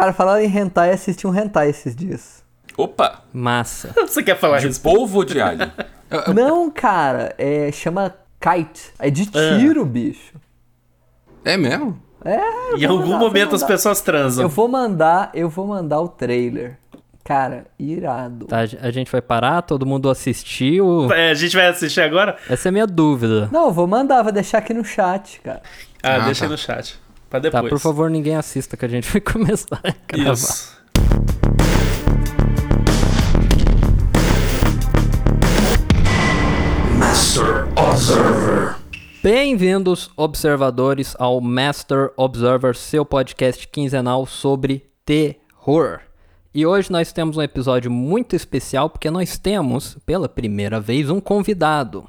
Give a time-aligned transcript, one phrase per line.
[0.00, 2.42] Cara, falando em hentai, assisti um hentai esses dias.
[2.74, 3.22] Opa!
[3.34, 3.92] Massa.
[4.00, 4.80] Você quer falar De isso?
[4.80, 5.70] polvo ou de alho?
[6.34, 8.92] Não, cara, é, chama Kite.
[8.98, 10.34] É de tiro, bicho.
[11.44, 12.00] É mesmo?
[12.24, 12.40] É,
[12.78, 14.42] Em algum mandar, momento as pessoas transam.
[14.44, 16.78] Eu vou mandar, eu vou mandar o trailer.
[17.22, 18.46] Cara, irado.
[18.46, 21.12] Tá, a gente vai parar, todo mundo assistiu.
[21.12, 22.36] É, a gente vai assistir agora?
[22.48, 23.50] Essa é a minha dúvida.
[23.52, 25.60] Não, eu vou mandar, vou deixar aqui no chat, cara.
[26.02, 26.46] Ah, Ah, deixa tá.
[26.46, 26.98] aí no chat.
[27.30, 27.70] Pra Tá, depois.
[27.70, 30.32] por favor, ninguém assista que a gente vai começar a gravar.
[30.32, 30.80] Isso.
[39.22, 46.00] Bem-vindos, observadores, ao Master Observer, seu podcast quinzenal sobre terror.
[46.52, 51.20] E hoje nós temos um episódio muito especial porque nós temos, pela primeira vez, um
[51.20, 52.08] convidado.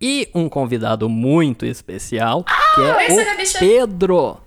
[0.00, 2.44] E um convidado muito especial,
[2.74, 3.58] que é Sara o.
[3.58, 4.38] Pedro.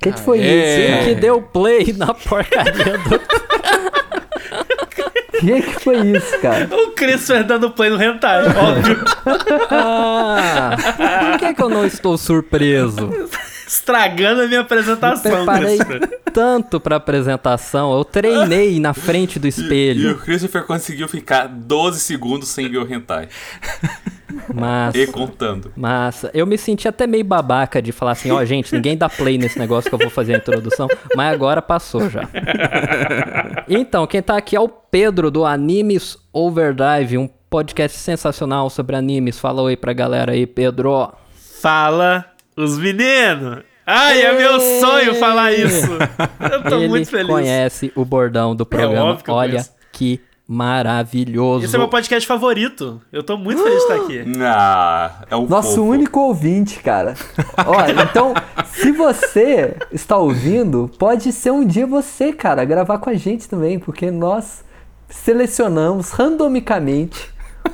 [0.00, 0.46] O que, que foi isso?
[0.48, 3.20] Ele que deu play na porcaria do...
[5.32, 6.68] O que, que foi isso, cara?
[6.70, 9.02] O Christopher dando play no hentai, óbvio.
[9.70, 10.76] Ah,
[11.30, 13.10] por que, que eu não estou surpreso?
[13.66, 16.20] Estragando a minha apresentação, Preparei Christopher.
[16.34, 20.18] tanto pra apresentação, eu treinei na frente do E o espelho.
[20.18, 23.28] Christopher conseguiu ficar 12 segundos sem ver o hentai.
[24.54, 25.72] Massa, E contando.
[25.76, 26.30] massa.
[26.34, 29.58] Eu me senti até meio babaca de falar assim, ó, gente, ninguém dá play nesse
[29.58, 32.28] negócio que eu vou fazer a introdução, mas agora passou já.
[33.68, 39.38] Então, quem tá aqui é o Pedro do Animes Overdrive, um podcast sensacional sobre animes.
[39.38, 41.12] Fala oi pra galera aí, Pedro.
[41.60, 42.24] Fala
[42.56, 43.58] os meninos.
[43.86, 45.88] Ai, é meu sonho falar isso.
[46.52, 47.26] Eu tô Ele muito feliz.
[47.26, 49.04] conhece o bordão do programa.
[49.10, 49.72] óbvio que eu Olha conheço.
[49.92, 50.20] que
[50.50, 51.64] maravilhoso.
[51.64, 53.00] Esse é meu podcast favorito.
[53.12, 54.24] Eu tô muito feliz de estar aqui.
[54.42, 55.82] Ah, é um Nosso fofo.
[55.82, 57.14] único ouvinte, cara.
[57.64, 58.34] Olha, então,
[58.64, 63.78] se você está ouvindo, pode ser um dia você, cara, gravar com a gente também,
[63.78, 64.64] porque nós
[65.08, 67.30] selecionamos randomicamente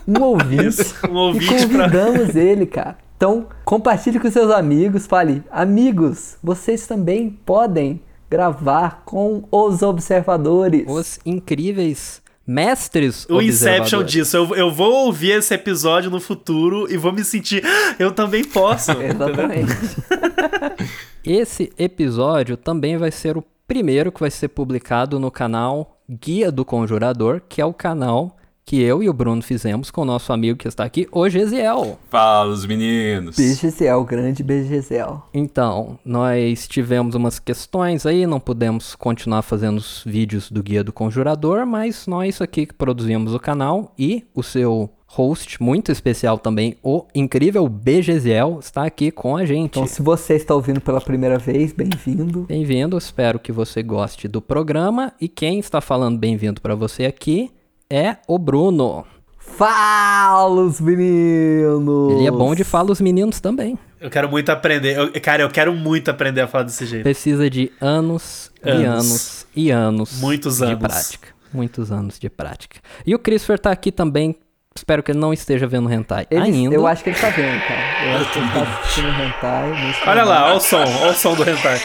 [0.07, 1.85] um ouvinte Isso, um e ouvinte pra...
[1.85, 2.99] convidamos ele, cara.
[3.17, 10.85] Então, compartilhe com seus amigos, fale, amigos, vocês também podem gravar com os observadores.
[10.87, 14.37] Os incríveis mestres O Inception disso.
[14.37, 17.63] Eu, eu vou ouvir esse episódio no futuro e vou me sentir.
[17.65, 18.93] "Ah, Eu também posso.
[19.03, 19.73] Exatamente.
[21.25, 26.65] Esse episódio também vai ser o primeiro que vai ser publicado no canal Guia do
[26.65, 28.36] Conjurador, que é o canal
[28.67, 32.01] que eu e o Bruno fizemos com o nosso amigo que está aqui, o Gesiel.
[32.11, 33.37] Fala, os meninos.
[33.37, 35.23] BGCL, grande BGCL.
[35.33, 40.93] Então, nós tivemos umas questões aí, não pudemos continuar fazendo os vídeos do Guia do
[40.93, 46.77] Conjurador, mas nós aqui que produzimos o canal e o seu host muito especial também,
[46.83, 49.79] o incrível BGZL, está aqui com a gente.
[49.79, 52.41] Então, se você está ouvindo pela primeira vez, bem-vindo.
[52.43, 55.13] Bem-vindo, espero que você goste do programa.
[55.21, 57.53] E quem está falando bem-vindo para você aqui
[57.91, 59.05] é o Bruno.
[59.39, 62.13] Fala, os meninos!
[62.13, 63.79] Ele é bom de fala os meninos também.
[64.01, 64.97] Eu quero muito aprender.
[64.99, 67.05] Eu- cara, eu quero muito aprender a falar desse jeito.
[67.05, 68.87] Precisa de anos, e Anos.
[68.87, 70.79] anos e anos Muitos de anos.
[70.79, 71.29] prática.
[71.53, 72.77] Muitos anos de prática.
[73.07, 74.37] E o Christopher tá aqui também.
[74.75, 76.75] Espero que ele não esteja vendo hentai Ele- ainda.
[76.75, 77.81] Eu acho que ele tá vendo, cara.
[78.11, 79.71] Eu acho que ele tá assistindo hentai.
[79.87, 81.81] nesse Olha lá, olha o som, olha o som do hentai.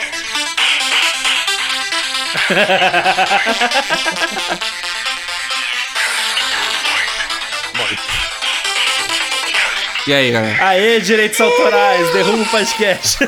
[10.07, 10.65] E aí, galera?
[10.67, 13.19] Aê, direitos autorais, derruba o podcast.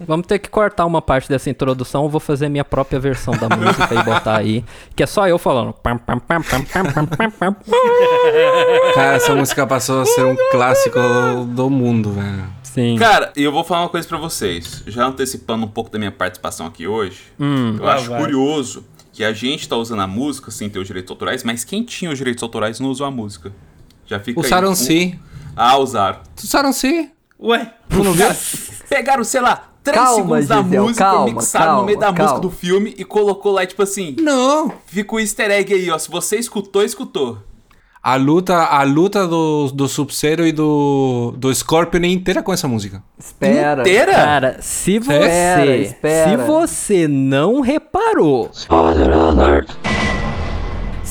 [0.00, 2.04] Vamos ter que cortar uma parte dessa introdução.
[2.04, 4.64] Eu vou fazer minha própria versão da música e botar aí.
[4.94, 5.74] Que é só eu falando.
[8.94, 10.98] Cara, essa música passou a ser um clássico
[11.48, 12.44] do mundo, velho.
[12.62, 12.96] Sim.
[12.98, 14.82] Cara, e eu vou falar uma coisa pra vocês.
[14.86, 17.22] Já antecipando um pouco da minha participação aqui hoje.
[17.40, 18.20] eu Lá acho vai.
[18.20, 21.82] curioso que a gente tá usando a música sem ter os direitos autorais, mas quem
[21.82, 23.50] tinha os direitos autorais não usou a música.
[24.06, 25.18] Já fica aí Usaram um- sim.
[25.56, 26.18] Ah, usaram.
[26.42, 27.10] Usaram sim.
[27.40, 27.70] Ué,
[28.18, 28.36] Cara,
[28.88, 32.06] pegaram, sei lá, 3 Calma, segundos da Gisele, música, calma, mixaram calma, no meio da
[32.06, 32.22] calma.
[32.22, 34.72] música do filme e colocou lá, tipo assim, Não.
[34.86, 35.98] fica o easter egg aí, ó.
[35.98, 37.38] Se você escutou, escutou.
[38.02, 42.68] A luta, a luta do, do Sub-Zero e do, do Scorpion é inteira com essa
[42.68, 43.02] música.
[43.18, 43.80] Espera.
[43.82, 44.12] Inteira?
[44.12, 46.30] Cara, se você, Espera, espera.
[46.30, 48.50] se você não reparou,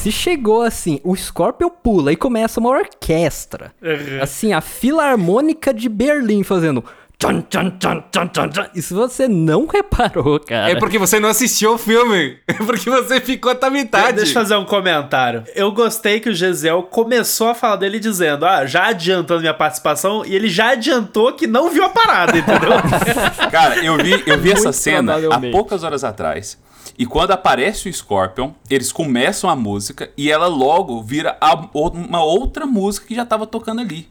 [0.05, 4.21] se chegou assim, o Scorpion pula e começa uma orquestra, Uhum.
[4.21, 6.83] assim, a Filarmônica de Berlim fazendo
[7.17, 8.69] Tchan, tchan, tchan, tchan, tchan, tchan.
[8.75, 10.69] E se você não reparou, cara.
[10.69, 12.37] É porque você não assistiu o filme.
[12.47, 14.17] É porque você ficou até a metade.
[14.17, 15.43] Deixa eu fazer um comentário.
[15.55, 20.23] Eu gostei que o Gesiel começou a falar dele dizendo, ah, já adiantando minha participação,
[20.25, 22.71] e ele já adiantou que não viu a parada, entendeu?
[23.49, 26.57] Cara, eu vi, eu vi essa cena há poucas horas atrás.
[26.97, 32.23] E quando aparece o Scorpion, eles começam a música e ela logo vira a- uma
[32.23, 34.07] outra música que já tava tocando ali.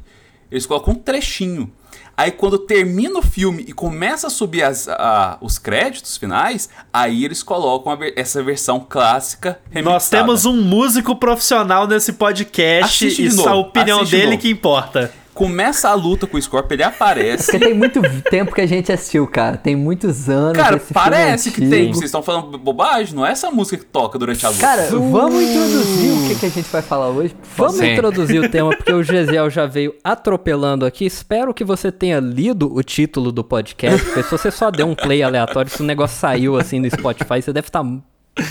[0.51, 1.73] Eles colocam um trechinho.
[2.17, 7.25] Aí quando termina o filme e começa a subir as- a- os créditos finais, aí
[7.25, 9.95] eles colocam ver- essa versão clássica remixada.
[9.95, 14.49] Nós temos um músico profissional nesse podcast e só a opinião assiste de dele que
[14.51, 15.13] importa.
[15.35, 17.51] Começa a luta com o Scorpion, ele aparece.
[17.51, 18.01] Porque tem muito
[18.31, 19.57] tempo que a gente assistiu, cara.
[19.57, 20.57] Tem muitos anos.
[20.57, 21.93] Cara, parece que tem.
[21.93, 24.61] Vocês estão falando bobagem, não é essa música que toca durante a luta.
[24.61, 27.35] Cara, vamos introduzir o que, que a gente vai falar hoje?
[27.57, 27.93] Vamos Sim.
[27.93, 31.05] introduzir o tema, porque o Gesiel já veio atropelando aqui.
[31.05, 34.95] Espero que você tenha lido o título do podcast, porque se você só deu um
[34.95, 37.85] play aleatório, se o negócio saiu assim no Spotify, você deve estar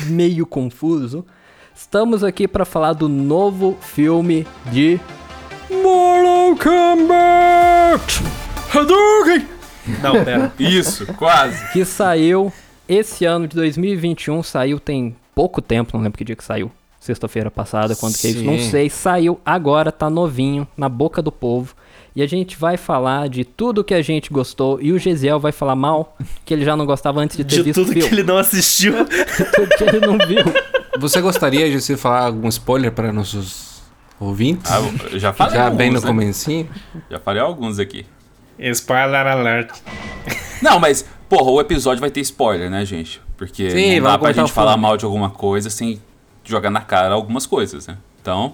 [0.07, 1.25] meio confuso.
[1.73, 4.99] Estamos aqui para falar do novo filme de
[5.81, 6.12] Mortal
[6.55, 8.23] Kombat!
[8.73, 9.47] Hadouken!
[10.01, 10.53] Não, pera.
[10.59, 11.71] Isso, quase.
[11.71, 12.51] Que saiu
[12.87, 16.71] esse ano de 2021, saiu tem pouco tempo, não lembro que dia que saiu.
[16.99, 18.89] Sexta-feira passada, quando que é isso, não sei.
[18.89, 21.75] Saiu agora, tá novinho, na boca do povo.
[22.15, 24.79] E a gente vai falar de tudo que a gente gostou.
[24.81, 26.15] E o Gesiel vai falar mal,
[26.45, 28.15] que ele já não gostava antes de ter De visto o tudo que filme.
[28.15, 28.93] ele não assistiu.
[29.03, 30.43] Tudo que ele não viu.
[30.99, 33.72] Você gostaria de você falar algum spoiler para nossos
[34.23, 34.71] ouvintes?
[34.71, 34.79] Ah,
[35.11, 36.07] eu já falei Já alguns, bem no né?
[36.07, 36.69] comecinho?
[37.09, 38.05] Já falei alguns aqui.
[38.59, 39.71] Spoiler alert.
[40.61, 43.21] Não, mas, porra, o episódio vai ter spoiler, né, gente?
[43.35, 46.01] Porque Sim, não dá pra gente falar mal de alguma coisa sem
[46.43, 47.97] jogar na cara algumas coisas, né?
[48.21, 48.53] Então,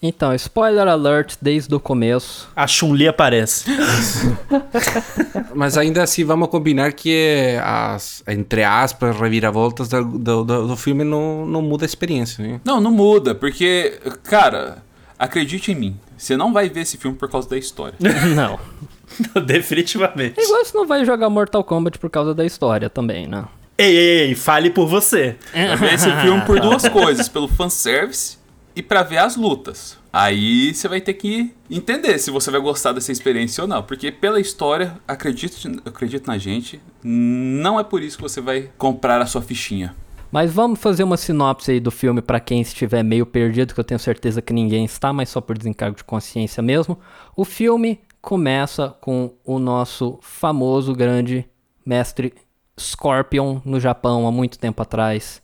[0.00, 2.48] Então, spoiler alert desde o começo.
[2.54, 3.64] A Chun-Li aparece.
[5.54, 11.04] Mas ainda assim, vamos combinar que as, entre aspas, reviravoltas do, do, do- do filme
[11.04, 12.60] não, não muda a experiência, né?
[12.64, 14.78] não, não muda, porque, cara,
[15.18, 17.94] acredite em mim, você não vai ver esse filme por causa da história.
[18.34, 18.58] Não.
[19.44, 20.38] Definitivamente.
[20.38, 23.44] É igual você não vai jogar Mortal Kombat por causa da história também, né?
[23.78, 25.36] Ei, ei, ei, fale por você.
[25.52, 28.38] Vai ver esse filme por duas coisas, pelo fanservice
[28.74, 29.98] e pra ver as lutas.
[30.12, 33.82] Aí você vai ter que entender se você vai gostar dessa experiência ou não.
[33.82, 39.20] Porque pela história, acredite, acredite na gente, não é por isso que você vai comprar
[39.20, 39.94] a sua fichinha.
[40.30, 43.84] Mas vamos fazer uma sinopse aí do filme pra quem estiver meio perdido, que eu
[43.84, 46.98] tenho certeza que ninguém está, mas só por desencargo de consciência mesmo.
[47.36, 51.46] O filme começa com o nosso famoso grande
[51.84, 52.34] mestre
[52.78, 55.40] Scorpion no Japão há muito tempo atrás.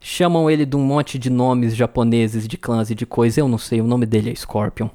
[0.00, 3.58] Chamam ele de um monte de nomes japoneses, de clãs e de coisa, eu não
[3.58, 4.88] sei, o nome dele é Scorpion.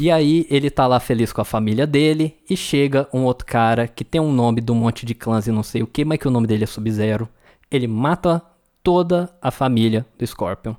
[0.00, 3.86] E aí ele tá lá feliz com a família dele e chega um outro cara
[3.86, 6.18] que tem um nome de um monte de clãs e não sei o que, mas
[6.18, 7.28] que o nome dele é Sub-Zero.
[7.70, 8.42] Ele mata
[8.82, 10.74] toda a família do Scorpion.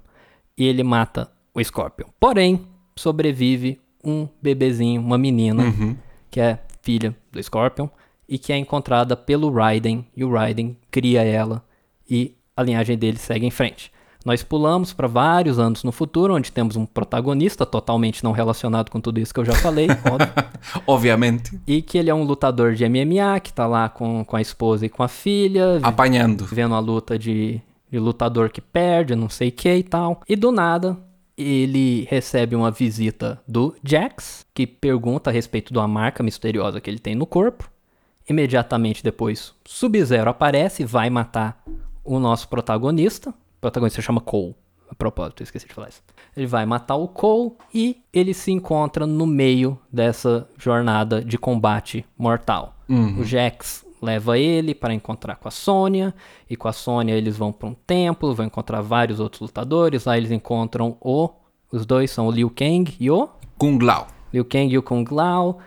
[0.58, 2.08] E ele mata o Scorpion.
[2.20, 5.64] Porém, sobrevive um bebezinho, uma menina,
[6.30, 7.88] que é filha do Scorpion,
[8.28, 11.64] e que é encontrada pelo Raiden, e o Raiden cria ela,
[12.10, 13.92] e a linhagem dele segue em frente.
[14.24, 19.02] Nós pulamos para vários anos no futuro, onde temos um protagonista totalmente não relacionado com
[19.02, 19.88] tudo isso que eu já falei,
[20.86, 21.60] Obviamente.
[21.66, 24.86] e que ele é um lutador de MMA, que tá lá com, com a esposa
[24.86, 26.46] e com a filha, Apanhando.
[26.46, 27.60] vendo a luta de,
[27.92, 30.22] de lutador que perde, não sei o que e tal.
[30.28, 30.98] E do nada,
[31.38, 36.90] ele recebe uma visita do Jax, que pergunta a respeito de uma marca misteriosa que
[36.90, 37.70] ele tem no corpo.
[38.30, 41.62] Imediatamente depois, Sub-Zero aparece e vai matar
[42.04, 43.32] o nosso protagonista.
[43.32, 44.56] O protagonista se chama Cole.
[44.90, 46.02] A propósito, eu esqueci de falar isso.
[46.36, 52.06] Ele vai matar o Cole e ele se encontra no meio dessa jornada de combate
[52.18, 52.76] mortal.
[53.20, 56.14] O Jax leva ele para encontrar com a Sônia,
[56.50, 60.06] e com a Sônia eles vão para um templo, vão encontrar vários outros lutadores.
[60.06, 61.30] Lá eles encontram o.
[61.72, 63.30] Os dois são o Liu Kang e o.
[63.58, 64.08] Kung Lao.
[64.34, 65.60] Liu Kang e o Kung Lao.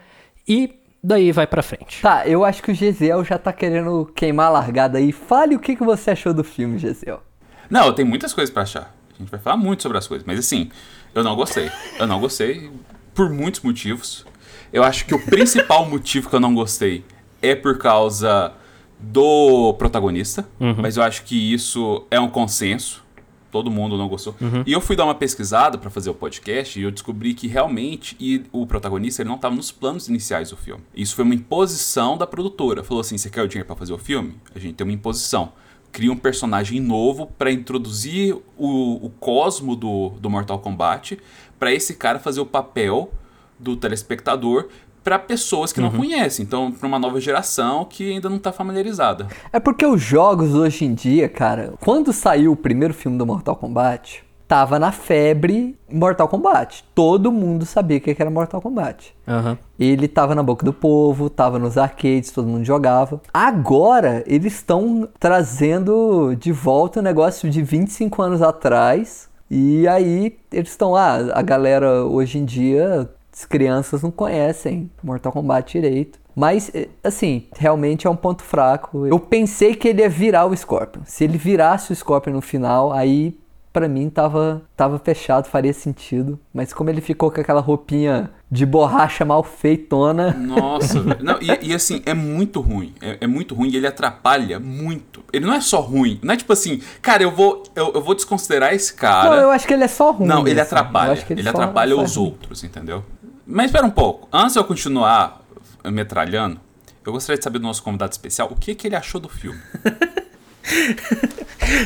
[0.47, 2.03] E daí vai pra frente.
[2.03, 5.12] Tá, eu acho que o Gesiel já tá querendo queimar a largada aí.
[5.12, 7.23] Fale o que, que você achou do filme, Gesiel.
[7.71, 8.95] Não, tem muitas coisas pra achar.
[9.14, 10.26] A gente vai falar muito sobre as coisas.
[10.26, 10.71] Mas assim,
[11.14, 11.71] eu não gostei.
[11.99, 12.71] Eu não gostei
[13.14, 14.26] por muitos motivos.
[14.73, 17.05] Eu acho que o principal motivo que eu não gostei
[17.45, 18.53] é por causa
[18.99, 20.47] do protagonista.
[20.81, 23.05] Mas eu acho que isso é um consenso.
[23.51, 24.35] Todo mundo não gostou.
[24.67, 28.17] E eu fui dar uma pesquisada pra fazer o podcast e eu descobri que realmente
[28.19, 30.83] e o protagonista ele não estava nos planos iniciais do filme.
[30.93, 32.83] Isso foi uma imposição da produtora.
[32.83, 34.35] Falou assim: você quer o dinheiro pra fazer o filme?
[34.55, 35.53] A gente tem uma imposição
[35.95, 41.21] cria um personagem novo para introduzir o, o cosmo do, do Mortal Kombat,
[41.57, 43.13] para esse cara fazer o papel
[43.61, 44.67] do telespectador,
[45.05, 46.45] pra pessoas que não conhecem.
[46.45, 49.29] Então, pra uma nova geração que ainda não tá familiarizada.
[49.53, 53.55] É porque os jogos hoje em dia, cara, quando saiu o primeiro filme do Mortal
[53.55, 56.85] Kombat, tava na febre Mortal Kombat.
[56.95, 59.15] Todo mundo sabia o que era Mortal Kombat.
[59.29, 59.59] Aham.
[59.79, 63.21] Ele tava na boca do povo, tava nos arcades, todo mundo jogava.
[63.33, 69.29] Agora, eles estão trazendo de volta o negócio de 25 anos atrás.
[69.51, 75.33] E aí, eles estão, ah, a galera hoje em dia, as crianças não conhecem Mortal
[75.33, 76.19] Kombat direito.
[76.37, 79.07] Mas, eh, assim, realmente é um ponto fraco.
[79.07, 81.03] Eu pensei que ele ia virar o Scorpion.
[81.05, 83.37] Se ele virasse o Scorpion no final, aí
[83.73, 86.38] pra mim tava, tava fechado, faria sentido.
[86.53, 90.33] Mas como ele ficou com aquela roupinha de borracha mal feitona.
[90.33, 91.00] Nossa.
[91.21, 92.95] Não, e, e, assim, é muito ruim.
[93.00, 95.23] É, é muito ruim e ele atrapalha muito.
[95.33, 96.21] Ele não é só ruim.
[96.23, 99.31] Não é tipo assim, cara, eu vou, eu, eu vou desconsiderar esse cara.
[99.31, 100.29] Não, eu acho que ele é só ruim.
[100.29, 100.75] Não, ele assim.
[100.75, 101.17] Atrapalha.
[101.17, 102.26] que Ele, só- atrapalha só é os ruim.
[102.26, 103.05] outros, entendeu?
[103.47, 104.29] Mas espera um pouco.
[104.33, 105.43] Antes de eu continuar
[105.85, 106.61] metralhando,
[107.05, 109.61] eu gostaria de saber do nosso convidado especial o que, que ele achou do filme.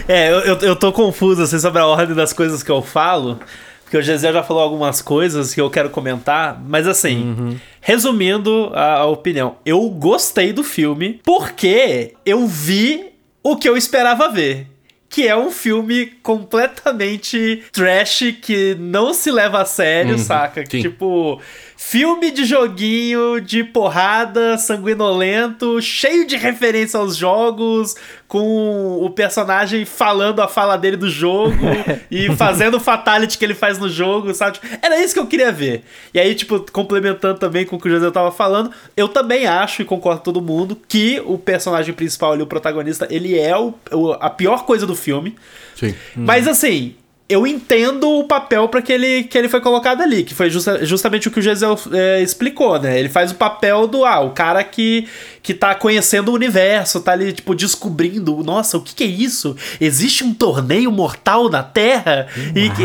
[0.07, 3.41] É, eu, eu, eu tô confuso assim, sobre a ordem das coisas que eu falo.
[3.83, 6.61] Porque o Gisele já falou algumas coisas que eu quero comentar.
[6.63, 13.13] Mas assim, resumindo a, a opinião, eu gostei do filme porque eu vi
[13.43, 14.67] o que eu esperava ver.
[15.09, 20.65] Que é um filme completamente trash, que não se leva a sério, saca?
[20.69, 20.83] sim.
[20.83, 21.41] Tipo,
[21.81, 27.95] filme de joguinho, de porrada, sanguinolento, cheio de referência aos jogos,
[28.27, 31.57] com o personagem falando a fala dele do jogo
[32.11, 34.59] e fazendo o fatality que ele faz no jogo, sabe?
[34.59, 35.85] Tipo, Era isso que eu queria ver.
[36.13, 39.81] E aí, tipo, complementando também com o que o José tava falando, eu também acho,
[39.81, 43.73] e concordo com todo mundo, que o personagem principal ali, o protagonista, ele é o,
[43.93, 45.37] o- a pior coisa do filme.
[45.77, 45.95] Sim.
[46.17, 46.97] Mas assim,
[47.29, 50.85] eu entendo o papel para que ele, que ele foi colocado ali, que foi justa-
[50.87, 52.99] justamente o que o Gisel é, explicou, né?
[52.99, 55.07] Ele faz o papel do, ah, o cara que,
[55.43, 59.55] que tá conhecendo o universo, tá ali, tipo, descobrindo, nossa, o que que é isso?
[59.81, 62.27] Existe um torneio mortal na Terra?
[62.55, 62.83] E que,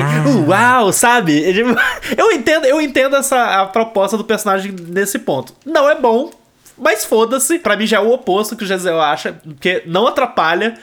[0.47, 1.33] uau, sabe?
[1.33, 1.63] Ele-
[2.17, 5.53] Eu entendo, eu entendo essa a proposta do personagem nesse ponto.
[5.65, 6.29] Não é bom,
[6.77, 7.59] mas foda-se.
[7.59, 10.75] Pra mim já é o oposto que o Gisel acha, porque não atrapalha.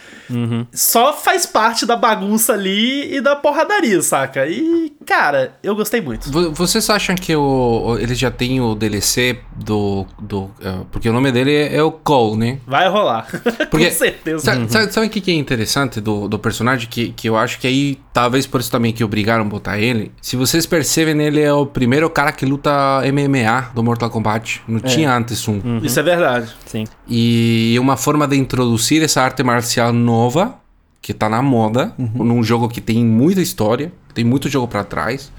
[0.73, 4.47] Só faz parte da bagunça ali e da porradaria, saca?
[4.47, 6.31] E, cara, eu gostei muito.
[6.31, 10.07] Vo- Vocês acham que o, ele já tem o DLC do.
[10.21, 12.59] do eh, porque o nome dele é, é o Cole, né?
[12.67, 13.27] Vai rolar.
[13.71, 14.45] Porque, Com certeza.
[14.69, 16.89] Sabe, sabe, o que, é interessante do, do personagem?
[16.89, 20.13] Que, que eu acho que aí, talvez por isso também que obrigaram a botar ele.
[20.23, 22.71] Se vocês percebem, ele é o primeiro cara que luta
[23.13, 24.63] MMA do Mortal Kombat.
[24.69, 25.81] Não tinha antes um.
[25.91, 26.51] Isso é verdade.
[26.67, 26.85] Sim.
[27.09, 30.55] E uma forma de introduzir essa arte marcial nova,
[31.03, 35.33] que tá na moda, num jogo que tem muita história, tem muito jogo pra trás,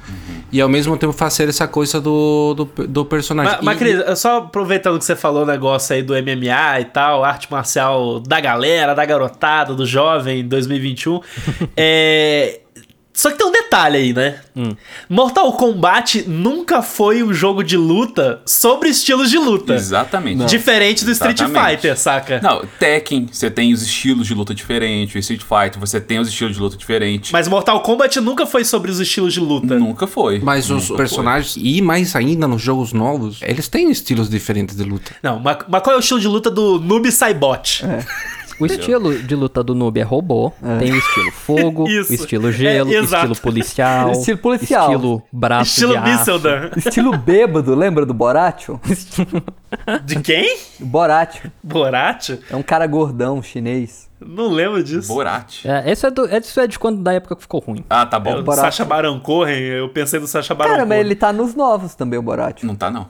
[0.52, 3.54] e ao mesmo tempo fazer essa coisa do, do, do personagem.
[3.58, 7.24] Mas, mas Cris, só aproveitando que você falou o negócio aí do MMA e tal,
[7.24, 11.22] arte marcial da galera, da garotada, do jovem 2021,
[11.78, 12.61] é.
[13.22, 14.40] Só que tem um detalhe aí, né?
[14.56, 14.76] Hum.
[15.08, 19.76] Mortal Kombat nunca foi um jogo de luta sobre estilos de luta.
[19.76, 20.44] Exatamente.
[20.46, 21.70] Diferente do Street Exatamente.
[21.70, 22.40] Fighter, saca?
[22.42, 25.14] Não, Tekken, você tem os estilos de luta diferentes.
[25.14, 27.32] O Street Fighter, você tem os estilos de luta diferentes.
[27.32, 29.78] Mas Mortal Kombat nunca foi sobre os estilos de luta.
[29.78, 30.40] Nunca foi.
[30.40, 34.84] Mas os Nunca personagens, e mais ainda nos jogos novos, eles têm estilos diferentes de
[34.84, 35.12] luta.
[35.22, 37.84] Não, mas, mas qual é o estilo de luta do Noob Saibot?
[38.62, 40.52] O estilo de luta do noob é robô.
[40.80, 42.12] Tem o estilo fogo, Isso.
[42.12, 44.12] o estilo gelo, É, estilo policial.
[44.22, 44.92] Estilo policial.
[44.92, 46.32] Estilo braço Estilo de aço.
[46.78, 48.80] Estilo bêbado, lembra do Boratio?
[50.06, 50.58] De quem?
[50.80, 51.52] Boratio.
[51.64, 52.30] Borat?
[52.50, 54.10] É um cara gordão chinês.
[54.24, 55.08] Não lembro disso.
[55.08, 55.66] Borat.
[55.66, 57.84] É, esse é, do, esse é de quando da época que ficou ruim.
[57.90, 58.40] Ah, tá É bom.
[58.40, 58.62] o Borat.
[58.66, 60.90] Sacha Baron Cohen, eu pensei no Sacha Baron Cara, Cohen.
[60.90, 62.68] mas ele tá nos novos também, o Boratio.
[62.68, 63.08] Não tá, não.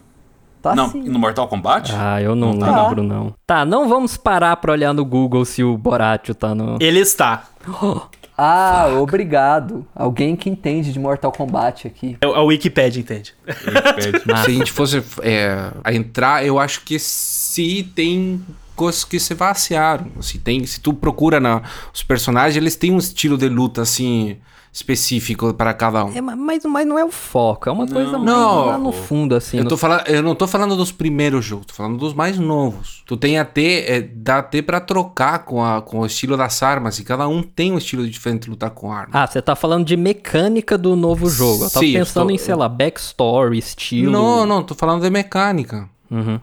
[0.62, 1.02] Tá não, sim.
[1.04, 1.92] no Mortal Kombat?
[1.96, 3.34] Ah, eu não, Não tá, lembro, não.
[3.48, 6.78] Tá, não vamos parar pra olhar no Google se o Boratio tá no.
[6.80, 7.46] Ele está.
[8.44, 9.86] Ah, obrigado.
[9.96, 12.18] Alguém que entende de Mortal Kombat aqui.
[12.22, 13.36] É o- A Wikipedia entende.
[13.48, 14.22] Wikipedia.
[14.34, 14.38] Ah.
[14.38, 18.44] Se a gente fosse é, a entrar, eu acho que se tem
[18.76, 20.08] coisas que se vaciaram.
[20.22, 21.62] Se, tem, se tu procura na,
[21.94, 24.38] os personagens, eles têm um estilo de luta assim
[24.74, 26.16] específico para cada um.
[26.16, 28.66] É, ma- mas, mas não é o foco, é uma coisa mais Não.
[28.68, 29.58] lá no fundo, assim.
[29.58, 32.38] Eu, no- tô falando, eu não tô falando dos primeiros jogos, tô falando dos mais
[32.40, 33.04] novos.
[33.06, 36.98] Tu tem até, é, dá até pra trocar com, a, com o estilo das armas,
[37.00, 39.10] e cada um tem um estilo diferente de lutar com arma.
[39.14, 41.66] Ah, você tá falando de mecânica do novo jogo.
[41.66, 44.12] Eu tava Sim, eu pensando tô- em, sei lá, backstory, estilo.
[44.12, 45.90] Não, não, tô falando de mecânica.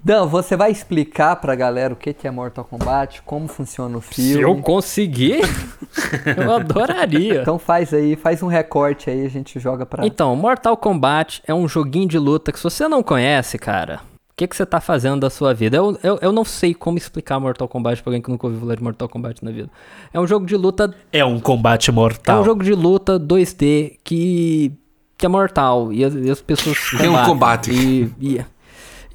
[0.02, 4.02] Dan, você vai explicar pra galera o que que é Mortal Kombat, como funciona o
[4.02, 4.42] Se filme.
[4.42, 5.40] eu conseguir,
[6.36, 7.42] eu adoraria.
[7.42, 10.06] Então faz aí, faz um recorte aí, a gente joga pra.
[10.06, 14.00] Então, Mortal Kombat é um joguinho de luta que se você não conhece, cara,
[14.38, 15.76] que, que você tá fazendo da sua vida?
[15.76, 18.76] Eu, eu, eu não sei como explicar Mortal Kombat pra alguém que nunca ouviu falar
[18.76, 19.68] de Mortal Kombat na vida.
[20.12, 20.94] É um jogo de luta.
[21.12, 22.40] É um combate É mortal.
[22.40, 24.72] um jogo de luta 2D que,
[25.18, 25.92] que é mortal.
[25.92, 26.78] E as, e as pessoas.
[26.96, 27.72] Tem um combate.
[27.72, 28.44] E, e,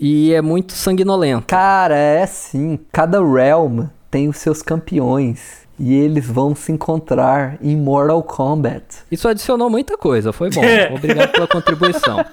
[0.05, 1.45] e é muito sanguinolento.
[1.47, 2.77] Cara, é assim.
[2.91, 5.63] Cada realm tem os seus campeões.
[5.79, 8.83] E eles vão se encontrar em Mortal Kombat.
[9.09, 10.61] Isso adicionou muita coisa, foi bom.
[10.61, 10.91] É.
[10.93, 12.23] Obrigado pela contribuição.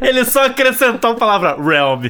[0.00, 2.06] Ele só acrescentou a palavra realm.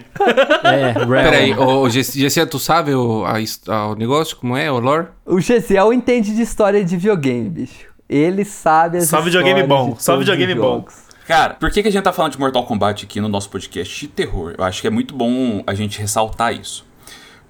[0.63, 1.09] É, Realm.
[1.09, 5.09] Peraí, ô, Gessia, tu sabe o, a o negócio, como é, o lore?
[5.27, 7.87] O Gesiel entende de história de videogame, bicho.
[8.09, 10.85] Ele sabe as Só videogame bom, de só videogame bom.
[11.33, 13.99] Cara, por que, que a gente tá falando de Mortal Kombat aqui no nosso podcast
[13.99, 14.55] de terror?
[14.59, 16.85] Eu acho que é muito bom a gente ressaltar isso.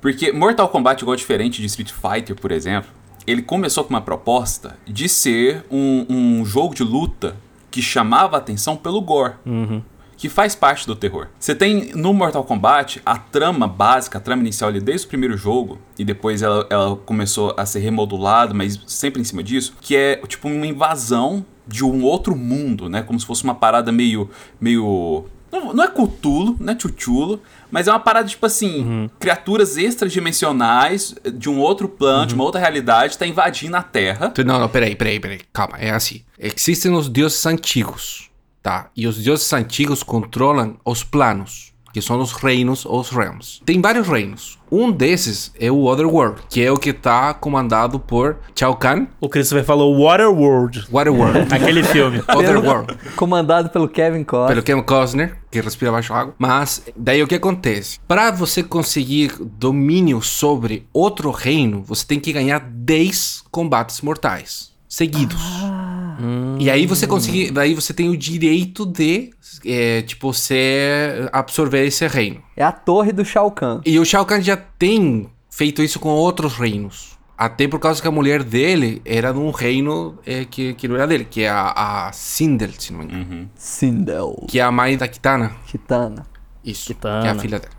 [0.01, 2.89] Porque Mortal Kombat, igual diferente de Street Fighter, por exemplo,
[3.27, 7.35] ele começou com uma proposta de ser um, um jogo de luta
[7.73, 9.35] que chamava atenção pelo gore.
[10.23, 11.27] Que faz parte do terror.
[11.37, 15.37] Você tem no Mortal Kombat a trama básica, a trama inicial ali desde o primeiro
[15.37, 19.97] jogo, e depois ela, ela começou a ser remodulada, mas sempre em cima disso, que
[19.97, 23.03] é tipo uma invasão de um outro mundo, né?
[23.03, 24.31] Como se fosse uma parada meio.
[24.61, 25.25] meio.
[25.51, 27.39] Não, não é Cthulhu, não é
[27.69, 32.61] mas é uma parada tipo assim: criaturas extradimensionais de um outro plano, de uma outra
[32.61, 34.33] realidade, tá invadindo a Terra.
[34.47, 35.41] Não, não, peraí, peraí, peraí.
[35.53, 36.23] Calma, é assim.
[36.39, 38.31] Existem os deuses antigos,
[38.63, 38.91] tá?
[38.97, 43.61] E os deuses antigos controlam os planos, que são os reinos ou os realms.
[43.67, 44.59] Tem vários reinos.
[44.71, 49.29] Um desses é o Otherworld, que é o que tá comandado por Shao Kahn, O
[49.29, 50.87] Christopher falou Waterworld.
[50.91, 51.49] Waterworld.
[51.55, 52.23] Aquele filme.
[52.35, 52.97] Otherworld.
[53.15, 54.49] Comandado pelo Kevin Costner.
[54.49, 56.35] pelo Kevin Costner, que respira baixo água.
[56.39, 57.99] Mas daí o que acontece?
[58.09, 65.43] Para você conseguir domínio sobre outro reino, você tem que ganhar 10 combates mortais seguidos.
[66.59, 69.31] E aí você consegue, daí você tem o direito de,
[69.65, 72.43] é, tipo, você absorver esse reino.
[72.57, 73.81] É a torre do Shao Kahn.
[73.85, 77.13] E o Shao Kahn já tem feito isso com outros reinos.
[77.37, 80.95] Até por causa que a mulher dele era de um reino é, que, que não
[80.95, 83.51] era dele, que é a, a Sindel, se não me engano.
[83.57, 84.47] Sindel.
[84.49, 85.51] Que é a mãe da Kitana.
[85.67, 86.25] Kitana.
[86.65, 87.23] Isso, Kitana.
[87.23, 87.75] que é a filha dela.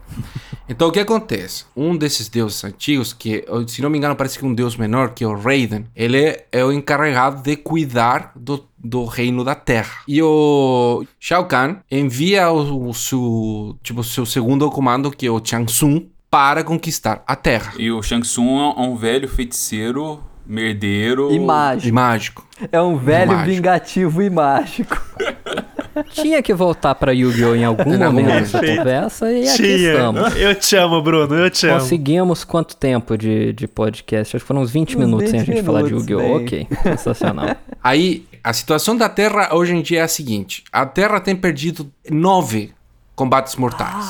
[0.68, 1.66] Então o que acontece?
[1.76, 5.14] Um desses deuses antigos, que se não me engano parece que é um deus menor,
[5.14, 9.98] que é o Raiden, ele é, o encarregado de cuidar do, do reino da Terra.
[10.08, 15.32] E o Shao Kahn envia o, o seu, tipo, o seu segundo comando, que é
[15.32, 17.74] o Shang Tsung, para conquistar a Terra.
[17.78, 21.32] E o Shang Tsung é um velho feiticeiro, merdeiro.
[21.32, 21.88] E mágico.
[21.88, 22.48] E mágico.
[22.72, 23.56] É um velho mágico.
[23.56, 25.02] vingativo e mágico.
[26.12, 27.56] Tinha que voltar pra Yu-Gi-Oh!
[27.56, 29.92] em algum momento dessa conversa e aqui Tinha.
[29.94, 30.36] estamos.
[30.36, 31.36] Eu te amo, Bruno.
[31.36, 31.80] Eu te amo.
[31.80, 34.36] Conseguimos quanto tempo de, de podcast?
[34.36, 36.38] Acho que foram uns 20 Uns minutos sem a 20 gente falar de minutos, Yu-Gi-Oh!
[36.38, 37.56] Ok, sensacional.
[37.84, 41.92] Aí, a situação da Terra hoje em dia é a seguinte: a Terra tem perdido
[42.10, 42.74] nove
[43.16, 44.06] combates mortais.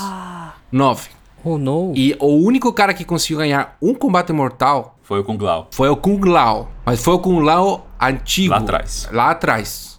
[0.72, 1.10] Nove.
[1.44, 1.92] Oh, no.
[1.96, 5.68] E o único cara que conseguiu ganhar um combate mortal Foi o Kung Lao.
[5.72, 6.72] foi o Kung Lao.
[6.86, 8.52] Mas foi o Kung Lao antigo.
[8.52, 9.10] Lá atrás.
[9.12, 9.93] Lá atrás.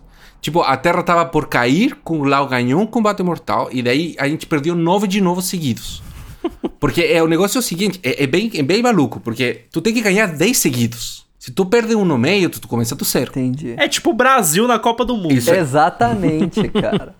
[0.44, 4.28] Tipo, a Terra tava por cair, Kung Lao ganhou um combate mortal, e daí a
[4.28, 6.02] gente perdeu nove de novo seguidos.
[6.78, 9.80] Porque é, o negócio é o seguinte, é, é bem, é bem maluco, porque tu
[9.80, 11.24] tem que ganhar 10 seguidos.
[11.38, 13.30] Se tu perde um no meio, tu, tu começa do zero.
[13.30, 13.74] Entendi.
[13.78, 15.32] É tipo o Brasil na Copa do Mundo.
[15.32, 15.58] Isso aí.
[15.58, 17.14] Exatamente, cara.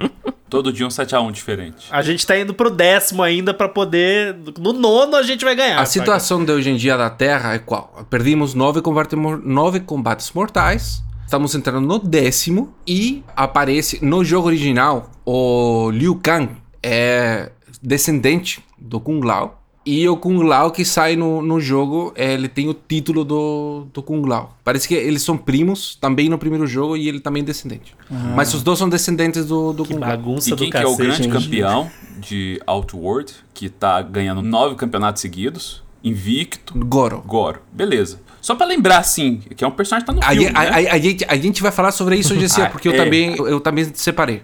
[0.50, 1.86] Todo dia um 7x1 diferente.
[1.90, 4.36] A gente tá indo pro décimo ainda pra poder.
[4.58, 5.80] No nono a gente vai ganhar.
[5.80, 8.06] A situação de hoje em dia da Terra é qual?
[8.10, 11.02] Perdimos nove, combate nove combates mortais.
[11.24, 16.50] Estamos entrando no décimo e aparece no jogo original o Liu Kang
[16.82, 17.50] é
[17.82, 19.60] descendente do Kung Lao.
[19.86, 23.86] E o Kung Lao que sai no, no jogo, eh, ele tem o título do,
[23.92, 24.56] do Kung Lao.
[24.64, 27.94] Parece que eles são primos também no primeiro jogo e ele também é descendente.
[28.34, 30.10] Mas os dois são descendentes do, do Que Kung Lao.
[30.10, 31.30] bagunça E do quem que é o grande hein?
[31.30, 37.22] campeão de Outworld, que tá ganhando nove campeonatos seguidos, invicto, Goro.
[37.26, 37.60] Goro.
[37.72, 38.20] Beleza.
[38.44, 40.90] Só pra lembrar, assim, que é um personagem que tá no A, filme, a- né?
[40.90, 42.96] a- a gente, a gente vai falar sobre isso hoje, Ah, porque eu, é.
[42.96, 44.42] também, eu, eu também separei.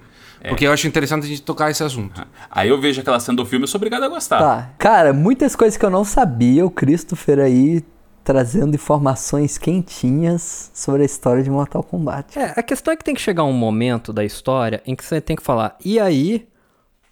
[0.48, 2.26] Porque eu acho interessante a gente tocar esse assunto.
[2.50, 4.38] Aí eu vejo aquela cena do filme e sou obrigado a gostar.
[4.38, 4.70] Tá.
[4.78, 6.64] Cara, muitas coisas que eu não sabia.
[6.64, 7.84] O Christopher aí
[8.24, 12.38] trazendo informações quentinhas sobre a história de Mortal Kombat.
[12.38, 15.20] É, a questão é que tem que chegar um momento da história em que você
[15.20, 16.46] tem que falar, e aí?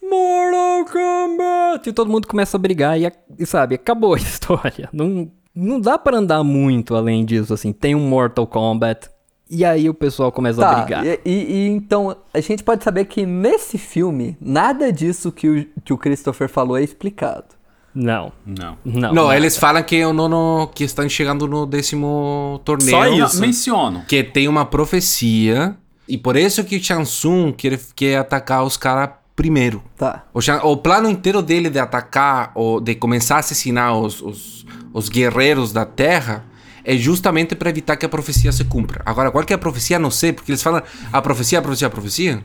[0.03, 1.89] Mortal Kombat!
[1.89, 4.89] E todo mundo começa a brigar e, e sabe, acabou a história.
[4.93, 7.73] Não, não dá pra andar muito além disso, assim.
[7.73, 9.09] Tem um Mortal Kombat
[9.51, 11.05] e aí o pessoal começa a Tá, brigar.
[11.07, 15.67] e, e- e então a gente pode saber que nesse filme, nada disso que o,
[15.85, 17.47] que o Christopher falou é explicado.
[17.95, 18.77] Não, Não.
[18.85, 19.13] não.
[19.13, 22.91] Não, eles falam que é o nono que estão chegando no décimo torneio.
[22.91, 23.41] Só isso.
[23.41, 24.03] menciono.
[24.07, 25.77] Que tem uma profecia.
[26.07, 29.83] E por isso que o Chansung quer, quer atacar os caras primeiro.
[29.97, 30.25] Tá.
[30.35, 30.41] O,
[30.71, 35.73] o plano inteiro dele de atacar, ou de começar a assassinar os, os, os guerreiros
[35.73, 36.45] da Terra,
[36.85, 39.03] é justamente para evitar que a profecia se cumpra.
[39.05, 39.99] Agora, qual que é a profecia?
[39.99, 42.45] Não sei, porque eles falam a profecia, a profecia, a profecia.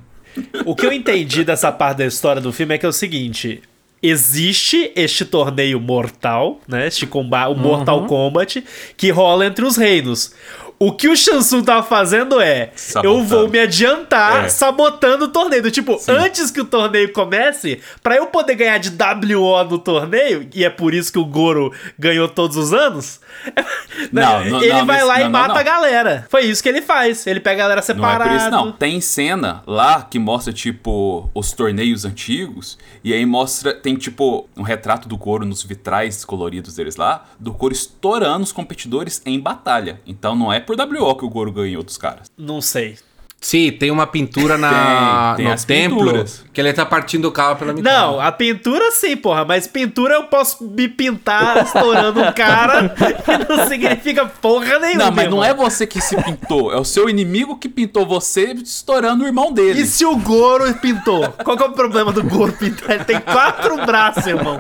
[0.65, 3.61] O que eu entendi dessa parte da história do filme é que é o seguinte:
[4.01, 6.87] existe este torneio mortal, né?
[6.87, 8.63] Este combate, o Mortal Kombat,
[8.97, 10.33] que rola entre os reinos.
[10.79, 13.15] O que o Shansung tava fazendo é: Sabotando.
[13.19, 14.49] eu vou me adiantar É.
[14.49, 15.69] sabotando o torneio.
[15.71, 20.63] Tipo, antes que o torneio comece, pra eu poder ganhar de WO no torneio, e
[20.65, 23.19] é por isso que o Goro ganhou todos os anos,
[24.11, 25.59] Não, não, ele não, vai lá e não, não, mata não.
[25.59, 26.25] a galera.
[26.29, 27.25] Foi isso que ele faz.
[27.27, 28.23] Ele pega a galera Não separada.
[28.25, 28.71] é por isso, não.
[28.71, 32.77] Tem cena lá que mostra, tipo, os torneios antigos.
[33.03, 37.25] E aí mostra, tem, tipo, um retrato do Goro nos vitrais coloridos deles lá.
[37.39, 39.99] Do Goro estourando os competidores em batalha.
[40.05, 42.27] Então não é por WO que o Goro ganhou dos caras.
[42.37, 42.97] Não sei.
[43.43, 46.45] Sim, tem uma pintura na, Tem, tem no as templo pinturas.
[46.53, 47.93] que ele tá partindo o carro pela metade.
[47.93, 53.53] Não, a pintura sim, porra, mas pintura eu posso me pintar estourando um cara e
[53.53, 55.05] não significa porra nenhuma.
[55.07, 56.71] Não, mas não é você que se pintou.
[56.71, 59.81] É o seu inimigo que pintou você estourando o irmão dele.
[59.81, 61.29] E se o Goro pintou?
[61.43, 62.91] Qual que é o problema do Goro pintar?
[62.91, 64.57] Ele tem quatro braços, irmão.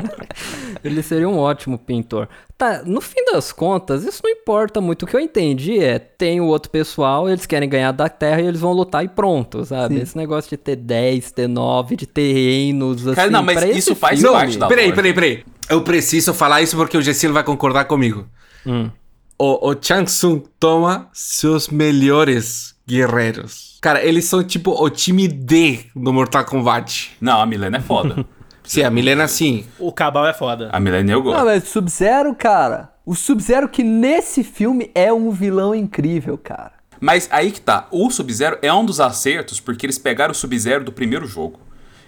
[0.83, 2.27] Ele seria um ótimo pintor.
[2.57, 5.03] Tá, no fim das contas, isso não importa muito.
[5.03, 8.45] O que eu entendi é, tem o outro pessoal, eles querem ganhar da Terra e
[8.47, 9.99] eles vão lutar e pronto, sabe?
[9.99, 13.67] Esse negócio de ter 10, ter 9, de ter reinos, assim, Cara, não, mas pra
[13.67, 15.43] esse isso faz filme- parte da Peraí, peraí, peraí.
[15.69, 18.27] Eu preciso falar isso porque o Gessilo vai concordar comigo.
[18.65, 18.89] Hum.
[19.37, 23.77] O, o Chang Tsung toma seus melhores guerreiros.
[23.81, 27.11] Cara, eles são tipo o time D do Mortal Kombat.
[27.19, 28.25] Não, a Milena é foda.
[28.63, 29.65] Sim, a Milena sim.
[29.77, 30.69] O Cabal é foda.
[30.71, 31.37] A Milena eu gosto.
[31.37, 32.91] Não, mas Sub-Zero, cara.
[33.05, 36.71] O Sub-Zero que nesse filme é um vilão incrível, cara.
[36.99, 40.85] Mas aí que tá, o Sub-Zero é um dos acertos porque eles pegaram o Sub-Zero
[40.85, 41.59] do primeiro jogo.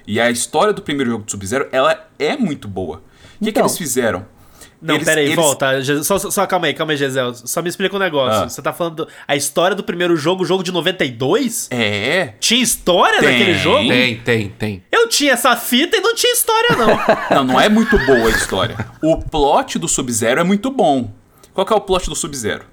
[0.07, 2.97] E a história do primeiro jogo do Sub-Zero, ela é muito boa.
[2.97, 2.99] O
[3.39, 3.63] que, que Então.
[3.63, 4.25] eles fizeram?
[4.81, 6.03] Não, Eles- peraí, eles- volta.
[6.03, 7.33] Só, só, calma aí, calma aí, Gisele.
[7.35, 8.43] Só me explica um negócio.
[8.43, 8.49] Ah.
[8.49, 11.67] Você tá falando do- a história do primeiro jogo, o jogo de 92?
[11.71, 12.33] É.
[12.39, 13.29] Tinha história Tem.
[13.31, 13.87] naquele jogo?
[13.87, 14.83] Tem, tem, tem.
[14.91, 16.85] Eu tinha essa fita e não tinha história, não.
[17.35, 18.75] Não, não é muito boa a história.
[19.01, 21.11] O plot do Sub-Zero é muito bom.
[21.53, 22.65] Qual que é o plot do Sub-Zero?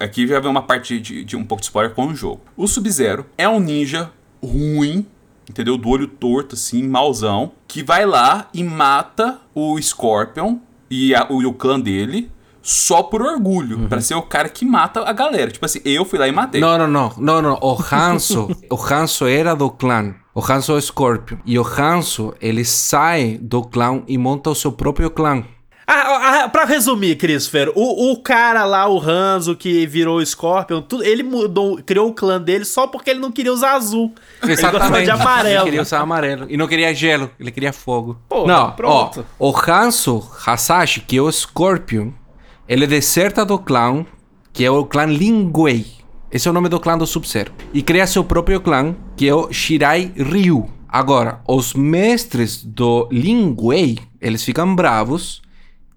[0.00, 2.40] Aqui já vem uma parte de, de um pouco de spoiler com o jogo.
[2.56, 4.10] O Sub-Zero é um ninja
[4.42, 5.06] ruim,
[5.48, 5.76] entendeu?
[5.76, 10.58] Do olho torto, assim, mauzão, que vai lá e mata o Scorpion
[10.90, 12.30] e, a- o, e o clã dele
[12.62, 15.50] só por orgulho, pra ser o cara que mata a galera.
[15.50, 16.60] Tipo assim, eu fui lá e matei.
[16.60, 17.58] Não, não, não, não, não.
[17.62, 20.14] O Hanzo, o Hanzo era do clã.
[20.34, 21.38] O Hanzo é o Scorpion.
[21.46, 25.42] E o Hanzo, ele sai do clã e monta o seu próprio clã.
[25.92, 30.80] Ah, ah, pra resumir, Christopher, o, o cara lá, o Hanzo, que virou o Scorpion,
[30.80, 34.14] tudo, ele mudou, criou o clã dele só porque ele não queria usar azul.
[34.40, 35.56] Ele gostava de amarelo.
[35.56, 36.46] Ele queria usar amarelo.
[36.48, 38.16] E não queria gelo, ele queria fogo.
[38.28, 39.26] Porra, não, pronto.
[39.36, 39.48] ó.
[39.50, 42.12] O Hanzo Hasashi, que é o Scorpion,
[42.68, 44.06] ele deserta do clã,
[44.52, 45.86] que é o clã Lingwei.
[46.30, 47.50] Esse é o nome do clã do Sub-Zero.
[47.74, 50.70] E cria seu próprio clã, que é o Shirai Ryu.
[50.88, 55.42] Agora, os mestres do Lingwei, eles ficam bravos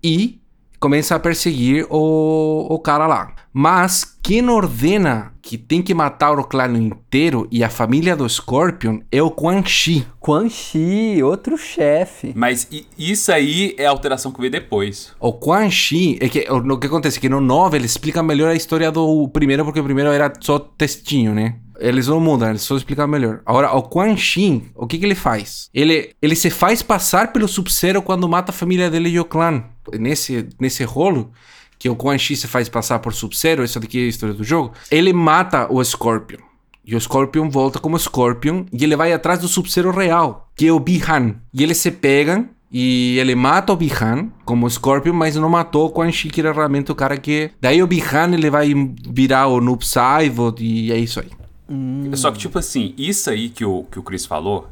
[0.03, 0.41] e
[0.79, 3.33] começam a perseguir o, o cara lá.
[3.53, 8.99] Mas quem ordena que tem que matar o clã inteiro e a família do Scorpion
[9.11, 10.05] é o Quan Chi.
[10.19, 12.33] Quan Chi, outro chefe.
[12.35, 15.13] Mas isso aí é a alteração que veio depois.
[15.19, 17.19] O Quan Chi, é que, o, o que acontece?
[17.19, 20.59] Que no 9 ele explica melhor a história do primeiro, porque o primeiro era só
[20.59, 21.55] textinho, né?
[21.79, 23.41] Eles não mudam, eles só explicam melhor.
[23.45, 25.69] Agora, o Quan Chi, o que que ele faz?
[25.73, 29.63] Ele, ele se faz passar pelo Sub-Zero quando mata a família dele e o clã.
[29.99, 31.31] Nesse, nesse rolo,
[31.77, 34.43] que o Quan Chi se faz passar por Sub-Zero, isso daqui é a história do
[34.43, 36.39] jogo, ele mata o Scorpion.
[36.85, 40.71] E o Scorpion volta como Scorpion e ele vai atrás do Sub-Zero real, que é
[40.71, 41.35] o Bihan.
[41.53, 45.91] E eles se pegam e ele mata o Bihan como Scorpion, mas não matou o
[45.91, 47.51] Quan Chi, que era realmente o cara que...
[47.61, 48.73] Daí o Bihan ele vai
[49.07, 51.29] virar o Noob Saibot e é isso aí.
[52.15, 54.69] Só que, tipo assim, isso aí que o, que o Chris falou,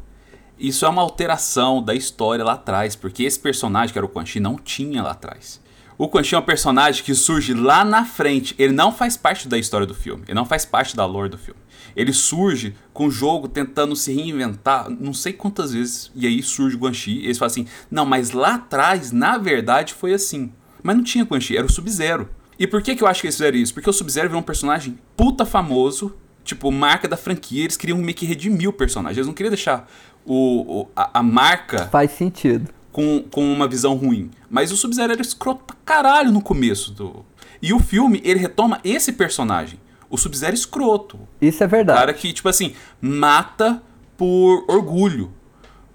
[0.60, 4.26] isso é uma alteração da história lá atrás, porque esse personagem, que era o Quan
[4.26, 5.60] Chi, não tinha lá atrás.
[5.98, 8.56] O Quan Chi é um personagem que surge lá na frente.
[8.58, 10.24] Ele não faz parte da história do filme.
[10.28, 11.60] Ele não faz parte da lore do filme.
[11.96, 16.12] Ele surge com o jogo tentando se reinventar não sei quantas vezes.
[16.16, 17.20] E aí surge o Quan Chi.
[17.20, 20.52] E eles falam assim: não, mas lá atrás, na verdade, foi assim.
[20.82, 22.30] Mas não tinha Quan Chi, era o Sub-Zero.
[22.58, 23.74] E por que, que eu acho que eles fizeram isso?
[23.74, 27.64] Porque o Sub-Zero virou um personagem puta famoso, tipo, marca da franquia.
[27.64, 29.18] Eles queriam meio que redimir o personagem.
[29.18, 29.90] Eles não queriam deixar
[30.26, 32.70] o, o- a, a marca Faz sentido.
[32.92, 34.30] com, com uma visão ruim.
[34.50, 37.26] Mas o Sub-Zero era escroto pra caralho no começo do.
[37.62, 39.80] E o filme, ele retoma esse personagem.
[40.10, 41.20] O Sub-Zero escroto.
[41.40, 42.00] Isso é O verdade.
[42.00, 43.82] cara que, tipo assim, mata
[44.18, 45.32] por orgulho.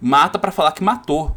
[0.01, 1.37] mata pra falar que matou.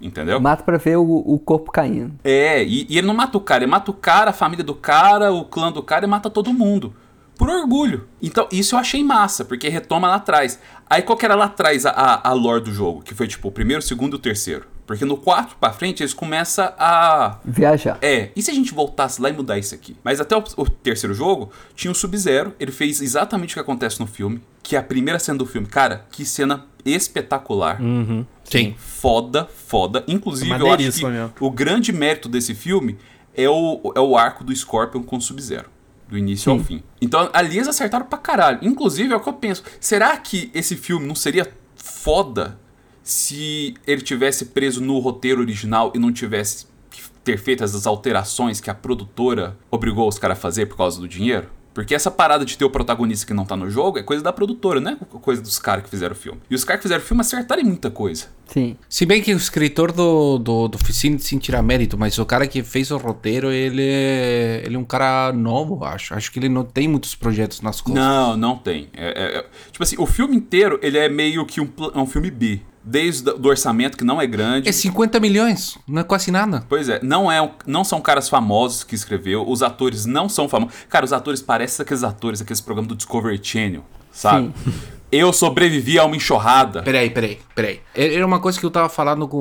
[0.00, 0.40] Entendeu?
[0.40, 2.14] Mata pra ver o, o corpo caindo.
[2.22, 4.74] É, e, e ele não mata o cara, ele mata o cara, a família do
[4.74, 6.94] cara, o clã do cara e mata todo mundo.
[7.38, 8.08] Por orgulho.
[8.20, 10.58] Então, isso eu achei massa, porque retoma lá atrás.
[10.90, 13.00] Aí qual que era lá atrás a, a, a lore do jogo?
[13.00, 14.66] Que foi tipo o primeiro, o segundo e o terceiro.
[14.88, 17.38] Porque no 4 pra frente eles começam a.
[17.44, 17.98] Viajar.
[18.02, 19.94] É, e se a gente voltasse lá e mudar isso aqui?
[20.02, 24.00] Mas até o, o terceiro jogo, tinha o Sub-Zero, ele fez exatamente o que acontece
[24.00, 25.68] no filme, que é a primeira cena do filme.
[25.68, 27.80] Cara, que cena espetacular.
[27.80, 28.24] Uhum.
[28.44, 28.74] Sim.
[28.78, 30.02] Foda, foda.
[30.08, 31.34] Inclusive, eu acho que mesmo.
[31.38, 32.96] o grande mérito desse filme
[33.34, 35.66] é o, é o arco do Scorpion com o Sub-Zero.
[36.08, 36.82] Do início ao fim.
[37.02, 38.58] Então, ali eles acertaram pra caralho.
[38.62, 39.62] Inclusive, é o que eu penso.
[39.78, 42.58] Será que esse filme não seria foda
[43.02, 48.60] se ele tivesse preso no roteiro original e não tivesse que ter feito essas alterações
[48.60, 51.48] que a produtora obrigou os caras a fazer por causa do dinheiro?
[51.78, 54.32] Porque essa parada de ter o protagonista que não tá no jogo é coisa da
[54.32, 54.98] produtora, né?
[55.22, 56.40] Coisa dos caras que fizeram o filme.
[56.50, 58.26] E os caras que fizeram o filme acertaram em muita coisa.
[58.46, 58.76] Sim.
[58.88, 62.48] Se bem que o escritor do, do, do Oficina sem tirar mérito, mas o cara
[62.48, 66.14] que fez o roteiro, ele é, ele é um cara novo, acho.
[66.14, 68.02] Acho que ele não tem muitos projetos nas costas.
[68.02, 68.88] Não, não tem.
[68.92, 72.06] É- é- é- tipo assim, o filme inteiro, ele é meio que um, é um
[72.06, 72.60] filme B.
[72.90, 74.68] Desde o do orçamento, que não é grande.
[74.68, 76.64] É 50 milhões, não é quase nada.
[76.68, 80.74] Pois é, não, é, não são caras famosos que escreveu, os atores não são famosos.
[80.88, 84.52] Cara, os atores parecem aqueles atores, aqueles programas do Discovery Channel, sabe?
[85.10, 86.82] Eu sobrevivi a uma enxurrada.
[86.82, 87.80] Peraí, peraí, peraí.
[87.94, 89.38] É- Era uma coisa que eu tava falando com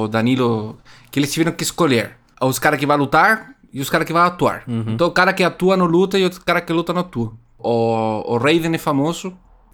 [0.00, 0.78] o Danilo,
[1.10, 4.22] que eles tiveram que escolher os caras que vão lutar e os caras que vão
[4.22, 4.62] atuar.
[4.68, 7.32] Então o cara que atua não luta e o cara que luta não atua.
[7.58, 9.32] O, o Raiden é famoso.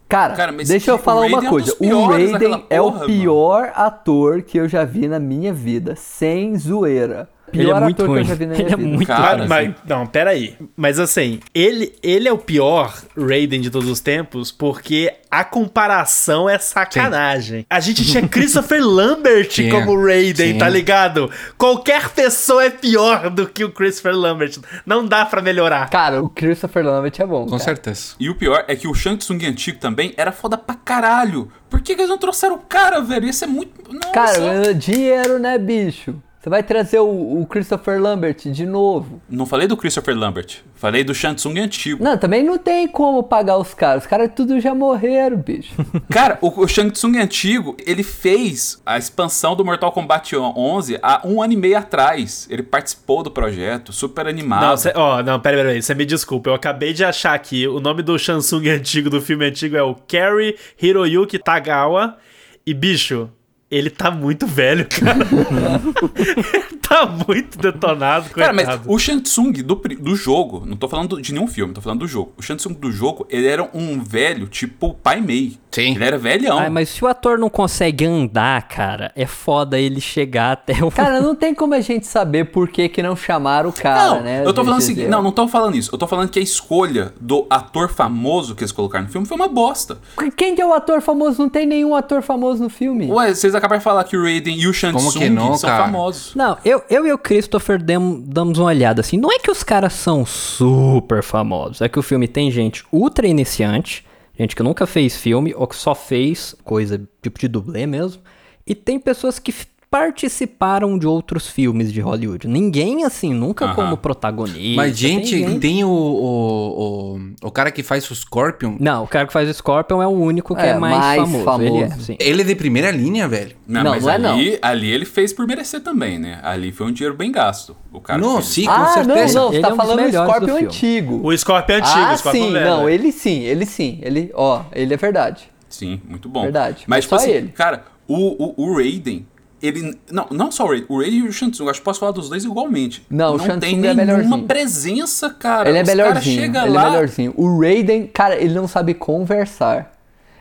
[0.08, 1.74] Cara, Cara, deixa eu o falar uma é coisa.
[1.78, 5.96] dos o Raiden é o porra, pior ator que eu já vi na minha vida,
[5.96, 7.28] sem zoeira.
[7.52, 8.24] Ele é Pior muito ator ruim.
[8.24, 9.48] que eu já vi na minha Ele é muito Cara, ruim.
[9.48, 10.56] Mas, não, peraí.
[10.76, 16.48] Mas assim, ele, ele é o pior Raiden de todos os tempos porque a comparação
[16.48, 17.66] é sacanagem.
[17.68, 19.70] A gente tinha Christopher Lambert Tinha.
[19.72, 20.58] como Raiden, Sim.
[20.58, 21.30] tá ligado?
[21.58, 24.58] Qualquer pessoa é pior do que o Christopher Lambert.
[24.84, 25.88] Não dá pra melhorar.
[25.90, 27.44] Cara, o Christopher Lambert é bom.
[27.44, 27.62] Com cara.
[27.62, 28.14] certeza.
[28.18, 31.50] E o pior é que o Shang Tsung antigo também era foda pra caralho.
[31.68, 33.28] Por que, que eles não trouxeram o cara, velho?
[33.28, 33.72] Isso é muito.
[33.92, 34.12] Nossa.
[34.12, 36.14] Cara, dinheiro, né, bicho?
[36.46, 39.20] Você vai trazer o, o Christopher Lambert de novo.
[39.28, 40.58] Não falei do Christopher Lambert.
[40.76, 42.04] Falei do Shang Tsung antigo.
[42.04, 44.04] Não, também não tem como pagar os caras.
[44.04, 45.74] Os caras tudo já morreram, bicho.
[46.08, 51.20] Cara, o, o Shang Tsung antigo, ele fez a expansão do Mortal Kombat 11 há
[51.24, 52.46] um ano e meio atrás.
[52.48, 54.62] Ele participou do projeto, super animado.
[54.62, 56.50] Não, cê, ó, não, pera, pera aí, você me desculpa.
[56.50, 59.96] Eu acabei de achar aqui o nome do Shansung antigo do filme antigo é o
[59.96, 62.16] Kerry Hiroyuki Tagawa.
[62.64, 63.30] E, bicho,
[63.70, 65.16] ele tá muito velho, cara.
[66.88, 71.32] Tá muito detonado, Cara, mas o Shang Tsung do, do jogo, não tô falando de
[71.32, 72.32] nenhum filme, tô falando do jogo.
[72.36, 75.58] O Shang Tsung do jogo, ele era um velho tipo Pai Mei.
[75.76, 75.94] Sim.
[75.94, 76.58] Ele era velhão.
[76.58, 80.90] Ai, mas se o ator não consegue andar, cara, é foda ele chegar até o.
[80.90, 84.22] Cara, não tem como a gente saber por que, que não chamaram o cara, não,
[84.22, 84.42] né?
[84.44, 84.96] eu tô falando o Gisele?
[84.96, 85.90] seguinte, não, não tô falando isso.
[85.92, 89.36] Eu tô falando que a escolha do ator famoso que eles colocaram no filme foi
[89.36, 89.98] uma bosta.
[90.36, 91.42] Quem que é o ator famoso?
[91.42, 93.10] Não tem nenhum ator famoso no filme.
[93.12, 95.68] Ué, vocês acabaram de falar que o Raiden e o Shang Tsung que não, são
[95.68, 95.84] cara?
[95.84, 96.34] famosos.
[96.34, 99.18] Não, eu, eu e o Christopher dem- damos uma olhada assim.
[99.18, 103.26] Não é que os caras são super famosos, é que o filme tem gente ultra
[103.26, 104.05] iniciante,
[104.38, 108.22] gente que nunca fez filme ou que só fez coisa tipo de dublê mesmo,
[108.66, 109.52] e tem pessoas que
[109.90, 112.46] participaram de outros filmes de Hollywood.
[112.48, 113.74] Ninguém assim, nunca Aham.
[113.74, 114.76] como protagonista.
[114.76, 118.76] Mas, gente, tem tem, o, o, o, o cara que faz o Scorpion.
[118.80, 121.42] Não, o cara que faz o Scorpion é o único que é, É, mais, mais
[121.44, 121.62] famoso.
[121.62, 122.04] Ele é, famoso.
[122.06, 122.16] sim.
[122.18, 123.56] Ele é de primeira linha, velho.
[123.66, 126.40] Não, Não, mas não é ali, ali ele fez por merecer também, né?
[126.42, 127.76] Ali foi um dinheiro bem gasto.
[127.92, 128.46] O cara Não, fez.
[128.46, 129.38] sim, com ah, certeza.
[129.38, 130.64] não, não, você tá é um falando do do Scorpion filme.
[130.66, 131.20] antigo.
[131.26, 132.66] O Scorpion é antigo, ah, o Scorpion sim, velho.
[132.66, 135.48] não, ele sim, ele sim, ele, ó, ele é verdade.
[135.68, 136.42] Sim, muito bom.
[136.42, 137.48] Verdade, Mas, mas tipo só assim, ele.
[137.48, 139.26] cara, o, o, o Raiden,
[139.62, 139.96] ele.
[140.10, 142.12] Não, não só o Raiden, o Raiden e o Shang Tsung, acho que posso falar
[142.12, 143.04] dos dois igualmente.
[143.10, 144.42] Não, o não Shang tem é nenhuma melhorzinho.
[144.46, 145.68] presença, cara.
[145.68, 146.86] ele é Os melhorzinho, chegam ele lá.
[146.86, 147.34] é melhorzinho.
[147.36, 149.92] O Raiden, cara, ele não sabe conversar.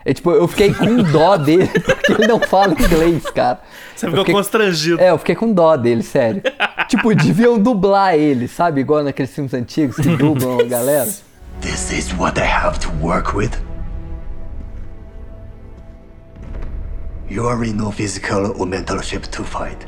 [0.04, 3.58] É tipo, eu fiquei com dó dele, porque ele não fala inglês, cara.
[3.96, 5.00] Você Eu ficou fiquei- constrangido.
[5.00, 6.42] É, eu fiquei com dó dele, sério.
[6.88, 8.82] tipo, deviam dublar ele, sabe?
[8.82, 11.08] Igual naqueles filmes antigos que dublam a galera.
[11.60, 13.50] This is what I have to work with.
[17.28, 19.86] You are in no physical or mental shape to fight.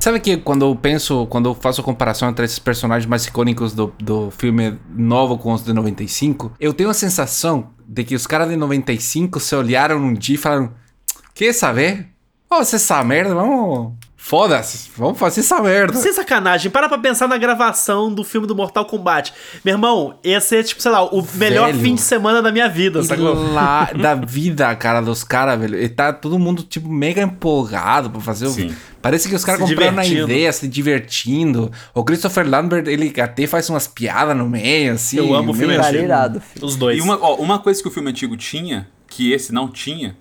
[0.00, 3.72] Sabe que quando eu penso, quando eu faço a comparação entre esses personagens mais icônicos
[3.72, 8.26] do, do filme novo com os de 95, eu tenho a sensação de que os
[8.26, 10.72] caras de 95 se olharam um dia e falaram:
[11.32, 12.08] Quer saber?
[12.50, 13.92] Vamos fazer essa merda, vamos
[14.28, 15.94] Foda-se, vamos fazer essa merda.
[15.94, 19.32] Sem sacanagem, para pra pensar na gravação do filme do Mortal Kombat.
[19.64, 21.78] Meu irmão, ia ser, tipo, sei lá, o melhor Velho.
[21.78, 23.52] fim de semana da minha vida, sacou?
[23.52, 25.80] Lá da vida, cara, dos caras, velho.
[25.80, 28.50] E tá todo mundo, tipo, mega empolgado pra fazer o.
[28.50, 28.74] Sim.
[29.00, 30.32] Parece que os caras compraram na divertindo.
[30.32, 31.70] ideia, se divertindo.
[31.94, 35.18] O Christopher Lambert, ele até faz umas piadas no meio, assim.
[35.18, 36.02] Eu amo o filme antigo.
[36.02, 36.66] irado, filho.
[36.66, 36.98] Os dois.
[36.98, 40.16] E uma, ó, uma coisa que o filme antigo tinha, que esse não tinha,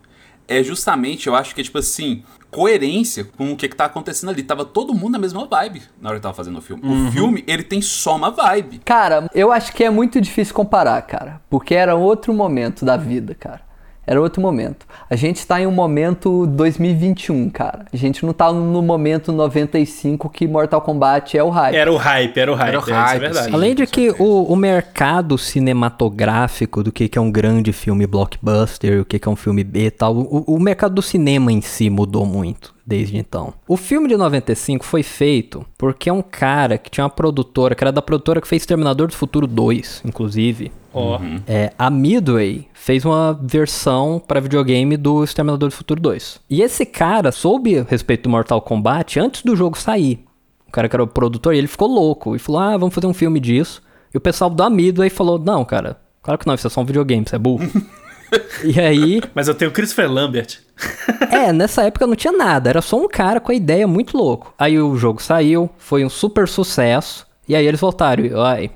[0.48, 2.24] é justamente, eu acho que é tipo assim,
[2.56, 4.42] coerência com o que, que tá acontecendo ali.
[4.42, 6.82] Tava todo mundo na mesma vibe na hora que tava fazendo o filme.
[6.86, 8.80] O filme, ele tem só uma vibe.
[8.86, 11.42] Cara, eu acho que é muito difícil comparar, cara.
[11.50, 13.65] Porque era outro momento da vida, cara.
[14.08, 14.86] Era outro momento.
[15.10, 17.86] A gente tá em um momento 2021, cara.
[17.92, 21.76] A gente não tá no momento 95 que Mortal Kombat é o hype.
[21.76, 22.70] Era o hype, era o hype.
[22.70, 23.46] Era o é, isso hype, é verdade.
[23.48, 23.54] sim.
[23.54, 29.02] Além de que o, o mercado cinematográfico do que, que é um grande filme blockbuster,
[29.02, 31.62] o que, que é um filme B e tal, o, o mercado do cinema em
[31.62, 33.54] si mudou muito desde então.
[33.68, 37.84] O filme de 95 foi feito porque é um cara que tinha uma produtora, que
[37.84, 40.72] era da produtora que fez Terminador do Futuro 2, inclusive.
[40.94, 46.40] Ó, É, a Midway fez uma versão para videogame do Exterminador do Futuro 2.
[46.48, 50.24] E esse cara soube a respeito do Mortal Kombat antes do jogo sair.
[50.68, 53.08] O cara que era o produtor, e ele ficou louco e falou: Ah, vamos fazer
[53.08, 53.82] um filme disso.
[54.14, 56.86] E o pessoal da Midway falou: Não, cara, claro que não, isso é só um
[56.86, 57.68] videogame, você é burro.
[58.64, 60.60] e aí, Mas eu tenho o Christopher Lambert.
[61.32, 64.54] é, nessa época não tinha nada, era só um cara com a ideia muito louco.
[64.60, 68.70] Aí o jogo saiu, foi um super sucesso, e aí eles voltaram, ai,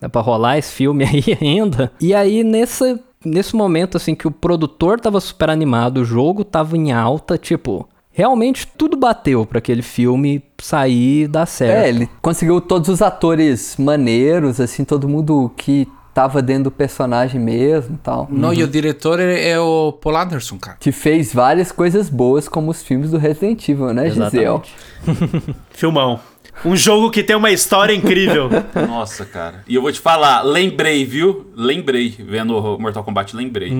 [0.00, 1.90] dá pra rolar esse filme aí ainda?
[2.00, 6.76] E aí nesse, nesse momento, assim, que o produtor tava super animado, o jogo tava
[6.76, 11.84] em alta, tipo, realmente tudo bateu pra aquele filme sair e dar certo.
[11.84, 17.40] É, ele conseguiu todos os atores maneiros, assim, todo mundo que tava dentro do personagem
[17.40, 18.28] mesmo e tal.
[18.30, 20.76] Não, e o diretor é, é o Paul Anderson, cara.
[20.78, 24.44] Que fez várias coisas boas, como os filmes do Resident Evil, né, Gisele?
[24.44, 24.74] Exatamente.
[25.70, 26.20] Filmão.
[26.64, 28.48] Um jogo que tem uma história incrível.
[28.86, 29.64] Nossa, cara.
[29.66, 31.50] E eu vou te falar, lembrei, viu?
[31.56, 33.72] Lembrei, vendo o Mortal Kombat, lembrei.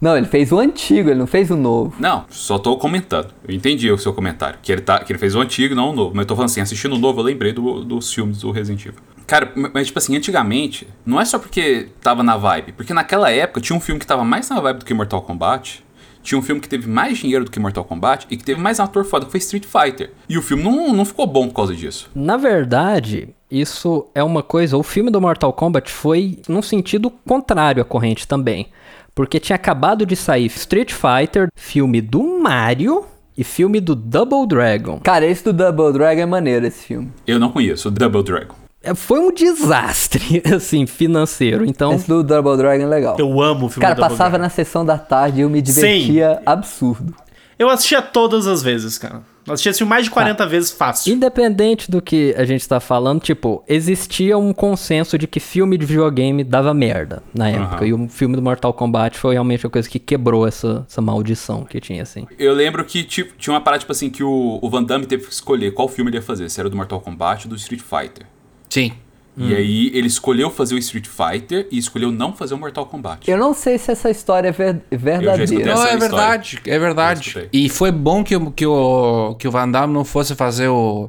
[0.00, 1.94] Não, ele fez o antigo, ele não fez o novo.
[1.98, 3.34] Não, só tô comentando.
[3.46, 4.58] Eu entendi o seu comentário.
[4.62, 6.12] Que ele, tá, que ele fez o antigo, não o novo.
[6.14, 8.80] Mas eu tô falando assim, assistindo o novo, eu lembrei do- dos filmes do Resident
[8.86, 9.00] Evil.
[9.26, 12.72] Cara, mas tipo assim, antigamente, não é só porque tava na vibe.
[12.72, 15.84] Porque naquela época tinha um filme que tava mais na vibe do que Mortal Kombat.
[16.22, 18.78] Tinha um filme que teve mais dinheiro do que Mortal Kombat e que teve mais
[18.78, 20.10] ator foda, que foi Street Fighter.
[20.28, 22.10] E o filme não, não ficou bom por causa disso.
[22.14, 24.76] Na verdade, isso é uma coisa.
[24.76, 28.68] O filme do Mortal Kombat foi num sentido contrário à corrente também.
[29.14, 33.04] Porque tinha acabado de sair Street Fighter, filme do Mario
[33.36, 35.00] e filme do Double Dragon.
[35.00, 37.10] Cara, esse do Double Dragon é maneiro, esse filme.
[37.26, 38.54] Eu não conheço o Double Dragon.
[38.82, 41.64] É, Foi um desastre, assim, financeiro.
[41.66, 43.16] Então, Esse do Double Dragon é legal.
[43.18, 44.44] Eu amo o filme Cara, do Double passava Dragon.
[44.44, 47.14] na sessão da tarde e eu me divertia absurdo.
[47.58, 49.22] Eu assistia todas as vezes, cara.
[49.46, 51.12] Eu assistia esse filme mais de 40 vezes fácil.
[51.12, 55.84] independente do que a gente tá falando, tipo, existia um consenso de que filme de
[55.84, 57.84] videogame dava merda na época.
[57.84, 61.64] E o filme do Mortal Kombat foi realmente a coisa que quebrou essa, essa maldição
[61.64, 62.26] que tinha, assim.
[62.38, 65.26] Eu lembro que tipo, tinha uma parada, tipo assim, que o, o Van Damme teve
[65.26, 66.48] que escolher qual filme ele ia fazer.
[66.48, 68.26] Se era do Mortal Kombat ou do Street Fighter.
[68.70, 68.92] Sim.
[69.36, 73.30] E aí ele escolheu fazer o Street Fighter e escolheu não fazer o Mortal Kombat.
[73.30, 75.74] Eu não sei se essa história é ver- verdadeira.
[75.74, 75.98] Não, é história.
[75.98, 77.48] verdade, é verdade.
[77.50, 81.08] E foi bom que, o- que, o, que o Van Damme não fosse fazer o,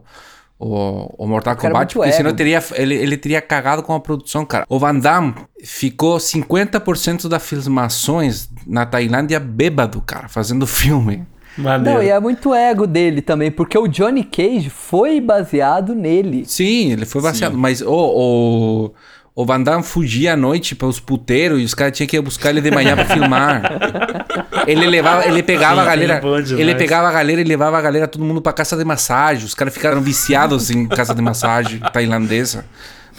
[0.57, 2.37] o, o Mortal Cara, Kombat, porque senão ego.
[2.37, 4.65] teria, ele, ele teria cagado com a produção, cara.
[4.69, 11.25] O Van Damme ficou 50% das filmações na Tailândia bêbado, cara, fazendo filme.
[11.57, 11.99] Maneiro.
[11.99, 16.45] Não, e é muito ego dele também, porque o Johnny Cage foi baseado nele.
[16.45, 18.93] Sim, ele foi baseado, mas o, o,
[19.35, 22.21] o Van Damme fugia à noite para os puteiros e os caras tinham que ir
[22.21, 23.61] buscar ele de manhã para filmar.
[24.67, 27.81] Ele levava, ele pegava Sim, a galera, sim, ele pegava a galera e levava a
[27.81, 29.43] galera todo mundo para casa de massagem.
[29.43, 32.65] Os caras ficaram viciados em casa de massagem tailandesa.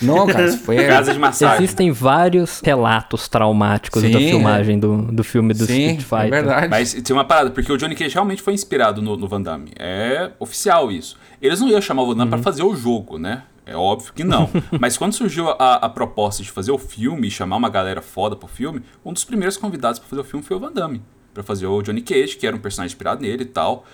[0.03, 1.65] Não, cara, isso foi Casa de massagem.
[1.65, 4.29] Existem vários relatos traumáticos Sim, da é.
[4.29, 6.27] filmagem do, do filme do Sim, Street Fighter.
[6.27, 6.69] é verdade.
[6.69, 9.73] Mas tem uma parada, porque o Johnny Cage realmente foi inspirado no, no Van Damme.
[9.79, 11.17] É oficial isso.
[11.41, 13.43] Eles não iam chamar o Van Damme pra fazer o jogo, né?
[13.65, 14.51] É óbvio que não.
[14.81, 18.35] Mas quando surgiu a, a proposta de fazer o filme e chamar uma galera foda
[18.35, 21.03] pro filme, um dos primeiros convidados pra fazer o filme foi o Van Damme.
[21.33, 23.87] Pra fazer o Johnny Cage, que era um personagem inspirado nele e tal.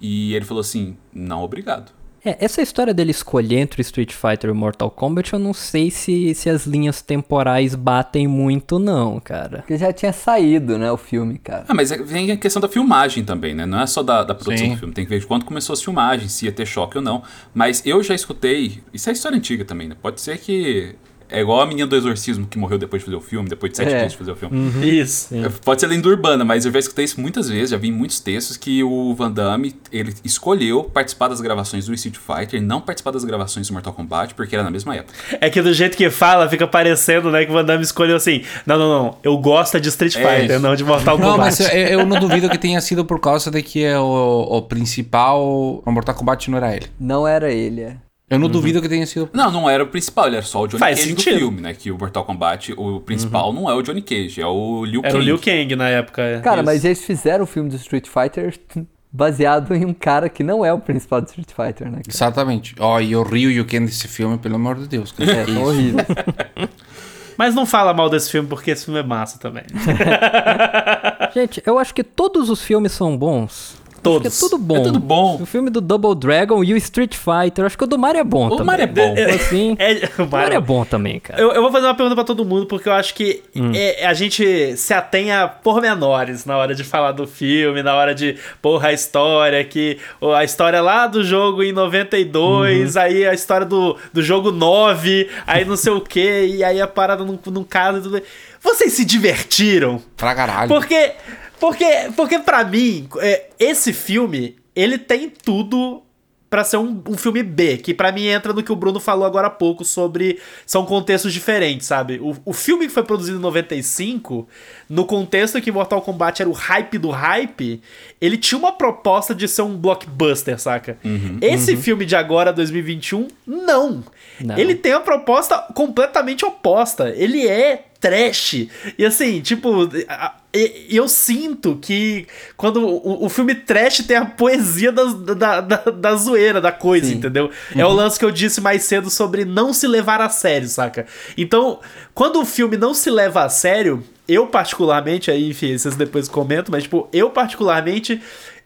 [0.00, 1.92] E ele falou assim: não, obrigado.
[2.28, 6.34] É, essa história dele escolher entre Street Fighter e Mortal Kombat, eu não sei se,
[6.34, 9.58] se as linhas temporais batem muito, não, cara.
[9.58, 11.64] Porque já tinha saído, né, o filme, cara.
[11.66, 13.64] Ah, mas é- vem a questão da filmagem também, né?
[13.64, 14.74] Não é só da, da produção Sim.
[14.74, 14.92] do filme.
[14.92, 17.22] Tem que ver de quando começou as filmagens, se ia ter choque ou não.
[17.54, 18.82] Mas eu já escutei.
[18.92, 19.96] Isso é história antiga também, né?
[20.00, 20.94] Pode ser que
[21.30, 23.76] É igual a menina do exorcismo que morreu depois de fazer o filme, depois de
[23.76, 23.98] sete É.
[24.00, 24.56] dias de fazer o filme.
[24.88, 25.28] Isso.
[25.64, 28.20] Pode ser lenda urbana, mas eu já escutei isso muitas vezes, já vi em muitos
[28.20, 32.80] textos que o Van Damme, ele escolheu participar das gravações do Street Fighter e não
[32.80, 35.12] participar das gravações do Mortal Kombat, porque era na mesma época.
[35.40, 38.42] É que do jeito que fala, fica parecendo, né, que o Van Damme escolheu assim:
[38.66, 40.60] não, não, não, eu gosto de Street É Fighter, isso.
[40.60, 41.40] não de Mortal Não, Kombat.
[41.60, 44.62] mas eu, eu não duvido que tenha sido por causa de que é o, o
[44.62, 45.82] principal.
[45.84, 46.86] O Mortal Kombat não era ele.
[46.98, 47.96] Não era ele, é.
[48.30, 49.30] Eu não duvido que tenha sido.
[49.32, 51.34] Não, não era o principal, ele era só o Johnny Faz Cage sentido.
[51.34, 51.72] do filme, né?
[51.74, 55.12] Que o Mortal Kombat, o principal não é o Johnny Cage, é o Liu Era
[55.12, 55.22] Kang.
[55.22, 56.20] o Liu Kang na época.
[56.22, 56.40] é.
[56.40, 56.64] Cara, Isso.
[56.66, 58.58] mas eles fizeram o filme do Street Fighter
[59.10, 61.98] baseado em um cara que não é o principal do Street Fighter, né?
[61.98, 62.02] cara?
[62.06, 62.74] Exatamente.
[62.78, 65.10] Ó, e o Ryu e o Ken desse filme, pelo amor de Deus.
[65.10, 65.32] cara.
[65.32, 65.60] É, isso?
[65.60, 66.06] horríveis.
[67.38, 69.62] Mas não fala mal desse filme porque esse filme é massa também.
[71.32, 73.77] Gente, eu acho que todos os filmes são bons.
[74.02, 74.26] Todos.
[74.26, 74.76] Acho que é tudo bom.
[74.76, 75.38] É tudo bom.
[75.42, 77.64] O filme do Double Dragon e o Street Fighter.
[77.64, 78.66] Acho que o do Mario é bom O também.
[78.66, 79.14] Mario é bom.
[79.34, 81.40] Assim, É, o Mario é bom também, cara.
[81.40, 83.42] Eu, eu vou fazer uma pergunta pra todo mundo, porque eu acho que
[83.74, 88.14] é, a gente se atém a pormenores na hora de falar do filme, na hora
[88.14, 89.98] de, porra, a história, que
[90.36, 95.64] a história lá do jogo em 92, aí a história do, do jogo 9, aí
[95.64, 98.22] não sei o que, e aí a parada num, num caso e tudo.
[98.60, 100.02] Vocês se divertiram?
[100.16, 100.68] Pra caralho.
[100.68, 101.12] Porque,
[101.60, 101.86] porque,
[102.16, 106.02] porque pra mim, é, esse filme, ele tem tudo
[106.50, 109.26] pra ser um, um filme B, que pra mim entra no que o Bruno falou
[109.26, 112.18] agora há pouco sobre são contextos diferentes, sabe?
[112.22, 114.48] O, o filme que foi produzido em 95,
[114.88, 117.82] no contexto que Mortal Kombat era o hype do hype,
[118.18, 120.96] ele tinha uma proposta de ser um blockbuster, saca?
[121.42, 124.02] Esse filme de agora, 2021, não.
[124.40, 124.56] Não.
[124.56, 127.10] Ele tem a proposta completamente oposta.
[127.10, 128.68] Ele é trash.
[128.96, 132.26] E assim, tipo, a- e- eu sinto que
[132.56, 137.06] quando o, o filme trash tem a poesia da, da, da, da zoeira, da coisa,
[137.06, 137.14] Sim.
[137.14, 137.50] entendeu?
[137.76, 141.06] É o lance que eu disse mais cedo sobre não se levar a sério, saca?
[141.36, 141.80] Então,
[142.14, 146.70] quando o filme não se leva a sério, eu particularmente, aí, enfim, vocês depois comentam,
[146.70, 148.20] mas, tipo, eu particularmente.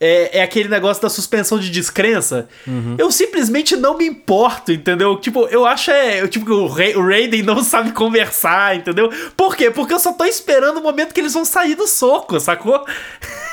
[0.04, 2.48] É, é aquele negócio da suspensão de descrença.
[2.98, 5.16] Eu simplesmente não me importo, entendeu?
[5.16, 6.20] Tipo, eu acho é.
[6.20, 9.08] eu, Tipo, que o, Ra- o Raiden não sabe conversar, entendeu?
[9.36, 9.70] Por quê?
[9.70, 12.84] Porque eu só tô esperando o momento que eles vão sair do soco, sacou?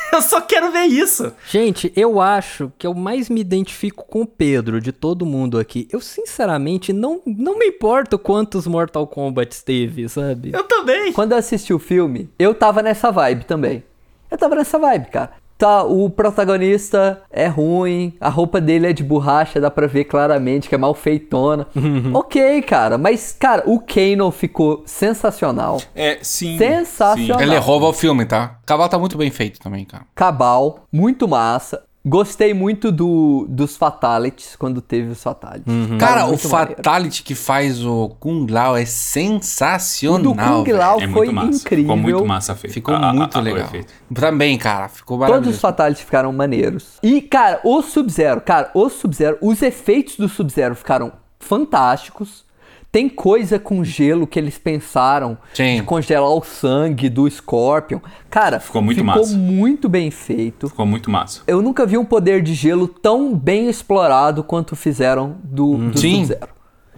[0.14, 1.32] Eu só quero ver isso.
[1.50, 5.88] Gente, eu acho que eu mais me identifico com o Pedro de todo mundo aqui.
[5.92, 10.52] Eu, sinceramente, não, não me importo quantos Mortal Kombat teve, sabe?
[10.54, 11.14] Eu também.
[11.14, 13.84] Quando eu assisti o filme, eu tava nessa vibe também.
[14.32, 15.32] Eu tava nessa vibe, cara.
[15.60, 20.70] Tá, o protagonista é ruim, a roupa dele é de borracha, dá pra ver claramente
[20.70, 21.68] que é mal feitona.
[22.14, 25.82] ok, cara, mas, cara, o Kano ficou sensacional.
[25.94, 26.58] É, sim.
[26.58, 27.42] Sensacional.
[27.42, 28.58] Ele rouba o filme, tá?
[28.64, 30.06] O cavalo tá muito bem feito também, cara.
[30.16, 31.84] Cabal, muito massa.
[32.06, 35.66] Gostei muito do, dos Fatalities, quando teve os Fatalities.
[36.00, 36.76] Cara, o muito maneiro.
[36.78, 40.22] Fatality que faz o Kung Lao é O sensacional.
[40.22, 40.72] do Kung.
[40.72, 41.60] Lao É foi muito massa.
[41.60, 41.84] incrível.
[41.84, 42.74] Ficou muito massa feito.
[42.74, 43.66] Ficou Ah, muito o legal.
[43.66, 43.94] efeito.
[44.14, 45.60] Também, cara, ficou Todos os maravilhoso.
[45.60, 46.98] Fatalities ficaram maneiros.
[47.04, 52.46] E, cara, o Sub-Zero, cara, o Sub-Zero, os efeitos do Sub-Zero ficaram fantásticos.
[52.92, 55.76] Tem coisa com gelo que eles pensaram Sim.
[55.76, 58.00] de congelar o sangue do Scorpion.
[58.32, 59.38] Cara, Ficou muito ficou massa.
[59.38, 60.70] muito bem feito.
[60.70, 61.42] Ficou muito massa.
[61.46, 66.26] Eu nunca vi um poder de gelo tão bem explorado quanto fizeram do, do Sim.
[66.26, 66.50] Sub-Zero.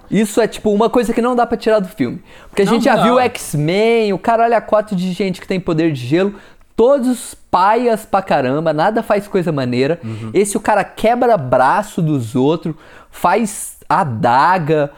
[0.09, 2.21] Isso é tipo uma coisa que não dá pra tirar do filme.
[2.49, 3.03] Porque a Não gente já dá.
[3.03, 6.35] viu X-Men, o caralho a quatro de gente que tem poder de gelo,
[6.75, 9.99] todos paias pra caramba, nada faz coisa maneira.
[10.03, 10.31] Uhum.
[10.33, 12.75] Esse o cara quebra braço dos outros,
[13.09, 14.91] faz adaga,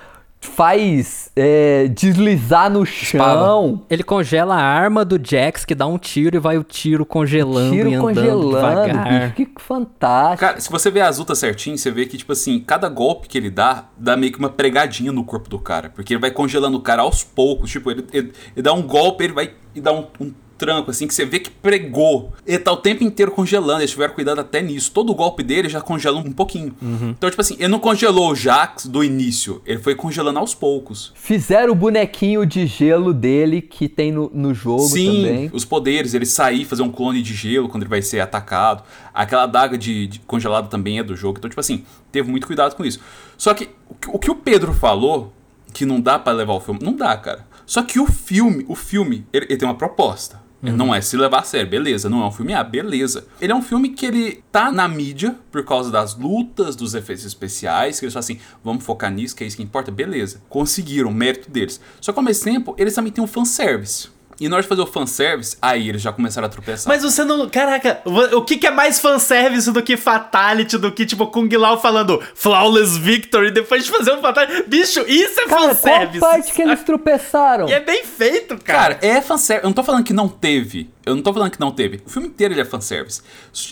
[0.48, 3.82] faz é, deslizar no chão.
[3.89, 7.74] Ele congela a arma do Jax, que dá um tiro e vai o tiro congelando
[7.74, 9.22] e Tiro andando congelando, devagar.
[9.22, 10.39] bicho, que fantástico.
[10.39, 13.38] Cara, se você ver as lutas certinho, você vê que, tipo assim, cada golpe que
[13.38, 15.89] ele dá, dá meio que uma pregadinha no corpo do cara.
[15.89, 17.72] Porque ele vai congelando o cara aos poucos.
[17.72, 20.32] Tipo, ele, ele- ele dá um golpe, ele vai e dá um, um
[20.66, 22.32] tranco, assim, que você vê que pregou.
[22.45, 24.91] Ele tá o tempo inteiro congelando, eles tiveram cuidado até nisso.
[24.91, 26.74] Todo golpe dele já congela um pouquinho.
[26.82, 31.11] Então, tipo assim, ele não congelou o Jax do início, ele foi congelando aos poucos.
[31.16, 35.49] Fizeram o bonequinho de gelo dele que tem no, no jogo Sim, também.
[35.53, 38.84] os poderes, ele sair, fazer um clone de gelo quando ele vai ser atacado.
[39.14, 41.38] Aquela adaga de, de congelado também é do jogo.
[41.38, 42.99] Então, tipo assim, teve muito cuidado com isso.
[43.38, 43.70] Só que
[44.07, 45.34] o, que- o Pedro falou,
[45.74, 47.45] que não dá pra levar o filme, não dá, cara.
[47.66, 50.41] Só que o filme, o filme, ele, ele tem uma proposta.
[50.64, 52.09] Ele Não é se levar a sério, beleza.
[52.09, 53.28] Não é um filme A, beleza.
[53.41, 57.26] Ele é um filme que ele tá na mídia por causa das lutas, dos efeitos
[57.26, 60.41] especiais, que eles falam assim, vamos focar nisso, que é isso que importa, beleza.
[60.47, 61.82] Conseguiram, mérito deles.
[61.99, 64.07] Só que ao mesmo tempo, eles também têm um fanservice.
[64.40, 66.92] E na hora de fazer o fanservice, aí eles já começaram a tropeçar.
[66.92, 67.48] Mas você não.
[67.50, 68.02] Caraca,
[68.34, 72.22] o que, que é mais fanservice do que Fatality, do que, tipo, Kung Lao falando
[72.36, 74.64] Flawless Victory depois de fazer um Fatality?
[74.70, 76.20] Bicho, isso é Cara, qual fanservice.
[76.20, 77.68] parte que eles tropeçaram?
[77.70, 78.96] E é bem feito, cara.
[78.96, 79.64] Cara, é fanservice.
[79.64, 80.90] Eu não tô falando que não teve.
[81.06, 82.02] Eu não tô falando que não teve.
[82.06, 83.22] O filme inteiro ele é fanservice.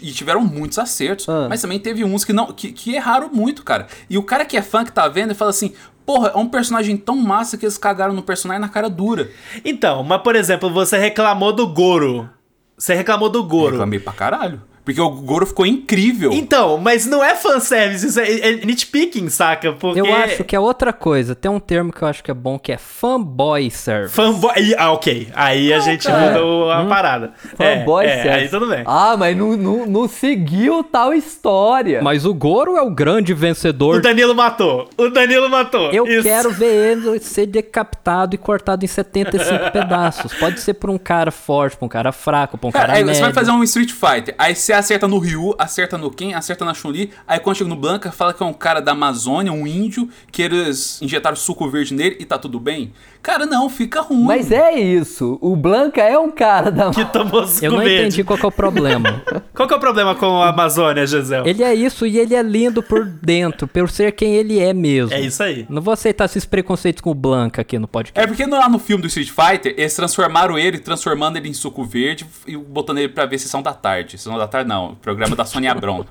[0.02, 1.28] E tiveram muitos acertos.
[1.30, 1.48] Ah.
[1.50, 3.88] Mas também teve uns que não que, que erraram muito, cara.
[4.10, 5.74] E o cara que é fã que tá vendo e fala assim:
[6.06, 9.30] Porra, é um personagem tão massa que eles cagaram no personagem na cara dura.
[9.64, 12.30] Então, mas por exemplo, você reclamou do Goro.
[12.78, 13.72] Você reclamou do Goro.
[13.72, 14.62] Reclamei pra caralho.
[14.84, 16.32] Porque o Goro ficou incrível.
[16.34, 19.74] Então, mas não é fanservice, isso é, é nitpicking, saca?
[19.74, 21.36] Porque Eu acho que é outra coisa.
[21.36, 24.14] Tem um termo que eu acho que é bom, que é fanboy service.
[24.14, 24.76] Fanboy.
[24.78, 25.30] Ah, ok.
[25.36, 26.32] Aí a gente cara.
[26.32, 27.34] mudou a parada.
[27.56, 28.44] Fanboy é, é, service.
[28.44, 28.84] Aí tudo bem.
[28.86, 32.02] Ah, mas não, não, não seguiu tal história.
[32.02, 34.02] Mas o Goro é o grande O vencedor.
[34.02, 34.90] Danilo matou.
[34.98, 35.92] O Danilo matou.
[35.92, 36.24] Eu Isso.
[36.24, 40.34] quero ver ele ser decapitado e cortado em 75 pedaços.
[40.34, 43.04] Pode ser por um cara forte, pra um cara fraco, pra um Cara, cara aí
[43.04, 43.16] médio.
[43.18, 46.66] você vai fazer um Street Fighter, aí você acerta no Ryu, acerta no Ken, acerta
[46.66, 49.66] na Chun-Li, aí quando chega no Blanca, fala que é um cara da Amazônia, um
[49.66, 52.94] índio, que eles injetaram suco verde nele e tá tudo bem.
[53.22, 54.24] Cara, não, fica ruim.
[54.24, 55.38] Mas é isso.
[55.42, 56.90] O Blanca é um cara da.
[56.90, 57.96] Que tomou suco Eu não verde.
[58.02, 59.22] entendi qual que é o problema.
[59.54, 61.48] Qual que é o problema com a Amazônia, Gisele?
[61.48, 65.14] Ele é isso e ele é lindo por dentro, por ser quem ele é mesmo.
[65.14, 65.68] É isso aí.
[65.70, 68.20] Não vou aceitar esses preconceitos com o Blanca aqui no podcast.
[68.20, 71.84] É porque lá no filme do Street Fighter, eles transformaram ele, transformando ele em suco
[71.84, 74.18] verde e botando ele pra ver Sessão da Tarde.
[74.18, 76.06] Sessão da Tarde não, programa da Sônia Abrão.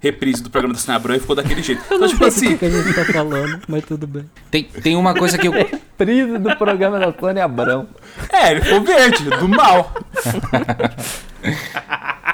[0.00, 1.82] Reprise do programa da Sônia Abrão e ficou daquele jeito.
[1.86, 4.24] Então, tipo assim, que a gente tá falando, mas tudo bem.
[4.50, 5.52] Tem, tem uma coisa que eu.
[5.96, 7.88] Prisa do programa da Sônia Abrão.
[8.32, 9.92] é, ele ficou verde, do mal.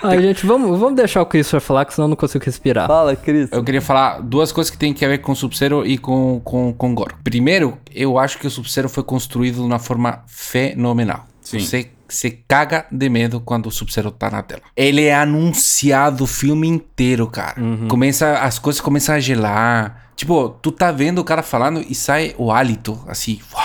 [0.03, 2.87] Ai, gente, vamos, vamos deixar o Christopher falar, que senão eu não consigo respirar.
[2.87, 3.51] Fala, Cris.
[3.51, 6.75] Eu queria falar duas coisas que tem que ver com o Sub-Zero e com, com,
[6.75, 7.17] com Goro.
[7.25, 11.27] Primeiro, eu acho que o Sub-Zero foi construído de uma forma fenomenal.
[11.41, 11.61] Sim.
[11.61, 14.63] Você, você caga de medo quando o Sub-Zero tá na tela.
[14.77, 17.57] Ele é anunciado o filme inteiro, cara.
[17.89, 20.11] Começa, as coisas começam a gelar.
[20.17, 23.41] Tipo, tu tá vendo o cara falando e sai o hálito, assim.
[23.53, 23.65] uau.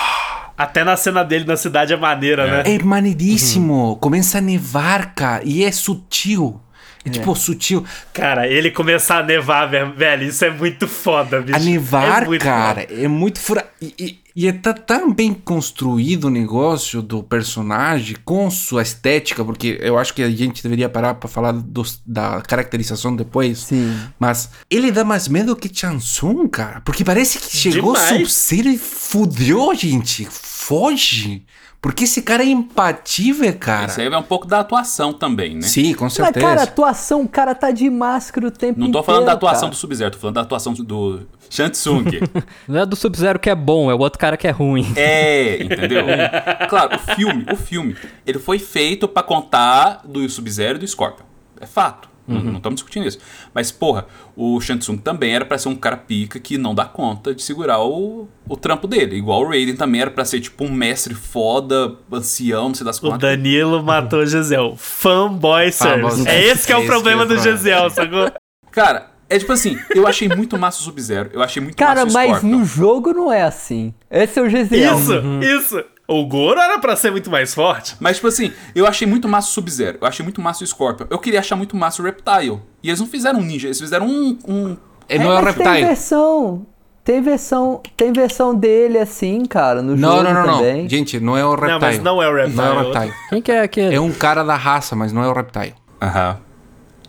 [0.58, 2.74] Até na cena dele na cidade é maneira, né?
[2.74, 3.96] É maneiríssimo.
[3.96, 5.42] Começa a nevar, cara.
[5.42, 6.60] E é sutil.
[7.04, 7.84] É, tipo sutil.
[8.12, 11.56] Cara, ele começar a nevar, ve- velho, isso é muito foda, bicho.
[11.56, 12.94] A nevar, é cara, foda.
[13.02, 13.66] é muito fura.
[13.80, 13.94] E,
[14.36, 19.98] e, e tá tão bem construído o negócio do personagem com sua estética, porque eu
[19.98, 23.60] acho que a gente deveria parar pra falar dos- da caracterização depois.
[23.60, 23.98] Sim.
[24.18, 26.82] Mas ele dá mais medo que Chansung, cara.
[26.82, 27.96] Porque parece que chegou.
[27.96, 30.28] Sub-Zero e fudeu, gente.
[30.30, 31.42] Foge.
[31.80, 33.86] Porque esse cara é impatível, cara.
[33.86, 35.62] Isso aí é um pouco da atuação também, né?
[35.62, 36.46] Sim, com Mas, certeza.
[36.46, 39.06] cara, atuação, o cara tá de máscara o tempo Não tô inteiro.
[39.06, 39.70] falando da atuação cara.
[39.70, 42.04] do Sub-Zero, tô falando da atuação do Shansung.
[42.68, 44.92] Não é do Sub-Zero que é bom, é o outro cara que é ruim.
[44.94, 46.04] É, entendeu?
[46.68, 51.24] Claro, o filme, o filme, ele foi feito pra contar do Sub-Zero e do Scorpion.
[51.58, 52.09] É fato.
[52.28, 53.18] Não- Não estamos discutindo isso.
[53.52, 54.06] Mas, porra,
[54.36, 57.80] o Shansung também era pra ser um cara pica que não dá conta de segurar
[57.80, 59.16] o, o trampo dele.
[59.16, 62.98] Igual o Raiden também era pra ser, tipo, um mestre foda, ancião, não sei das
[62.98, 63.20] O quantas.
[63.20, 64.76] Danilo matou o Gisel.
[64.76, 66.28] Fanboy service.
[66.28, 67.38] É esse que é o problema do o.
[67.38, 68.30] Gisel, sacou?
[68.70, 72.10] Cara, é tipo assim, eu achei muito massa o Sub-Zero, eu achei muito Cara, massa
[72.10, 72.58] o mas Scorpion.
[72.58, 73.92] no jogo não é assim.
[74.10, 74.96] Esse é o Gesiel.
[74.98, 75.12] Isso,
[75.42, 75.84] isso.
[76.12, 77.94] O Goro era pra ser muito mais forte.
[78.00, 81.06] Mas, tipo assim, eu achei muito massa o Sub-Zero, eu achei muito massa o Scorpion.
[81.08, 82.60] Eu queria achar muito massa o Reptile.
[82.82, 84.36] E eles não fizeram um ninja, eles fizeram um...
[84.46, 84.76] um...
[85.08, 85.86] É, não é o Mas tem Reptile.
[85.86, 86.66] versão.
[87.02, 90.82] Tem versão, tem versão dele assim, cara, no Não, jogo não, não, também.
[90.82, 90.88] não.
[90.88, 91.78] Gente, não é o Reptile.
[91.80, 92.92] mas não é o Reptile, Não é o.
[92.92, 93.14] Reptile.
[93.30, 93.94] Quem que é aquele?
[93.94, 95.74] É um cara da raça, mas não é o Reptile.
[96.02, 96.38] Aham.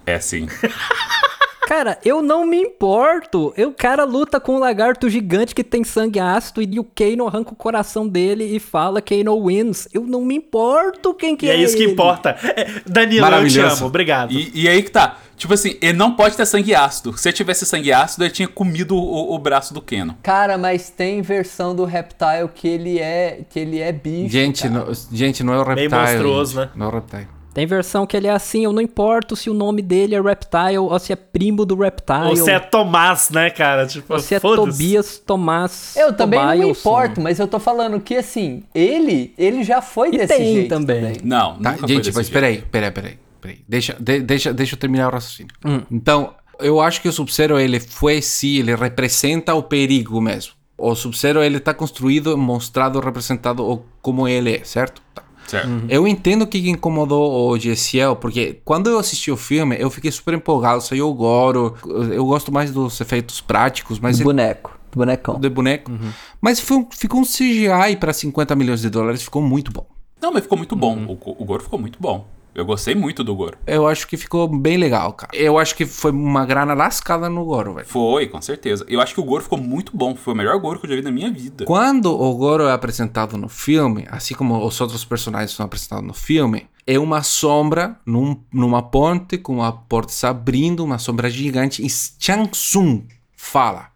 [0.06, 0.48] É sim.
[1.68, 3.54] Cara, eu não me importo.
[3.56, 7.28] Eu, o cara luta com um lagarto gigante que tem sangue ácido e o Kano
[7.28, 9.88] arranca o coração dele e fala Kano wins.
[9.94, 12.36] Eu não me importo quem que E é é isso que importa.
[12.44, 13.76] É, Danilo, eu te Maravilhoso.
[13.78, 13.86] amo.
[13.88, 14.32] Obrigado.
[14.34, 15.18] E, e aí que tá.
[15.38, 17.18] Tipo assim, ele não pode ter sangue ácido.
[17.18, 20.16] Se ele tivesse sangue ácido, ele tinha comido o, o braço do Keno.
[20.22, 24.30] Cara, mas tem versão do Reptile que ele é, que ele é bicho.
[24.30, 25.90] Gente, não, gente, não é o Reptile.
[25.90, 26.66] monstruoso, gente.
[26.66, 26.72] né?
[26.76, 27.28] Não é o Reptile.
[27.54, 30.78] Tem versão que ele é assim, eu não importo se o nome dele é Reptile
[30.78, 32.30] ou se é primo do Reptile.
[32.30, 33.86] Ou você é Tomás, né, cara?
[33.86, 34.40] Tipo, ou se é.
[34.40, 35.94] Tobias Tomás.
[35.98, 36.80] Eu também não me Tobias.
[36.80, 40.70] importo, mas eu tô falando que assim, ele, ele já foi E desse tem jeito
[40.70, 41.02] também.
[41.02, 41.18] também.
[41.24, 43.20] Não, Tá, gente, mas peraí, peraí, peraí.
[43.42, 43.60] peraí.
[43.68, 45.52] Deixa, de- deixa, deixa eu terminar o raciocínio.
[45.92, 50.54] Então, eu acho que o Sub-Zero, ele foi sim, ele representa o perigo mesmo.
[50.78, 55.02] O Sub-Zero, ele tá construído, mostrado, representado como ele é, certo?
[55.48, 55.68] Certo.
[55.90, 60.12] Eu entendo o que incomodou o GSL, porque quando eu assisti o filme, eu fiquei
[60.12, 61.76] super empolgado, saiu o Goro,
[62.12, 65.40] eu gosto mais dos efeitos práticos, mas Do ele- boneco, do bonecão.
[65.40, 65.92] de boneco.
[66.40, 69.86] Mas foi um- ficou um CGI para 50 milhões de dólares, ficou muito bom.
[70.22, 70.98] Não, mas ficou muito bom.
[71.06, 72.26] O, o Goro ficou muito bom.
[72.54, 73.58] Eu gostei muito do Goro.
[73.66, 75.32] Eu acho que ficou bem legal, cara.
[75.34, 77.88] Eu acho que foi uma grana lascada no Goro, velho.
[77.88, 78.86] Foi, com certeza.
[78.90, 80.16] Eu acho que o Goro ficou muito bom.
[80.16, 81.64] Foi o melhor Goro que eu já vi na minha vida.
[81.64, 86.14] Quando o Goro é apresentado no filme, assim como os outros personagens são apresentados no
[86.14, 91.86] filme, é uma sombra num- numa ponte, com a porta se abrindo, uma sombra gigante,
[91.86, 93.88] e Chang Tsung fala: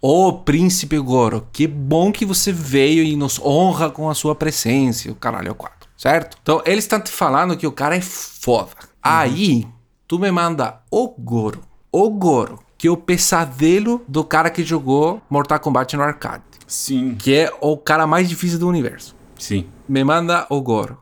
[0.00, 5.10] Ô príncipe Goro, que bom que você veio e nos honra com a sua presença,
[5.10, 6.38] o caralho é o quatro, certo?
[6.42, 8.70] Então eles estão te falando que o cara é foda.
[9.02, 9.66] Aí,
[10.08, 11.60] tu me manda o Goro,
[11.92, 17.14] o Goro, que é o pesadelo do cara que jogou Mortal Kombat no arcade Sim,
[17.14, 19.14] que é o cara mais difícil do universo.
[19.38, 19.66] sim.
[19.86, 20.98] Me manda o Goro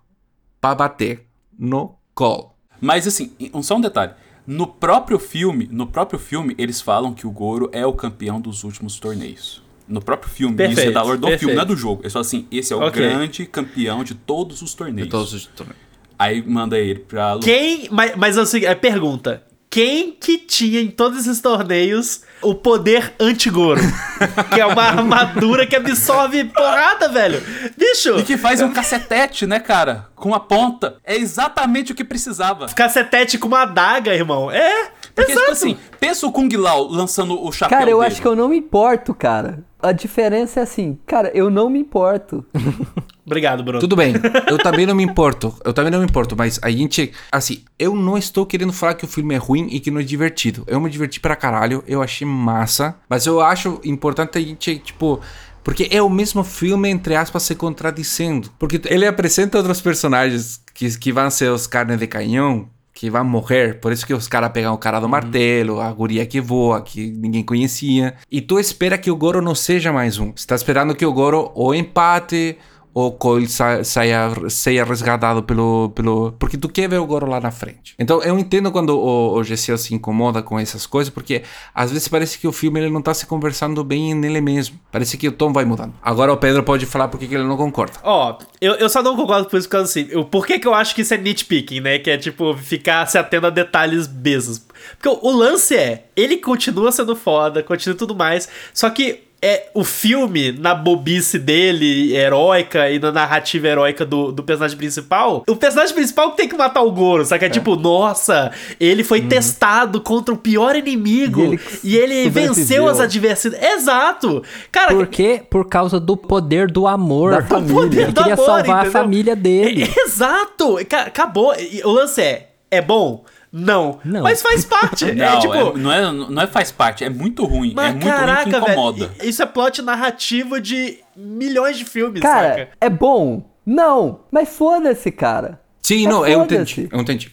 [0.60, 1.26] pra bater
[1.56, 2.52] no colo.
[2.80, 3.32] Mas assim,
[3.62, 4.12] só um detalhe.
[4.44, 8.64] No próprio filme, no próprio filme, eles falam que o Goro é o campeão dos
[8.64, 9.62] últimos torneios.
[9.92, 11.56] No próprio filme, isso é Perfeito, da lore do filme, perfeito.
[11.56, 12.02] não é do jogo.
[12.02, 13.02] Eles falam assim, esse é o Ok.
[13.02, 15.06] grande campeão de todos os torneios.
[15.06, 15.80] De todos os torneios.
[16.18, 17.38] Aí manda ele pra.
[17.42, 17.88] Quem.
[17.90, 19.42] Mas, mas assim, é pergunta.
[19.68, 23.80] Quem que tinha em todos esses torneios o poder anti-goro?
[24.54, 27.42] que é uma armadura que absorve porrada, velho.
[27.76, 30.08] Bicho, E que faz um cacetete, né, cara?
[30.14, 30.96] Com uma ponta.
[31.02, 32.66] É exatamente o que precisava.
[32.66, 34.50] cacetete com uma adaga, irmão.
[34.50, 35.46] É, Porque, exato.
[35.46, 38.12] tipo assim, pensa o Kung Lao lançando o chapéu Cara, eu dele.
[38.12, 39.64] acho que eu não me importo, cara.
[39.80, 42.44] A diferença é assim, cara, eu não me importo.
[43.26, 43.80] Obrigado, Bruno.
[43.80, 44.14] Tudo bem,
[44.48, 45.54] eu também não me importo.
[45.64, 47.12] Eu também não me importo, mas a gente.
[47.30, 50.04] Assim, eu não estou querendo falar que o filme é ruim e que não é
[50.04, 50.64] divertido.
[50.66, 52.96] Eu me diverti pra caralho, eu achei massa.
[53.08, 55.20] Mas eu acho importante a gente, tipo.
[55.64, 58.50] Porque é o mesmo filme, entre aspas, se contradizendo.
[58.58, 62.68] Porque ele apresenta outros personagens que, que vão ser os carnes de canhão,
[63.02, 63.80] que vão morrer.
[63.80, 67.10] Por isso que os caras pegam o cara do martelo, a guria que voa, que
[67.10, 68.14] ninguém conhecia.
[68.30, 70.30] E tu espera que o Goro não seja mais um.
[70.36, 72.56] Você tá esperando que o Goro ou empate
[72.94, 76.32] o Cole sa saia, saia resgatado pelo, pelo.
[76.38, 77.94] Porque tu quer ver o Goro lá na frente.
[77.98, 81.42] Então eu entendo quando o, o se incomoda com essas coisas, porque
[81.74, 84.78] às vezes parece que o filme ele não tá se conversando bem nele mesmo.
[84.90, 85.94] Parece que o tom vai mudando.
[86.02, 87.94] Agora o Pedro pode falar porque que ele não concorda.
[88.02, 90.74] Ó, eu, eu só não concordo com isso, porque assim, eu, por que que eu
[90.74, 91.98] acho que isso é nitpicking, né?
[91.98, 94.66] Que é tipo, ficar se atendo a detalhes besos.
[94.98, 99.66] Porque o, o lance é, ele continua sendo foda, continua tudo mais, só que é
[99.74, 105.56] o filme, na bobice dele, heróica, e na narrativa heróica do, do personagem principal, o
[105.56, 107.46] personagem principal que tem que matar o Goro, saca?
[107.46, 111.40] É tipo, nossa, ele foi testado contra o pior inimigo,
[111.82, 113.66] E ele e ele venceu as adversidades.
[113.68, 114.42] Exato!
[114.70, 115.42] Cara, Por quê?
[115.50, 117.32] Por causa do poder do amor.
[117.32, 117.74] Da família.
[117.74, 118.92] poder Ele do queria amor, salvar a entendeu?
[118.92, 119.82] família dele.
[119.84, 120.78] É, Exato!
[120.88, 121.52] Ca- Acabou.
[121.84, 123.24] O lance é: é bom?
[123.52, 123.98] Não.
[124.04, 124.22] Não.
[124.22, 125.04] Mas faz parte.
[125.12, 125.54] Não, é tipo.
[125.54, 127.72] é- não, é, não é faz parte, é muito ruim.
[127.76, 129.06] mas é muito caraca, ruim que incomoda.
[129.08, 129.28] velho.
[129.28, 132.68] Isso é plot narrativo de milhões de filmes, Cara, saca?
[132.80, 133.44] é bom?
[133.66, 135.60] Não, mas foda-se, cara.
[135.82, 136.88] Sim, É não, eu entendi.
[136.90, 137.30] Eu entendi.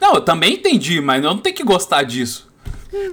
[0.00, 2.50] Não, eu também entendi, mas eu não tenho que gostar disso.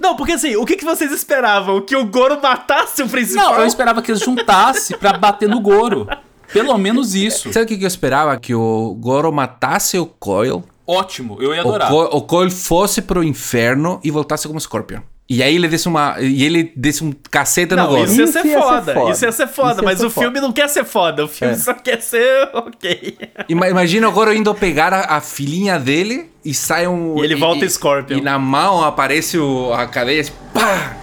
[0.02, 1.80] Não, porque assim, o que, que vocês esperavam?
[1.80, 3.54] Que o Goro matasse o principal?
[3.54, 6.06] Não, eu esperava que eles juntassem pra bater no Goro.
[6.52, 7.50] Pelo menos isso.
[7.52, 8.36] Sabe o que que eu esperava?
[8.38, 11.88] Que o Goro matasse o Coil, Ótimo, eu ia o, adorar.
[11.88, 15.00] Co o Coil fosse pro inferno e voltasse como Scorpion.
[15.28, 16.16] E aí ele desse uma.
[16.20, 18.04] E ele desse um cacete no Não, Goro.
[18.04, 18.94] isso ia Isso ser ia ser foda.
[18.94, 19.10] foda.
[19.12, 20.40] Isso ia ser foda, Isso ia mas ser o filme foda.
[20.40, 21.24] não quer ser foda.
[21.24, 21.56] O filme É.
[21.56, 23.16] só quer ser ok.
[23.48, 27.16] Ima- Imagina o Goro indo pegar a, a filhinha dele e sai um.
[27.20, 28.18] E ele volta Scorpion.
[28.18, 30.96] E na mão aparece o, a cadeia assim, pá!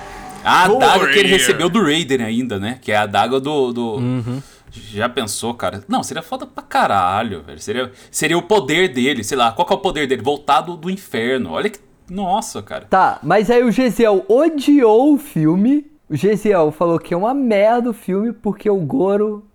[0.44, 2.80] A adaga que ele recebeu do Raiden ainda, né?
[2.82, 3.72] Que é a adaga do.
[3.72, 4.00] do...
[4.92, 5.84] Já pensou, cara?
[5.88, 7.60] Não, seria foda pra caralho, velho.
[7.60, 9.52] Seria, seria o poder dele, sei lá.
[9.52, 10.22] Qual que é o poder dele?
[10.22, 11.52] Voltado do inferno.
[11.52, 11.80] Olha que.
[12.10, 12.86] Nossa, cara.
[12.90, 15.86] Tá, mas aí o Gesiel odiou o filme.
[16.10, 19.46] O Gesiel falou que é uma merda o filme porque o Goro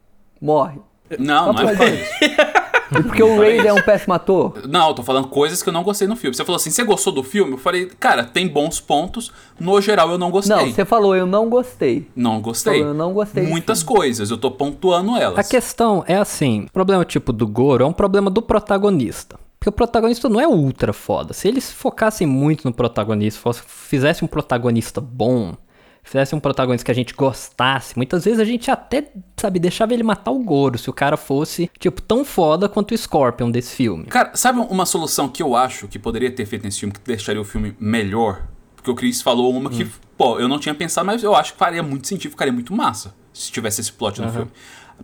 [0.40, 0.80] morre.
[1.18, 2.12] Não, não é isso.
[2.98, 4.62] E porque o Raiden é um péssimo ator.
[4.68, 6.34] Não, eu tô falando coisas que eu não gostei no filme.
[6.34, 7.52] Você falou assim, você gostou do filme?
[7.52, 9.32] Eu falei, cara, tem bons pontos.
[9.58, 10.56] No geral, eu não gostei.
[10.56, 12.08] Não, você falou, eu não gostei.
[12.14, 12.82] Não gostei.
[12.82, 15.38] Eu não gostei Muitas coisas, eu tô pontuando elas.
[15.38, 19.38] A questão é assim: o problema tipo do Goro é um problema do protagonista.
[19.58, 21.32] Porque o protagonista não é ultra foda.
[21.32, 25.54] Se eles focassem muito no protagonista, fosse, fizesse um protagonista bom,
[26.02, 30.02] fizesse um protagonista que a gente gostasse, muitas vezes a gente até, sabe, deixava ele
[30.02, 34.06] matar o Goro se o cara fosse, tipo, tão foda quanto o Scorpion desse filme.
[34.06, 37.40] Cara, sabe uma solução que eu acho que poderia ter feito nesse filme que deixaria
[37.40, 38.42] o filme melhor?
[38.74, 41.58] Porque o Chris falou uma que, pô, eu não tinha pensado, mas eu acho que
[41.58, 44.50] faria muito sentido, ficaria muito massa se tivesse esse plot no filme.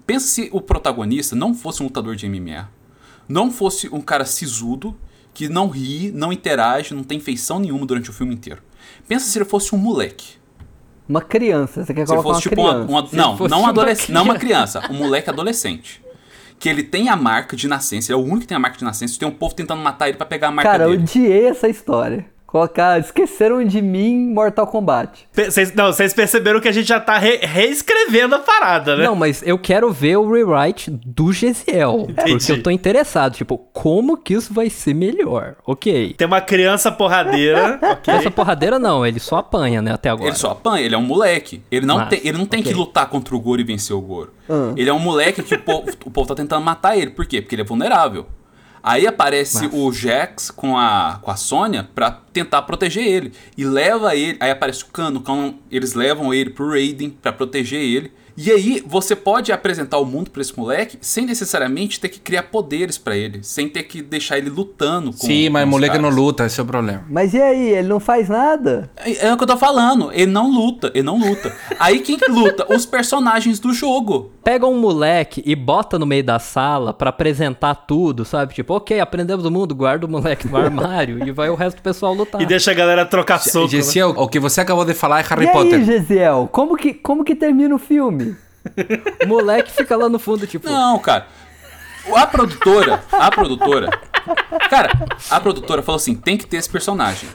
[0.04, 2.68] Pensa se o protagonista não fosse um lutador de MMA,
[3.28, 4.96] não fosse um cara sisudo,
[5.32, 8.62] que não ri, não interage, não tem feição nenhuma durante o filme inteiro.
[9.06, 10.37] Pensa se ele fosse um moleque.
[11.08, 12.90] Uma criança, você quer Se colocar fosse uma tipo uma, criança.
[12.92, 16.02] uma- Se não, fosse não, uma adolesc- não uma criança, um moleque adolescente.
[16.58, 18.76] que ele tem a marca de nascença, ele é o único que tem a marca
[18.76, 21.02] de nascença, tem um povo tentando matar ele pra pegar a marca Cara, eu dele.
[21.04, 22.26] odiei essa história.
[22.48, 25.28] Colocar, esqueceram de mim Mortal Kombat.
[25.50, 29.04] Cês, não, vocês perceberam que a gente já tá re- reescrevendo a parada, né?
[29.04, 32.08] Não, mas eu quero ver o rewrite do Gesiel.
[32.16, 33.34] Porque eu tô interessado.
[33.34, 35.56] Tipo, como que isso vai ser melhor?
[35.66, 36.14] Ok.
[36.16, 38.14] Tem uma criança porradeira, ok?
[38.14, 40.30] Essa porradeira não, ele só apanha, né, até agora.
[40.30, 41.62] Ele só apanha, ele é um moleque.
[41.70, 44.00] Ele não Mas, tem, ele não tem que lutar contra o Goro e vencer o
[44.00, 44.32] Goro.
[44.74, 47.10] Ele é um moleque que o povo, o povo tá tentando matar ele.
[47.10, 47.42] Por quê?
[47.42, 48.24] Porque ele é vulnerável.
[48.82, 53.32] Aí aparece o Jax com a, com a Sônia pra tentar proteger ele.
[53.56, 54.36] E leva ele.
[54.40, 55.20] Aí aparece o Kano.
[55.20, 58.12] o Kano eles levam ele pro Raiden pra proteger ele.
[58.40, 62.44] E aí você pode apresentar o mundo pra esse moleque sem necessariamente ter que criar
[62.44, 63.40] poderes pra ele.
[63.42, 66.16] Sem ter que deixar ele lutando com Sim, mas com o moleque não caras.
[66.16, 67.04] luta, esse é o problema.
[67.10, 68.90] Mas e aí, ele não faz nada?
[68.96, 70.12] É é o que eu tô falando.
[70.12, 71.52] Ele não luta, ele não luta.
[71.80, 72.72] Aí quem que luta?
[72.72, 74.30] Os personagens do jogo.
[74.44, 78.54] Pega um moleque e bota no meio da sala pra apresentar tudo, sabe?
[78.54, 81.82] Tipo, ok, aprendemos o mundo, guarda o moleque no armário e vai o resto do
[81.82, 82.40] pessoal lutar.
[82.40, 83.64] E deixa a galera trocar soco.
[83.64, 83.70] né?
[83.70, 85.74] Gessiel, o que você acabou de falar é Harry e Potter.
[85.80, 88.27] aí, Gesiel, como que, como que termina o filme?
[89.24, 91.26] O moleque fica lá no fundo, tipo, Não, cara.
[92.14, 93.90] A produtora, a produtora.
[94.70, 97.28] Cara, a produtora falou assim: tem que ter esse personagem.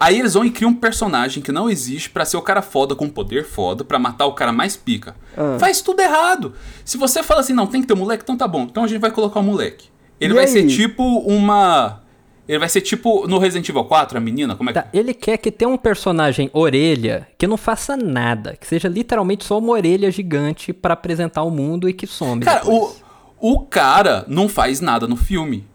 [0.00, 2.94] Aí eles vão e criam um personagem que não existe pra ser o cara foda
[2.94, 5.14] com poder foda, pra matar o cara mais pica.
[5.58, 6.52] Faz tudo errado.
[6.84, 8.62] Se você fala assim, não, tem que ter um moleque, então tá bom.
[8.62, 9.88] Então a gente vai colocar o moleque.
[10.20, 10.50] Ele E vai aí?
[10.50, 12.00] ser tipo uma.
[12.48, 14.80] Ele vai ser tipo no Resident Evil 4, a menina, como é que.
[14.80, 19.44] Tá, ele quer que tenha um personagem orelha que não faça nada, que seja literalmente
[19.44, 22.42] só uma orelha gigante pra apresentar o mundo e que some.
[22.44, 23.02] Cara, depois.
[23.38, 25.66] o, o cara não faz nada no filme.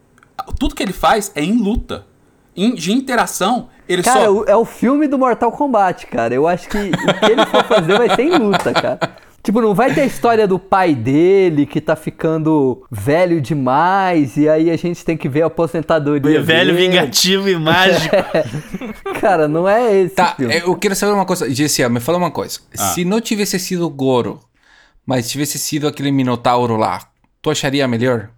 [0.59, 2.07] Tudo que ele faz é em luta.
[2.55, 4.31] Em- de interação, ele Cara, só.
[4.31, 6.33] o- é o filme do Mortal Kombat, cara.
[6.33, 8.99] Eu acho que o que ele for fazer vai ser em luta, cara.
[9.43, 14.47] Tipo, não vai ter a história do pai dele que tá ficando velho demais e
[14.47, 16.87] aí a gente tem que ver a aposentadoria Velho, dele.
[16.87, 18.15] vingativo e mágico.
[19.19, 20.57] Cara, não é esse Tá, filme.
[20.57, 21.53] eu quero saber uma coisa.
[21.53, 22.59] Gessiel, me fala uma coisa.
[22.77, 22.77] Ah.
[22.93, 24.39] Se não tivesse sido Goro,
[25.05, 27.01] mas tivesse sido aquele Minotauro lá,
[27.41, 28.29] tu acharia melhor?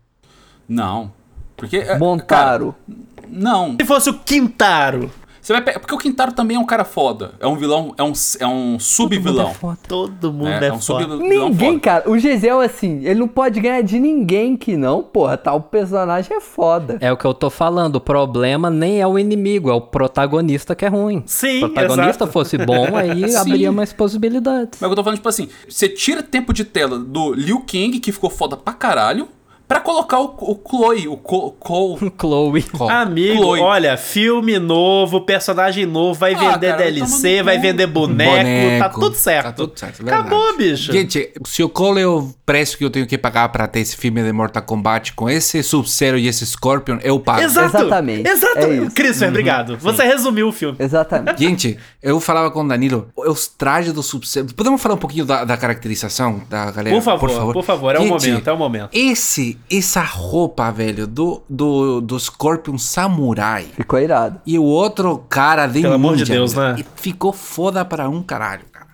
[0.68, 1.14] Não.
[1.56, 1.78] Porque.
[1.78, 2.74] é, Montaro.
[2.88, 2.98] cara,
[3.30, 3.76] não.
[3.80, 5.12] Se fosse o Quintaro.
[5.46, 7.34] Você vai pe- Porque o Quintaro também é um cara foda.
[7.40, 7.94] É um vilão.
[8.00, 9.54] É um, é um sub-vilão.
[9.88, 10.60] Todo mundo né?
[10.60, 11.04] é, É um foda.
[11.04, 11.80] sub-vilão Ninguém, foda.
[11.82, 12.10] cara.
[12.10, 15.38] O Gisel, assim, ele não pode ganhar de ninguém que não, porra.
[15.38, 16.98] Tal personagem é foda.
[17.00, 20.74] É o que eu tô falando, o problema nem é o inimigo, é o protagonista
[20.74, 21.22] que é ruim.
[21.28, 22.32] Sim, Se o protagonista exato.
[22.32, 23.36] fosse bom, aí Sim.
[23.38, 24.80] abriria mais possibilidades.
[24.82, 28.12] Mas eu tô falando, tipo assim, você tira tempo de tela do Liu Kang, que
[28.12, 29.28] ficou foda pra caralho,
[29.68, 32.12] pra colocar o, o Chloe, o Co, Cole.
[32.20, 32.66] Chloe.
[32.90, 33.60] Amigo, Chloe.
[33.60, 38.80] olha, filme novo, personagem novo, vai Ah, vender cara, DLC, toma no vai vender boneco,
[38.80, 39.46] tá tudo certo.
[39.46, 40.22] Tá tudo certo, verdade.
[40.22, 40.92] Acabou, bicho.
[40.92, 43.96] Gente, se o Cole é o preço que eu tenho que pagar pra ter esse
[43.98, 47.42] filme de Mortal Kombat com esse Sub-Zero e esse Scorpion, eu pago.
[47.42, 47.78] Exato.
[47.78, 48.60] Exatamente, Exato.
[48.60, 48.90] é.
[48.94, 49.78] Christopher, obrigado.
[49.78, 50.78] Você resumiu o filme.
[50.80, 51.40] Exatamente.
[51.44, 54.48] Gente, eu falava com o Danilo, os trajes do Sub-Zero.
[54.56, 56.96] Podemos falar um pouquinho da, da caracterização da galera?
[56.96, 58.90] Por favor, por favor, é o Gente, momento, é o momento.
[58.94, 64.40] Esse, essa roupa, velho, do, do, do Scorpion Samurai Ficou irado.
[64.46, 66.84] e o outro cara de Pelo amor de ninja, Deus, né?
[66.96, 68.86] Ficou foda para um caralho, cara.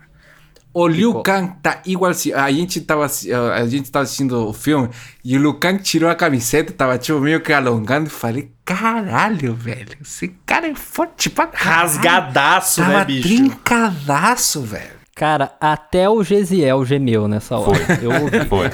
[0.74, 4.88] O Liu Kang tá igual assim, a gente tava a gente tava assistindo o filme
[5.22, 9.54] e o Liu Kang tirou a camiseta, tava tipo meio que alongando e falei, caralho,
[9.54, 11.82] velho, esse cara é forte pra caralho.
[11.82, 13.28] Rasgadaço, Tava né, bicho?
[13.28, 15.02] trincadaço, velho.
[15.14, 18.00] Cara, até o Gesiel gemeu nessa hora.
[18.02, 18.46] Eu ouvi.
[18.48, 18.70] Foi.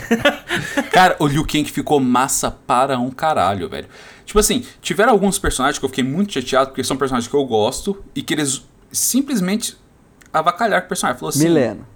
[0.91, 3.88] Cara, o Liu Kang ficou massa para um caralho, velho.
[4.26, 7.45] Tipo assim, tiveram alguns personagens que eu fiquei muito chateado, porque são personagens que eu
[7.45, 9.78] gosto, e que eles simplesmente
[10.34, 11.20] avacalharam com o personagem.
[11.20, 11.43] Falou assim.
[11.43, 11.88] Milena.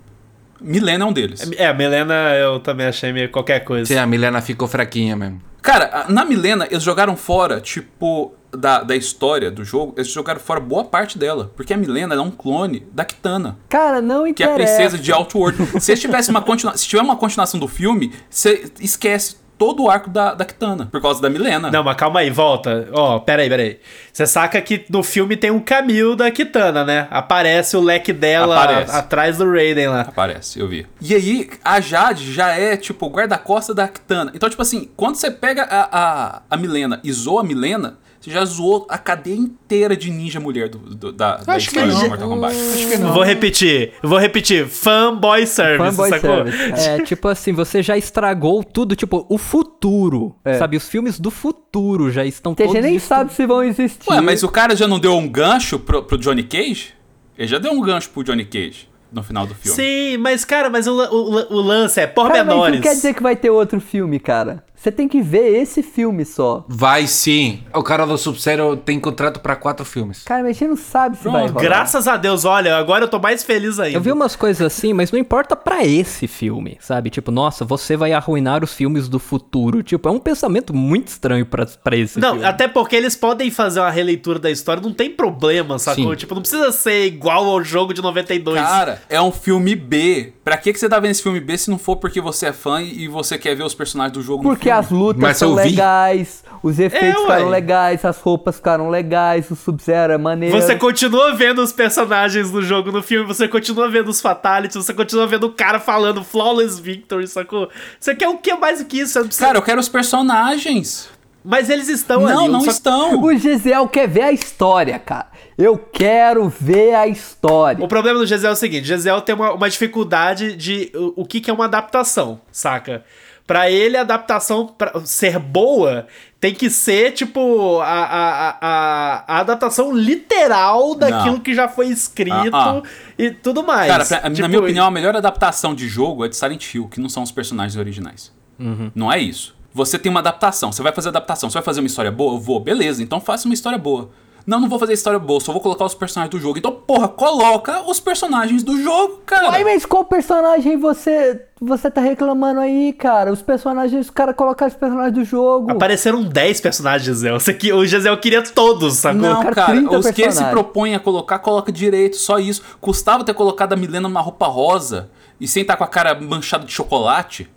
[0.62, 1.51] Milena é um deles.
[1.57, 3.86] É, a Milena eu também achei meio qualquer coisa.
[3.86, 5.41] Sim, a Milena ficou fraquinha mesmo.
[5.62, 10.59] Cara, na Milena, eles jogaram fora, tipo, da, da história do jogo, eles jogaram fora
[10.59, 11.51] boa parte dela.
[11.55, 14.75] Porque a Milena é um clone da Kitana, Cara, não que é a interessa.
[14.75, 15.81] princesa de Outworld.
[15.81, 19.91] se eles tivessem uma continua se tiver uma continuação do filme, você esquece todo o
[19.91, 21.69] arco da, da Kitana, por causa da Milena.
[21.69, 22.89] Não, mas calma aí, volta.
[22.93, 23.79] Ó, pera aí, pera aí.
[24.11, 27.07] Você saca que no filme tem um Camil da Kitana, né?
[27.11, 28.91] Aparece o leque dela Aparece.
[28.95, 30.01] atrás do Raiden lá.
[30.01, 30.87] Aparece, eu vi.
[30.99, 34.31] E aí, a Jade já é, tipo, guarda-costa da Kitana.
[34.33, 38.30] Então, tipo assim, quando você pega a, a, a Milena e zoa a Milena, você
[38.32, 42.01] já zoou a cadeia inteira de ninja mulher do, do- da, da história não.
[42.03, 42.55] do Mortal Kombat.
[42.55, 43.13] Acho que não.
[43.13, 44.67] Vou repetir, vou repetir.
[44.67, 46.30] Fanboy Service, Fanboy sacou?
[46.45, 46.82] service, cara.
[46.82, 50.36] É, tipo assim, você já estragou tudo, tipo, o futuro.
[50.45, 50.53] É.
[50.53, 53.45] Sabe, os filmes do futuro já estão Que a todos gente nem estu- sabe se
[53.47, 54.09] vão existir.
[54.11, 56.93] Ué, mas o cara já não deu um gancho pro, pro Johnny Cage?
[57.38, 59.76] Ele já deu um gancho pro Johnny Cage no final do filme.
[59.76, 62.76] Sim, mas cara, mas o, o, o lance é Cara, mas pormenores.
[62.76, 64.63] não quer dizer que vai ter outro filme, cara.
[64.82, 66.65] Você tem que ver esse filme só.
[66.67, 67.59] Vai sim.
[67.71, 70.23] O cara do Sub-Zero tem contrato pra quatro filmes.
[70.23, 71.61] Cara, mas a gente não sabe se vai rolar.
[71.61, 73.95] Graças a Deus, olha, agora eu tô mais feliz ainda.
[73.95, 77.11] Eu vi umas coisas assim, mas não importa pra esse filme, sabe?
[77.11, 79.84] Tipo, nossa, você vai arruinar os filmes do futuro.
[79.84, 82.45] Tipo, é um pensamento muito estranho pra, pra esse Não, filme.
[82.47, 86.09] até porque eles podem fazer uma releitura da história, não tem problema, sacou?
[86.09, 86.15] Sim.
[86.15, 88.59] Tipo, não precisa ser igual ao jogo de 92.
[88.59, 90.34] Cara, é um filme B.
[90.43, 92.51] Pra que, que você tá vendo esse filme B se não for porque você é
[92.53, 95.53] fã e você quer ver os personagens do jogo Porque no as lutas Mas são
[95.53, 100.59] legais, os efeitos É, ficaram legais, as roupas ficaram legais, o Sub-Zero é maneiro.
[100.59, 104.93] Você continua vendo os personagens do jogo no filme, você continua vendo os fatalities, você
[104.93, 107.69] continua vendo o cara falando flawless victory, sacou?
[107.99, 109.13] Você quer o que mais do que isso?
[109.13, 111.09] Você não precisa- Cara, eu quero os personagens.
[111.43, 112.51] Mas eles estão não, ali.
[112.51, 113.19] não só- estão.
[113.24, 115.26] O Gisel quer ver a história, cara.
[115.57, 117.84] Eu quero ver a história.
[117.84, 121.26] O problema do Gisel é o seguinte: Gisel tem uma, uma dificuldade de o, o
[121.26, 123.03] que, que é uma adaptação, saca?
[123.51, 126.07] Pra ele, a adaptação pra ser boa
[126.39, 131.39] tem que ser, tipo, a, a, a, a- a adaptação literal daquilo Não.
[131.41, 132.89] que já foi escrito Ah, ah.
[133.17, 133.91] e tudo mais.
[133.91, 136.87] Cara, pra- Tipo, na minha opinião, a melhor adaptação de jogo é de Silent Hill,
[136.87, 138.31] que não são os personagens originais.
[138.57, 138.89] Uhum.
[138.95, 139.53] Não é isso.
[139.73, 142.35] Você tem uma adaptação, você vai fazer adaptação, você vai fazer uma história boa?
[142.35, 144.09] Eu vou, beleza, então faça uma história boa.
[144.45, 146.57] Não, não vou fazer história boa, só vou colocar os personagens do jogo.
[146.57, 149.49] Então, porra, coloca os personagens do jogo, cara.
[149.51, 153.31] Ai, mas qual personagem você você tá reclamando aí, cara?
[153.31, 155.71] Os personagens, os caras colocaram os personagens do jogo.
[155.71, 157.37] Apareceram 10 personagens Gisel.
[157.57, 159.21] Que- O Gisel queria todos, sacou?
[159.21, 160.51] Não, cara, cara, 30 os que ele se personagens.
[160.53, 162.63] propõe a colocar, coloca direito, só isso.
[162.81, 166.65] Custava ter colocado a Milena numa roupa rosa e sem estar com a cara manchada
[166.65, 167.47] de chocolate.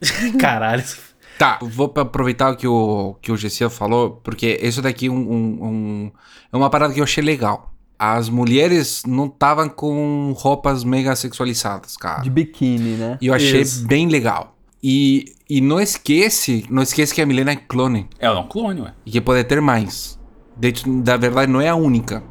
[0.40, 0.82] Caralho.
[1.38, 5.16] Tá, vou aproveitar o que o, que o GC falou, porque isso daqui é um,
[5.16, 6.10] um- um-
[6.52, 7.72] é uma parada que eu achei legal.
[7.98, 12.22] As mulheres não estavam com roupas mega sexualizadas, cara.
[12.22, 13.18] De biquíni, né?
[13.20, 13.86] E eu achei Isso.
[13.86, 14.56] bem legal.
[14.82, 18.08] E, e não esquece, não esquece que a Milena é clone.
[18.18, 18.92] Ela é um clone, ué.
[19.06, 20.18] E que pode ter mais.
[20.56, 20.72] De
[21.02, 22.22] da verdade, não é a única.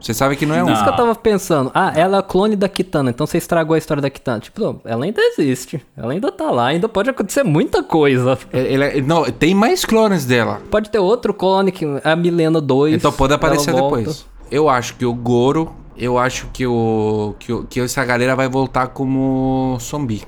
[0.00, 0.74] Você sabe que não é única.
[0.74, 1.70] Isso que eu tava pensando.
[1.74, 4.38] Ah, ela é a clone da Kitana, então você estragou a história da Kitana.
[4.40, 5.84] Tipo, ela ainda existe.
[5.96, 8.38] Ela ainda tá lá, ainda pode acontecer muita coisa.
[8.52, 10.60] É- ela- não, tem mais clones dela.
[10.70, 12.94] Pode ter outro clone, que é a Milena 2.
[12.94, 14.26] Então pode aparecer depois.
[14.50, 18.88] Eu acho que o Goro, eu acho que o que, que essa galera vai voltar
[18.88, 20.22] como zumbi.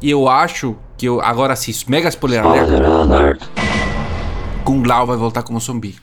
[0.00, 3.40] E eu acho que o- agora sim, mega spoiler alert.
[4.64, 5.96] Kung Lao vai voltar como zumbi.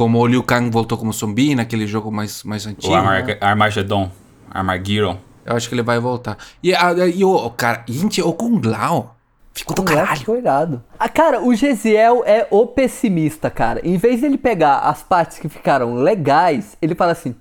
[0.00, 2.90] Como o Liu Kang voltou como zumbi naquele jogo mais mais antigo.
[2.90, 4.10] O Armar Armageddon.
[4.50, 5.18] Armageddon.
[5.44, 6.38] Eu acho que ele vai voltar.
[6.62, 9.14] E, a, e o, o cara, gente, o Kung Lao
[9.52, 10.20] ficou do O moleque caralho.
[10.20, 10.82] ficou irado.
[10.98, 13.86] Ah, cara, o Gesiel é o pessimista, cara.
[13.86, 17.34] Em vez dele pegar as partes que ficaram legais, ele fala assim: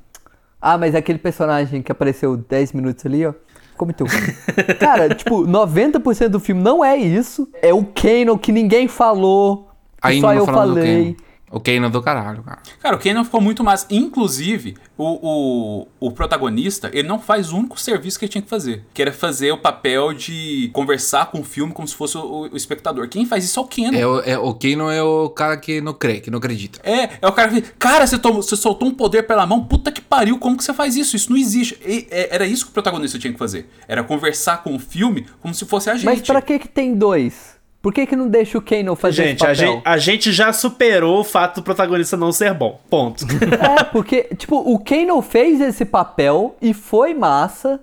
[0.61, 3.33] Ah, mas aquele personagem que apareceu 10 minutos ali, ó.
[3.81, 4.35] Muito ruim.
[4.77, 7.47] cara, tipo, 90% do filme não é isso.
[7.61, 9.69] É o Kano que ninguém falou.
[10.01, 11.15] Que Ainda só não eu falei.
[11.49, 11.59] Kano.
[11.59, 12.59] O Kano do caralho, cara.
[12.79, 13.87] Cara, o Kanan ficou muito massa.
[13.89, 18.49] Inclusive, o, o, o protagonista, ele não faz o único serviço que ele tinha que
[18.49, 18.83] fazer.
[18.93, 22.55] Que era fazer o papel de conversar com o filme como se fosse o, o
[22.57, 23.07] espectador.
[23.07, 23.97] Quem faz isso é o Kanan.
[23.97, 26.79] É, o- é, o Kano é o cara que não crê, que não acredita.
[26.83, 29.91] É, é o cara que cara, você, tomou- você soltou um poder pela mão, puta
[29.91, 31.15] que pariu, como que você faz isso?
[31.15, 31.77] Isso não existe.
[31.85, 33.69] E- é- era isso que o protagonista tinha que fazer.
[33.87, 36.05] Era conversar com o filme como se fosse a gente.
[36.05, 37.57] Mas pra que que tem dois?
[37.81, 39.73] Por que que não deixa o Kano fazer Gente esse a, papel?
[39.75, 42.79] gente, a gente já superou o fato do protagonista não ser bom.
[42.89, 43.25] Ponto.
[43.79, 47.79] É, porque, tipo, o Kano fez esse papel e foi massa.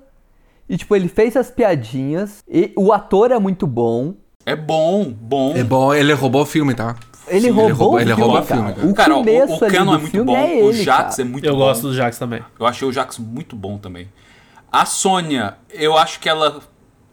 [0.69, 2.43] E, tipo, ele fez as piadinhas.
[2.49, 4.15] E o ator é muito bom.
[4.45, 5.55] É bom, bom.
[5.57, 6.95] É bom, ele roubou o filme, tá?
[7.29, 8.87] Ele Sim, roubou, ele roubou- o ele filme, roubou o filme, cara.
[8.87, 10.37] O Cara, o, começo o do é muito bom.
[10.37, 11.23] é ele, o Jax cara.
[11.23, 11.59] é muito Eu bom.
[11.59, 12.43] gosto do Jax também.
[12.61, 14.09] Eu achei o Jax muito bom também.
[14.71, 16.61] A Sônia, eu acho que ela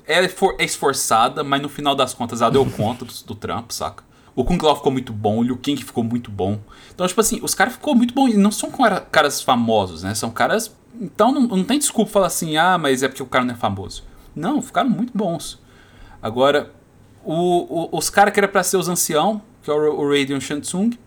[0.07, 3.73] é for- é esforçada, mas no final das contas ela deu conta do, do trampo,
[3.73, 4.03] saca?
[4.35, 6.59] O Kung Lao ficou muito bom, o Liu Kang ficou muito bom.
[6.93, 8.27] Então, tipo assim, os caras ficou muito bom.
[8.27, 10.15] E não são cara- caras famosos, né?
[10.15, 10.75] São caras.
[10.99, 13.57] Então não, não tem desculpa falar assim, ah, mas é porque o cara não é
[13.57, 14.03] famoso.
[14.35, 15.59] Não, ficaram muito bons.
[16.21, 16.71] Agora,
[17.23, 20.39] o- o- os caras que era pra ser os ancião, que é o, o Raiden
[20.41, 20.97] Shansung,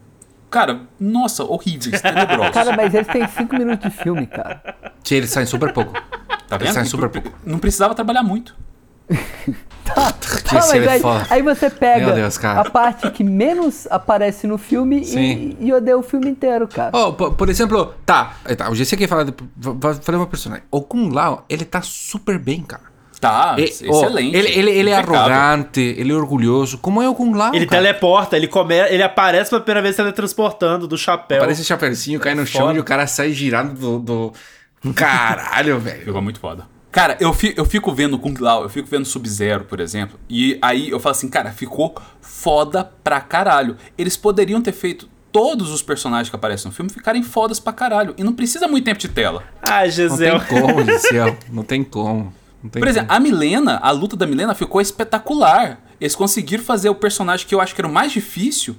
[0.49, 2.51] cara, nossa, horríveis, tenebrosos.
[2.55, 4.63] Cara, mas eles têm cinco minutos de filme, cara.
[5.03, 5.93] Sim, ele sai super pouco.
[6.49, 6.73] Tá vendo?
[6.73, 7.33] sai E super pouco.
[7.45, 8.57] Não precisava trabalhar muito.
[9.95, 14.59] Ah, Esse mas é aí, aí você pega Deus, a parte que menos aparece no
[14.59, 15.57] filme Sim.
[15.61, 16.91] e, e odeia o filme inteiro, cara.
[16.93, 19.07] Oh, por, por exemplo, tá, tá, o GC de,
[19.57, 20.65] vai falar uma personagem.
[20.71, 22.83] O Kung Lao, ele tá super bem, cara.
[23.21, 24.37] Tá, E- ó, excelente.
[24.37, 26.79] ele, ele, ele é arrogante, ele é orgulhoso.
[26.79, 27.81] Como é o Kung Lao, Ele cara?
[27.83, 28.75] teleporta, ele, come...
[28.75, 31.41] ele aparece pela primeira vez teletransportando do chapéu.
[31.41, 32.77] Parece chapeuzinho, cai no chão Foda.
[32.77, 34.33] e o cara sai girando do...
[34.83, 34.93] do...
[34.95, 36.05] Caralho, velho.
[36.05, 36.67] Ficou muito foda.
[36.97, 40.59] Cara, eu, fi- eu fico vendo Kung Lao, eu fico vendo Sub-Zero, por exemplo, e
[40.63, 43.77] aí eu falo assim, cara, ficou foda pra caralho.
[43.99, 48.15] Eles poderiam ter feito todos os personagens que aparecem no filme ficarem fodas pra caralho.
[48.17, 49.45] E não precisa muito tempo de tela.
[49.61, 50.41] Ah, Não Gisel.
[50.41, 51.37] tem como, Gisel.
[51.53, 52.33] Não tem como.
[52.63, 55.79] Não tem Por exemplo, a Milena, a luta da Milena ficou espetacular.
[56.01, 58.75] Eles conseguiram fazer o personagem que eu acho que era o mais difícil,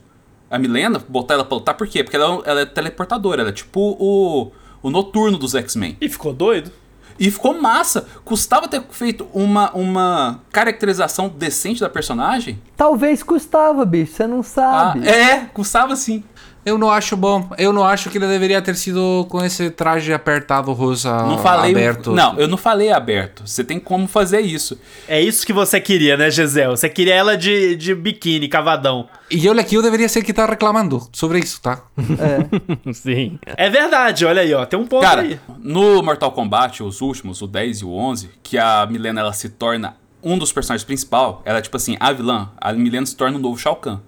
[0.49, 2.03] a Milena, botar ela pra lutar, por quê?
[2.03, 4.51] Porque ela, ela é teleportadora, ela é tipo o,
[4.82, 5.95] o noturno dos X-Men.
[6.01, 6.72] E ficou doido?
[7.20, 8.05] E ficou massa.
[8.24, 12.61] Custava ter feito uma, uma caracterização decente da personagem.
[12.76, 15.07] Talvez custava, bicho, você não Ah, sabe.
[15.07, 16.24] é, custava sim.
[16.68, 17.49] Eu não acho bom.
[17.57, 21.72] Eu não acho que ele deveria ter sido com esse traje apertado rosa Não falei.
[21.72, 22.11] aberto.
[22.11, 23.43] Não, eu não falei aberto.
[23.45, 24.78] Você tem como fazer isso.
[25.07, 26.76] É isso que você queria, né, Gisel?
[26.76, 29.07] Você queria ela de, de biquíni, cavadão.
[29.32, 31.84] E olha aqui, eu deveria ser que tá reclamando sobre isso, tá?
[32.93, 33.39] Sim.
[33.45, 34.65] É verdade, olha aí, ó.
[34.65, 35.39] Tem um ponto Cara, aí.
[35.59, 39.47] no Mortal Kombat, os últimos, o 10 e o 11, que a Milena ela se
[39.47, 43.38] torna um dos personagens principal, ela é tipo assim, a vilã, a Milena se torna
[43.38, 43.99] o novo Shao Kahn.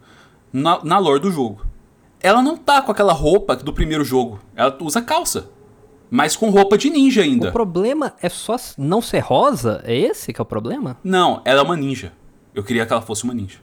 [0.52, 1.69] Na, na lore do jogo.
[2.22, 4.40] Ela não tá com aquela roupa do primeiro jogo.
[4.56, 5.50] Ela usa calça.
[6.12, 7.50] Mas com roupa de ninja ainda.
[7.50, 9.82] O problema é só não ser rosa?
[9.86, 10.98] É esse que é o problema?
[11.04, 12.12] Não, ela é uma ninja.
[12.54, 13.60] Eu queria que ela fosse uma ninja.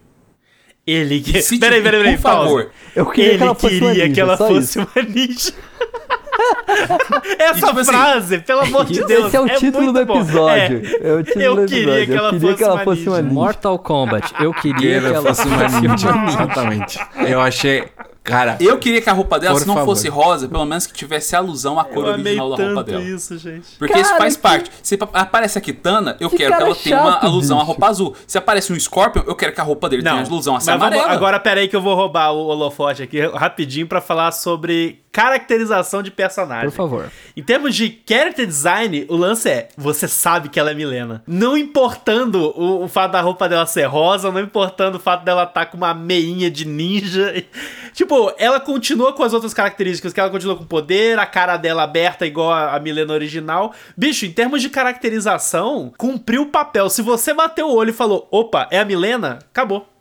[0.86, 1.42] Ele que.
[1.42, 2.44] Se Peraí, peraí, peraí, por pausa.
[2.48, 2.70] favor.
[2.94, 4.78] Eu queria Ele que ela fosse uma queria ninja, que ela fosse isso.
[4.94, 5.52] uma ninja.
[7.38, 9.26] Essa tipo assim, frase, pelo amor de Deus.
[9.26, 10.82] Esse é o título muito do episódio.
[11.02, 12.07] É, o título eu do queria episódio.
[12.07, 13.11] que ela queria fosse que ela uma fosse ninja.
[13.11, 13.34] uma ninja.
[13.34, 14.34] Mortal Kombat.
[14.40, 16.09] Eu queria que ela fosse uma uma ninja.
[16.28, 16.98] Exatamente.
[17.26, 17.84] Eu achei.
[18.27, 19.95] Cara, Eu queria que a roupa dela, se não favor.
[19.95, 22.87] fosse rosa, pelo menos que tivesse alusão à cor Eu amei original da roupa tanto
[22.91, 23.03] dela.
[23.03, 23.66] isso, gente.
[23.79, 24.70] Porque isso Cara, faz que- parte.
[24.83, 27.61] Se pa- aparece a Kitana, eu Que quero que ela tenha uma chato, alusão à
[27.61, 27.70] bicho.
[27.72, 28.14] roupa azul.
[28.27, 30.87] Se aparece um Scorpion, eu quero que a roupa dele tenha alusão a ser vamos-
[30.87, 31.11] amarela.
[31.12, 36.11] agora peraí que eu vou roubar o holofote aqui rapidinho pra falar sobre caracterização de
[36.11, 36.69] personagem.
[36.69, 37.11] Por favor.
[37.35, 41.23] Em termos de character design, o lance é, você sabe que ela é Milena.
[41.27, 45.45] Não importando o, o fato da roupa dela ser rosa, não importando o fato dela
[45.45, 47.33] estar com uma meinha de ninja.
[47.95, 51.85] tipo, ela continua com as outras características, que ela continua com poder, a cara dela
[51.85, 53.73] aberta igual a, a Milena original.
[53.97, 56.91] Bicho, em termos de caracterização, cumpriu o papel.
[56.91, 59.95] Se você bateu o olho e falou, opa, é a Milena, acabou.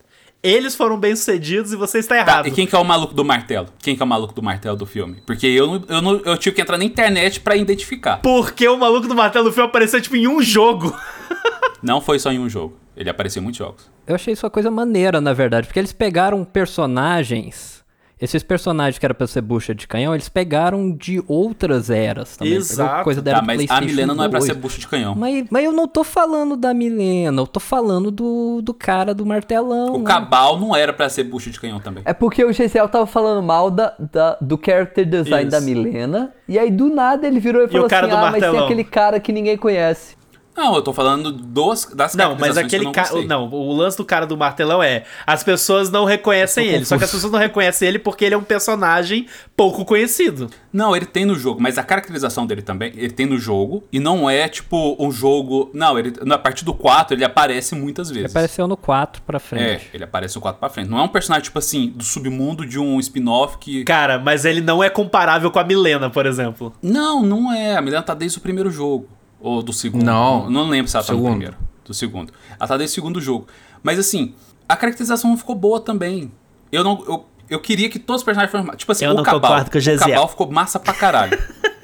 [0.47, 2.47] Eles foram bem-sucedidos e você está Tá, errado.
[2.47, 3.67] e quem que é o maluco do martelo?
[3.79, 5.17] Quem que é o maluco do martelo do filme?
[5.25, 8.17] Porque eu, eu, não- eu tive que entrar na internet pra identificar.
[8.17, 10.95] Porque o maluco do martelo do filme apareceu, tipo, em um jogo.
[11.81, 12.77] Não foi só em um jogo.
[12.95, 13.89] Ele apareceu em muitos jogos.
[14.07, 17.83] Eu achei isso uma coisa maneira, na verdade, porque eles pegaram personagens.
[18.19, 22.53] Esses personagens que era pra ser bucha de canhão, eles pegaram de outras eras também.
[22.53, 23.03] Pegou Exato.
[23.03, 24.51] Coisa da Tá, mas a Milena não é pra 2.
[24.51, 25.13] ser bucha de canhão.
[25.15, 29.25] Mas, mas eu não tô falando da Milena, eu tô falando do, do cara do
[29.25, 29.95] martelão.
[29.95, 30.05] O né?
[30.05, 32.03] Cabal não era pra ser bucha de canhão também.
[32.05, 35.51] É porque o Gesiel tava falando mal da, da- do character design Isso.
[35.51, 36.31] da Milena.
[36.47, 38.65] E aí do nada ele virou e falou o cara assim: Ah, mas tem martelão?"
[38.65, 40.15] aquele cara que ninguém conhece.
[40.55, 43.21] Não, eu tô falando dos, das Não, mas aquele não cara.
[43.23, 45.03] Não, o lance do cara do martelão é.
[45.27, 46.85] As pessoas não reconhecem ele.
[46.85, 50.49] Só que as pessoas não reconhecem ele porque ele é um personagem pouco conhecido.
[50.71, 53.99] Não, ele tem no jogo, mas a caracterização dele também, ele tem no jogo, e
[53.99, 55.69] não é tipo um jogo.
[55.73, 58.35] Não, ele na partir do 4 ele aparece muitas Ele vezes.
[58.35, 59.89] apareceu no 4 pra É, frente.
[59.93, 60.89] ele aparece no 4 pra frente.
[60.89, 63.83] Não é um personagem, tipo assim, do submundo de um spin-off que.
[63.83, 66.73] Cara, mas ele não é comparável com a Milena, por exemplo.
[66.81, 67.75] Não, não é.
[67.75, 69.07] A Milena tá desde o primeiro jogo.
[69.39, 70.03] Ou do segundo.
[70.03, 70.49] Não.
[70.49, 71.55] Não, lembro se ela tá no primeiro.
[71.83, 72.33] Do segundo.
[72.59, 73.47] Ela tá desde o segundo jogo.
[73.83, 74.33] Mas assim,
[74.67, 76.31] a caracterização não ficou boa também.
[76.71, 77.03] Eu não.
[77.07, 78.75] Eu, eu queria que todos os personagens fossem.
[78.77, 79.41] Tipo assim, Eu o não Cabal.
[79.41, 79.99] concordo com o o.
[79.99, 81.39] Cabal ficou massa pra caralho.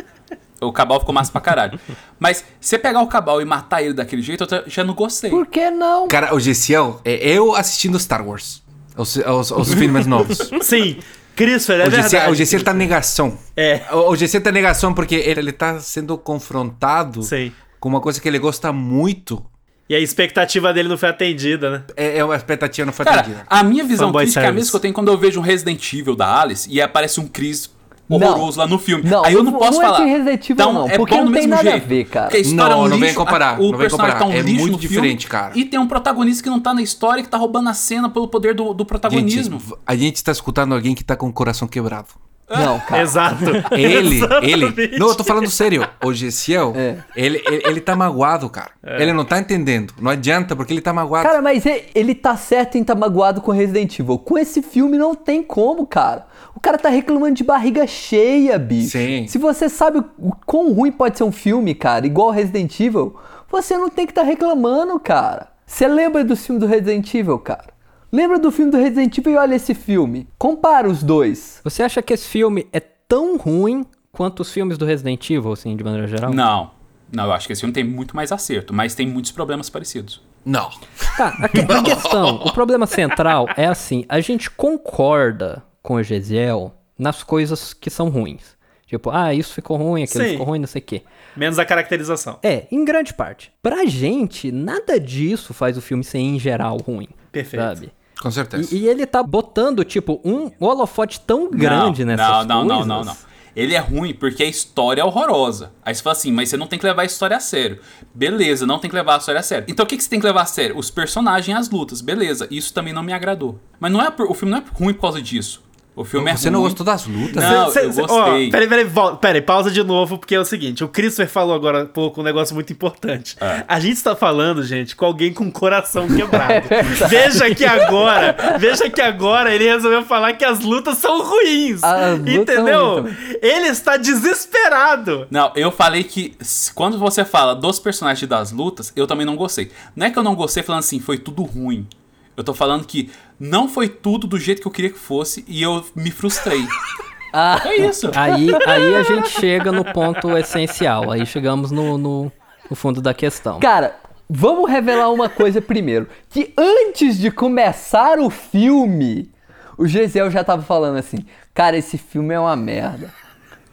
[0.60, 1.80] o Cabal ficou massa pra caralho.
[2.20, 5.30] Mas você pegar o Cabal e matar ele daquele jeito, eu já- já não gostei.
[5.30, 6.08] Por que não?
[6.08, 8.62] cara, o Gessiel é eu assistindo Star Wars.
[8.97, 10.38] Os, os, os filmes novos.
[10.62, 10.97] Sim,
[11.36, 12.32] Christopher, é o, Gessiel, verdade.
[12.32, 13.38] o Gessiel tá negação.
[13.56, 13.82] É.
[13.92, 17.52] O, o Gessiel tá negação porque ele, ele tá sendo confrontado Sim.
[17.80, 19.44] com uma coisa que ele gosta muito.
[19.90, 21.84] E a expectativa dele não foi atendida, né?
[21.98, 23.46] É, é uma expectativa não foi Cara, atendida.
[23.50, 24.60] a minha visão Fanboy crítica é a service.
[24.60, 27.28] mesma que eu tenho quando eu vejo um Resident Evil da Alice e aparece um
[27.28, 27.70] Chris
[28.16, 29.09] horroroso lá no filme.
[29.09, 29.97] Não, Aí eu não não- posso não é falar.
[30.03, 31.88] de Resident Evil, então, não, é porque bom não do tem mesmo nada a jeito.
[31.88, 32.26] ver, cara.
[32.28, 34.14] Porque a história Não, é um não vem lixo, comparar, a- o não vem personagem
[34.14, 34.20] comparar.
[34.20, 35.51] tá um É lixo muito no filme, diferente, cara.
[35.57, 38.09] E tem um protagonista que não tá na história e que tá roubando a cena
[38.09, 39.59] pelo poder do, do protagonismo.
[39.59, 42.07] Gente, a gente tá escutando alguém que tá com o coração quebrado.
[42.50, 43.02] Não, cara.
[43.02, 43.44] Exato.
[43.72, 44.98] Ele, ele.
[45.00, 45.88] Não, eu tô falando sério.
[46.04, 46.98] O Gessiel, É.
[47.16, 48.72] ele, ele, ele tá magoado, cara.
[48.84, 49.94] Ele não tá entendendo.
[50.00, 51.26] Não adianta, porque ele tá magoado.
[51.28, 54.18] Cara, mas e- ele tá certo em tá magoado com Resident Evil.
[54.20, 56.26] Com esse filme não tem como, cara.
[56.54, 58.92] O cara tá reclamando de barriga cheia, bicho.
[58.98, 59.26] Sim.
[59.28, 63.16] Se você sabe o quão ruim pode ser um filme, cara, igual Resident Evil,
[63.50, 65.48] você não tem que estar reclamando, cara.
[65.66, 67.66] Você lembra do filme do Resident Evil, cara?
[68.12, 70.28] Lembra do filme do Resident Evil e olha esse filme.
[70.38, 71.62] Compara os dois.
[71.64, 75.76] Você acha que esse filme é tão ruim quanto os filmes do Resident Evil, assim,
[75.76, 76.34] de maneira geral?
[76.34, 76.72] Não.
[77.12, 80.22] Não, eu acho que esse filme tem muito mais acerto, mas tem muitos problemas parecidos.
[80.45, 80.70] Não.
[81.18, 86.03] Tá, a, que- a questão, o problema central é assim, a gente concorda com o
[86.03, 88.55] Gesiel nas coisas que são ruins.
[88.86, 90.32] Tipo, ah, isso ficou ruim, aquilo Sim.
[90.32, 91.01] ficou ruim, não sei o quê.
[91.36, 92.39] Menos a caracterização.
[92.43, 93.51] É, em grande parte.
[93.62, 97.07] Pra gente, nada disso faz o filme ser, em geral, ruim.
[97.32, 97.62] Perfeito.
[97.64, 97.91] Sabe?
[98.22, 98.74] Com certeza.
[98.74, 102.88] E, e ele tá botando, tipo, um holofote tão grande não, nessas não, não, coisas.
[102.88, 103.32] não, não, não.
[103.53, 105.74] Ele é ruim porque a história é horrorosa.
[105.84, 107.80] Aí você fala assim, mas você não tem que levar a história a sério.
[108.15, 109.65] Beleza, não tem que levar a história a sério.
[109.67, 110.78] Então o que, que você tem que levar a sério?
[110.78, 111.99] Os personagens e as lutas.
[111.99, 113.59] Beleza, isso também não me agradou.
[113.78, 115.61] Mas não é por- o filme não é ruim por causa disso.
[116.02, 116.54] O filme é Você ruim.
[116.54, 117.43] não gostou das lutas?
[117.43, 118.47] Não, Cê- eu cê- gostei.
[118.47, 121.56] Ó, peraí, peraí, volta, peraí, pausa de novo, porque é o seguinte: o Christopher falou
[121.56, 123.36] agora há pouco um negócio muito importante.
[123.39, 123.64] É.
[123.68, 126.68] A gente está falando, gente, com alguém com o coração quebrado.
[126.70, 131.84] É veja que agora, veja que agora ele resolveu falar que as lutas são ruins.
[131.84, 133.06] As entendeu?
[133.41, 135.28] ele está desesperado.
[135.30, 136.36] Não, eu falei que
[136.76, 139.72] quando você fala dos personagens das lutas, eu também não gostei.
[139.95, 141.88] Não é que eu não gostei falando assim, foi tudo ruim.
[142.36, 143.10] Eu tô falando que
[143.42, 146.66] não foi tudo do jeito que eu queria que fosse e eu me frustrei.
[147.34, 147.62] Ah.
[147.64, 148.12] É isso.
[148.14, 151.10] Aí, aí a gente chega no ponto essencial.
[151.10, 152.30] Aí chegamos no, no,
[152.70, 153.58] no fundo da questão.
[153.58, 153.96] Cara,
[154.30, 156.10] vamos revelar uma coisa primeiro.
[156.30, 159.32] Que antes de começar o filme,
[159.78, 163.10] o Gesiel já tava falando assim, cara, esse filme é uma merda.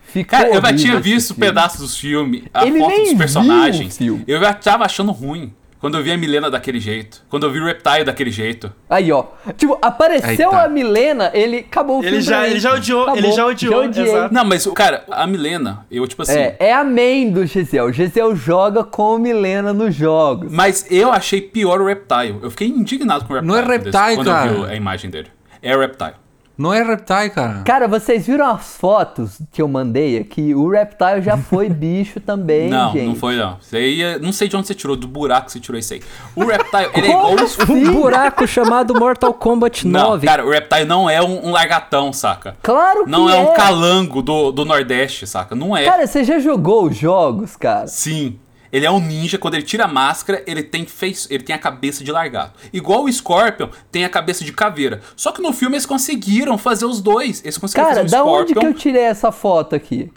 [0.04, 3.08] Ficou Cara, eu já tinha visto filme." pedaços dos filmes, a Ele foto nem dos
[3.08, 3.94] viu personagens.
[3.94, 4.24] o filme.
[4.28, 5.52] Eu já tava achando ruim.
[5.80, 7.22] Quando eu vi a Milena daquele jeito.
[7.28, 8.72] Quando eu vi o Reptile daquele jeito.
[8.90, 9.24] Aí, ó.
[9.56, 10.64] Tipo, apareceu tá.
[10.64, 12.22] a Milena, ele acabou o Ele filme.
[12.22, 14.06] já- ele já odiou, ele já odiou, odiei.
[14.08, 14.34] exato.
[14.34, 16.36] Não, mas, cara, a Milena, eu, tipo assim.
[16.38, 17.86] É, é a main do Gesiel.
[17.86, 20.50] O Gesiel joga com a Milena nos jogos.
[20.50, 22.38] Mas eu achei pior o Reptile.
[22.42, 23.46] Eu fiquei indignado com o Reptile.
[23.52, 24.50] Não é quando eu- Reptile, quando cara.
[24.50, 25.28] eu vi a imagem dele.
[25.62, 26.14] É o Reptile.
[26.58, 27.62] Não é Reptile, cara.
[27.64, 30.52] Cara, vocês viram as fotos que eu mandei aqui?
[30.56, 33.06] O Reptile já foi bicho também, não, gente.
[33.06, 33.56] não foi não.
[33.62, 35.94] Isso aí, é- não sei de onde você tirou, do buraco que você tirou isso
[35.94, 36.02] aí.
[36.34, 37.56] O Reptile, ele é igual os...
[37.60, 40.26] Um buraco chamado Mortal Kombat Não, 9.
[40.26, 42.56] cara, o Reptile não é um, um largatão, saca?
[42.60, 43.40] Claro que Não é, é.
[43.40, 45.54] um calango do, do Nordeste, saca?
[45.54, 45.84] Não é.
[45.84, 47.86] Cara, você já jogou os jogos, cara?
[47.86, 48.36] Sim.
[48.72, 51.58] Ele é um ninja, quando ele tira a máscara, ele tem, face, ele tem a
[51.58, 52.58] cabeça de largato.
[52.72, 55.00] Igual o Scorpion tem a cabeça de caveira.
[55.16, 57.42] Só que no filme eles conseguiram fazer os dois.
[57.42, 58.60] Eles conseguiram Cara, fazer o da onde Scorpion.
[58.60, 60.10] que eu tirei essa foto aqui?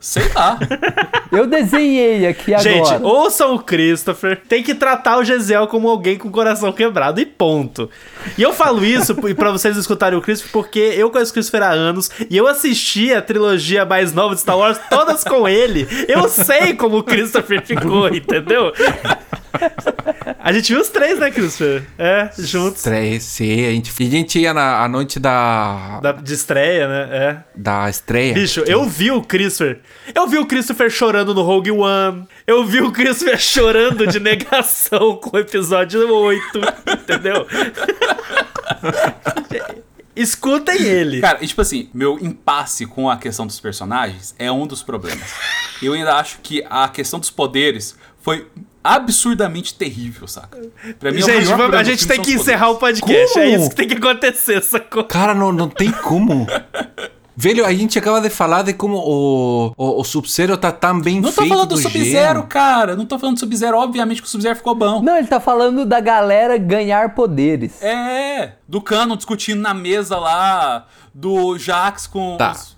[0.00, 0.58] Sei lá.
[1.32, 2.70] Eu desenhei aqui agora.
[2.70, 4.40] Gente, ouçam o Christopher.
[4.48, 7.90] Tem que tratar o Gesiel como alguém com o coração quebrado e ponto.
[8.38, 11.62] E eu falo isso p- pra vocês escutarem o Christopher porque eu conheço o Christopher
[11.64, 15.86] há anos e eu assisti a trilogia mais nova de Star Wars todas com ele.
[16.08, 18.72] Eu sei como o Christopher ficou, entendeu?
[20.38, 21.82] A gente viu os três, né, Christopher?
[21.98, 22.82] É, juntos.
[22.82, 23.66] Três, sim.
[23.66, 27.08] A gente, a gente ia na a noite da, Da, de estreia, né?
[27.10, 27.36] É.
[27.54, 28.34] da estreia.
[28.34, 29.80] Bicho, eu vi o Christopher.
[30.14, 32.26] Eu vi o Christopher chorando no Rogue One.
[32.46, 36.42] Eu vi o Christopher chorando de negação com o episódio 8.
[36.92, 37.46] Entendeu?
[40.16, 41.20] Escutem ele.
[41.20, 45.32] Cara, e tipo assim, meu impasse com a questão dos personagens é um dos problemas.
[45.80, 48.46] Eu ainda acho que a questão dos poderes foi
[48.82, 50.58] absurdamente terrível, saca?
[50.98, 53.00] Pra mim, é o Gente, vamos- problema a gente tem que encerrar o poderes.
[53.00, 53.38] podcast.
[53.38, 53.56] É Como?
[53.60, 55.04] isso que tem que acontecer, sacou?
[55.04, 56.46] Cara, não, não tem como.
[57.40, 61.20] Velho, a gente acaba de falar de como o, o, o Sub-Zero tá tão bem
[61.20, 62.96] Não tô feito falando do do Sub-Zero, cara.
[62.96, 63.78] Não tô falando do Sub-Zero.
[63.78, 65.00] Obviamente que o Sub-Zero ficou bom.
[65.02, 67.80] Não, ele tá falando da galera ganhar poderes.
[67.80, 72.36] É, do Canon discutindo na mesa lá, do Jax com.
[72.36, 72.50] Tá.
[72.52, 72.76] os-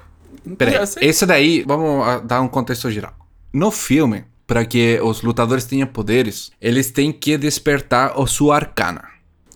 [0.59, 1.09] Peraí, sei.
[1.09, 3.15] esse daí, vamos ah, dar um contexto geral.
[3.53, 9.05] No filme, para que os lutadores tenham poderes, eles têm que despertar a sua arcana,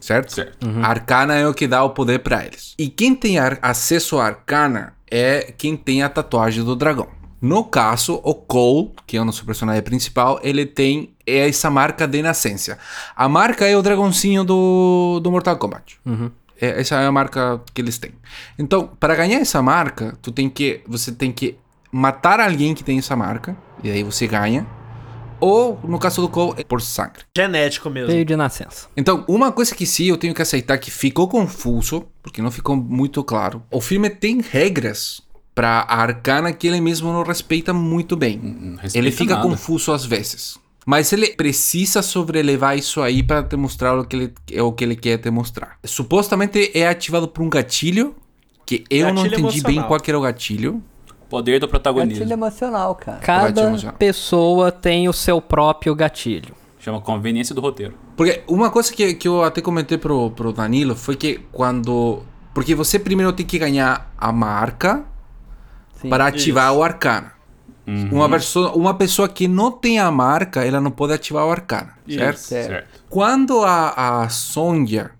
[0.00, 0.32] certo?
[0.32, 0.66] Certo.
[0.82, 2.74] A arcana é o que dá o poder para eles.
[2.78, 7.06] E quem tem ar- acesso à arcana é quem tem a tatuagem do dragão.
[7.40, 12.20] No caso, o Cole, que é o nosso personagem principal, ele tem essa marca de
[12.20, 12.78] nascença.
[13.14, 16.00] A marca é o dragãozinho do, do Mortal Kombat.
[16.60, 18.12] É, essa é a marca que eles têm.
[18.58, 21.56] Então, para ganhar essa marca, tu tem que, você tem que
[21.92, 24.66] matar alguém que tem essa marca, e aí você ganha.
[25.44, 27.20] Ou, no caso do Cole, por sangue.
[27.36, 28.08] Genético mesmo.
[28.10, 28.88] Veio de nascença.
[28.96, 32.74] Então, uma coisa que sim eu tenho que aceitar que ficou confuso, porque não ficou
[32.74, 33.62] muito claro.
[33.70, 35.20] O filme tem regras
[35.54, 38.38] para arcana que ele mesmo não respeita muito bem.
[38.38, 39.46] Não respeita Ele fica nada.
[39.46, 40.58] confuso às vezes.
[40.86, 44.84] Mas ele precisa sobrelevar isso aí para te mostrar o que ele, é o que
[44.84, 45.78] ele quer te mostrar.
[45.84, 48.14] Supostamente é ativado por um gatilho,
[48.66, 49.88] que eu não Gatilho entendi bem emocional.
[49.88, 50.82] qual que era o gatilho.
[51.34, 52.20] Poder do protagonismo.
[52.20, 53.18] Gatilho emocional, cara.
[53.18, 53.96] Cada emocionar.
[53.96, 56.54] pessoa tem o seu próprio gatilho.
[56.78, 57.94] Chama conveniência do roteiro.
[58.16, 62.22] Porque uma coisa que, que eu até comentei pro, pro Danilo foi que quando.
[62.54, 65.04] Porque você primeiro tem que ganhar a marca
[66.00, 66.08] Sim.
[66.08, 66.78] para ativar Isso.
[66.78, 67.32] o arcana.
[68.12, 71.94] Uma, pessoa, uma pessoa que não tem a marca, ela não pode ativar o arcana,
[72.08, 72.38] certo?
[72.38, 72.68] Certo.
[72.68, 73.00] Certo.
[73.10, 75.10] Quando a, a Sonja,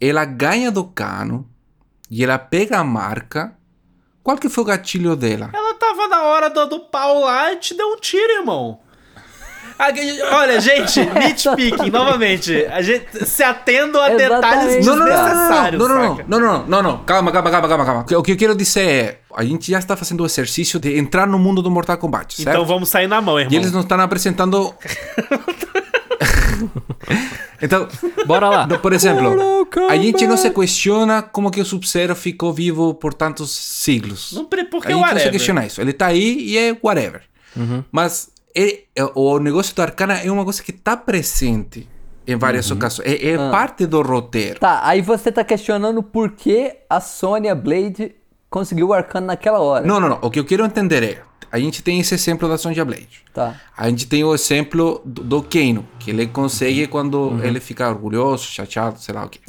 [0.00, 1.46] ela ganha do cano
[2.10, 3.52] e ela pega a marca,
[4.28, 5.48] qual que foi o gatilho dela?
[5.54, 8.78] Ela tava na hora do, do pau lá e te deu um tiro, irmão.
[9.78, 9.88] A-
[10.36, 12.66] Olha, gente, nitpicking, novamente.
[12.66, 14.86] A gente se atendo a detalhes Exatamente.
[14.86, 15.80] Não, não, não, não, desnecessários.
[15.80, 18.00] não, não, não, não, não, não, calma, calma, calma, calma, calma.
[18.02, 21.26] O que eu quero dizer é, a gente já está fazendo o exercício de entrar
[21.26, 22.48] no mundo do Mortal Kombat, certo?
[22.50, 23.54] Então vamos sair na mão, irmão.
[23.54, 24.74] E eles não estão apresentando...
[27.60, 27.88] então,
[28.26, 28.66] Bora lá.
[28.78, 29.36] por exemplo,
[29.88, 34.32] a gente não se questiona como que o Sub-Zero ficou vivo por tantos siglos.
[34.32, 35.32] Não porque a gente não se whatever.
[35.32, 35.80] questiona isso.
[35.80, 37.22] Ele tá aí e é whatever.
[37.90, 41.88] Mas ele- é- o negócio do Arcana é uma coisa que tá presente
[42.26, 43.10] em várias ocasiões.
[43.10, 44.60] É, é parte do roteiro.
[44.60, 48.14] Tá, aí você tá questionando por que a Sonya Blade
[48.50, 49.84] conseguiu o arcano naquela hora.
[49.86, 50.18] Não, não, não.
[50.22, 51.18] O que eu quero entender é,
[51.50, 53.22] a gente tem esse exemplo da Sonja Blade.
[53.32, 53.54] Tá.
[53.76, 58.44] A gente tem o exemplo do, do Kano, que ele consegue quando ele fica orgulhoso,
[58.44, 59.40] chateado, sei lá o quê.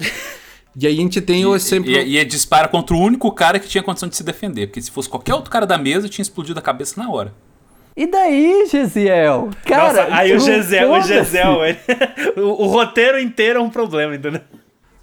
[0.76, 1.90] E a gente tem o exemplo...
[1.90, 4.68] E, e ele dispara contra o único cara que tinha condição de se defender.
[4.68, 7.34] Porque se fosse qualquer outro cara da mesa, tinha explodido a cabeça na hora.
[7.98, 9.50] E daí, Gesiel?
[9.66, 11.02] Cara, Nossa, aí o Gesiel, o.
[11.02, 11.80] Gesiel, ele-
[12.38, 14.40] o, o roteiro inteiro é um problema, entendeu?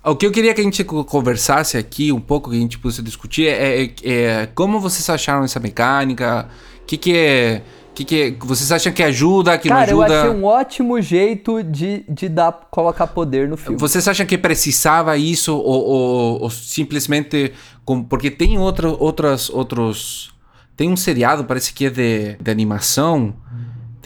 [0.02, 2.78] O que eu queria que a gente co- conversasse aqui um pouco, que a gente
[2.78, 6.48] pudesse discutir, é, é- é como vocês acharam essa mecânica?
[6.86, 7.62] O que, que é.
[7.96, 10.20] que, que é- Vocês acham que ajuda, que Cara, eu não ajuda?
[10.22, 13.76] achei um ótimo jeito de, de dar, colocar poder no filme.
[13.76, 17.52] Vocês acham que precisava isso ou, ou- ou simplesmente.
[17.84, 20.32] com- porque tem outro, outras, outros.
[20.76, 23.34] Tem um seriado, parece que é de, de animação.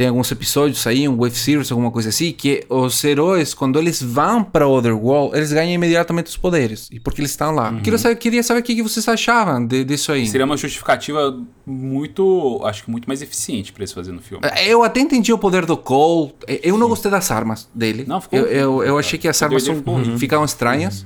[0.01, 4.03] Tem alguns episódios aí, um web series, alguma coisa assim, que os heróis, quando eles
[4.03, 6.89] vão para Otherworld, eles ganham imediatamente os poderes.
[6.91, 7.79] E porque eles estão lá.
[7.83, 10.27] Queria saber, queria saber o que, vocês achavam de- disso aí.
[10.27, 12.63] Seria uma justificativa muito.
[12.65, 14.43] Acho que muito mais eficiente pra eles fazerem no filme.
[14.65, 16.33] Eu até entendi o poder do Cole.
[16.49, 18.07] Eu não gostei das armas dele.
[18.09, 20.17] Não, ficou eu, eu, eu achei que as armas são, horrível.
[20.19, 21.05] ficaram estranhas.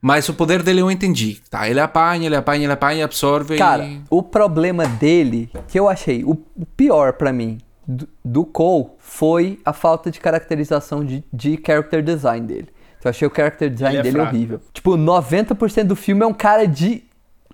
[0.00, 1.40] Mas o poder dele eu entendi.
[1.50, 4.00] Tá, ele apanha, ele apanha, ele apanha, absorve Cara, e...
[4.08, 9.58] o problema dele, que eu achei o, o pior pra mim, do, do Cole, foi
[9.64, 12.68] a falta de caracterização de, de character design dele.
[13.04, 14.34] Eu achei o character design é dele fraco.
[14.36, 14.60] horrível.
[14.72, 17.02] Tipo, 90% do filme é um cara de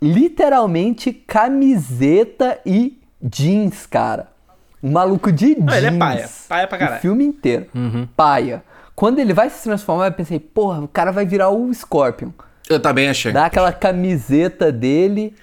[0.00, 4.28] literalmente camiseta e jeans, cara.
[4.82, 5.64] Um maluco de jeans.
[5.64, 6.28] Não, ele é paia.
[6.48, 6.98] Paia pra caralho.
[6.98, 7.66] O filme inteiro.
[8.16, 8.62] Paia.
[8.94, 12.30] Quando ele vai se transformar, eu pensei, porra, o cara vai virar o Scorpion.
[12.68, 13.32] Eu também achei.
[13.32, 15.34] Dá aquela camiseta dele,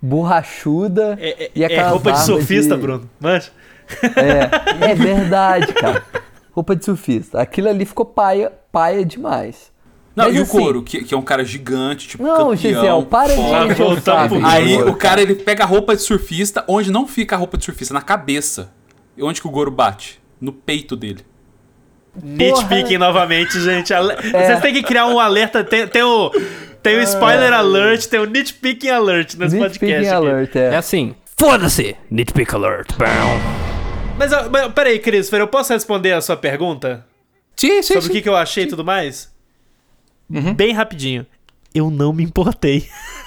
[0.00, 1.16] borrachuda.
[1.20, 3.08] É, é- e é aquela roupa de surfista, Bruno.
[3.20, 3.52] Mas.
[4.16, 6.02] É, é verdade, cara.
[6.52, 7.40] Roupa de surfista.
[7.40, 9.70] Aquilo ali ficou paia, paia demais.
[10.16, 12.56] Não, Mas e o assim- Coro, que, que é um cara gigante, tipo, Não, campeão.
[12.56, 13.66] Gisele, para foda.
[13.74, 17.36] de encher o Aí o cara ele pega a roupa de surfista, onde não fica
[17.36, 18.72] a roupa de surfista, na cabeça.
[19.16, 20.20] E onde que o Goro bate?
[20.40, 21.24] No peito dele.
[22.22, 23.94] Nitpicking novamente, gente.
[23.94, 24.46] Ale- É.
[24.46, 25.62] Vocês têm que criar um alerta.
[25.62, 26.30] Tem, tem o.
[26.82, 30.06] Tem o spoiler alert, tem o nitpicking alert nesse Nitpicking podcast.
[30.08, 30.14] aqui.
[30.16, 30.76] alert, É é.
[30.76, 31.14] assim.
[31.38, 31.94] Foda-se!
[32.10, 32.94] Nitpick alert.
[32.96, 33.69] Bam.
[34.20, 37.06] Mas, mas peraí, Christopher, eu posso responder a sua pergunta?
[37.56, 38.08] Sim, sim, Sobre sim.
[38.08, 39.32] o que, que eu achei e tudo mais?
[40.54, 41.26] Bem rapidinho.
[41.74, 42.86] Eu não me importei.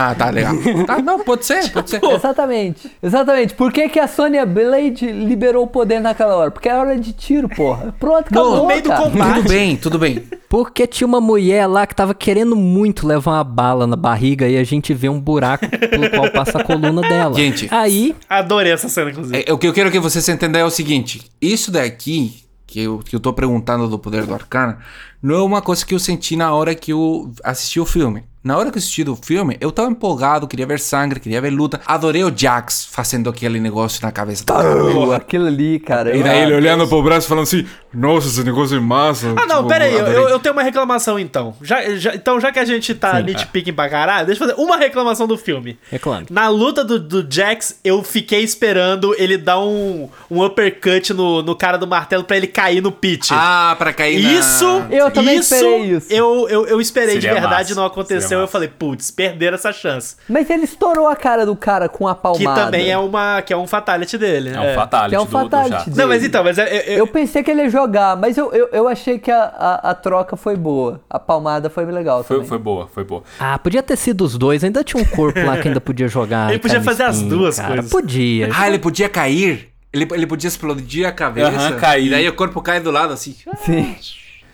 [0.00, 0.54] Ah, tá, legal.
[0.86, 2.00] tá, não, pode ser, pode ser.
[2.06, 2.88] Exatamente.
[3.02, 3.52] Exatamente.
[3.54, 6.52] Por que, que a Sonya Blade liberou o poder naquela hora?
[6.52, 7.92] Porque era hora de tiro, porra.
[7.98, 9.34] Pronto, acabou, No meio do combate.
[9.34, 10.22] Tudo bem, tudo bem.
[10.48, 14.56] Porque tinha uma mulher lá que tava querendo muito levar uma bala na barriga e
[14.56, 17.34] a gente vê um buraco pelo qual passa a coluna dela.
[17.34, 17.66] Gente.
[17.68, 19.44] Aí, Adorei essa cena, inclusive.
[19.46, 23.00] É, o que eu quero que vocês entendam é o seguinte: isso daqui, que eu,
[23.00, 24.78] que eu tô perguntando do poder do arcana,
[25.20, 28.22] não é uma coisa que eu senti na hora que eu assisti o filme.
[28.48, 31.50] Na hora que eu assisti o filme, eu tava empolgado, queria ver sangue, queria ver
[31.50, 31.82] luta.
[31.84, 34.74] Adorei o Jax fazendo aquele negócio na cabeça do cara.
[34.90, 36.16] Pô, aquilo ali, cara.
[36.16, 39.34] E daí ele olhando pro braço falando assim: Nossa, esse negócio é massa.
[39.36, 41.54] Ah, não, Tipo, pera aí, eu, eu- eu tenho uma reclamação então.
[41.60, 44.78] Já, já- então, já que a gente tá nitpicking pra caralho, deixa eu fazer uma
[44.78, 45.78] reclamação do filme.
[45.90, 46.26] reclame.
[46.30, 51.54] Na luta do, do Jax, eu fiquei esperando ele dar um, um uppercut no, no
[51.54, 53.28] cara do martelo pra ele cair no pit.
[53.30, 54.32] Ah, pra cair na...
[54.32, 56.06] Isso, Eu também isso, esperei isso.
[56.10, 58.20] Eu, eu, eu esperei Seria de verdade, massa, não aconteceu.
[58.28, 58.52] seria Eu massa.
[58.52, 60.16] falei, putz, perderam essa chance.
[60.28, 62.64] Mas ele estourou a cara do cara com a Que palmada.
[62.66, 64.50] também é, uma, que é um fatality dele.
[64.50, 65.96] É um fatality Que é um do, fatality do.
[65.96, 68.52] Não, mas então, mas é- é- é- Eu pensei que ele ia jogar, mas eu,
[68.52, 71.00] eu, eu achei que a, a, a troca foi boa.
[71.08, 72.48] A palmada foi legal Foi, também.
[72.48, 73.22] foi boa, foi boa.
[73.38, 74.62] Ah, podia ter sido os dois.
[74.64, 76.50] Ainda tinha um corpo lá que ainda podia jogar.
[76.50, 77.74] Ele podia fazer as duas cara.
[77.74, 77.90] coisas.
[77.90, 78.50] Podia.
[78.54, 79.68] Ah, ele podia cair.
[79.92, 81.48] Ele, ele podia explodir a cabeça.
[81.48, 82.06] Aham, cair.
[82.06, 83.34] E daí o corpo cai do lado assim.
[83.64, 83.96] Sim.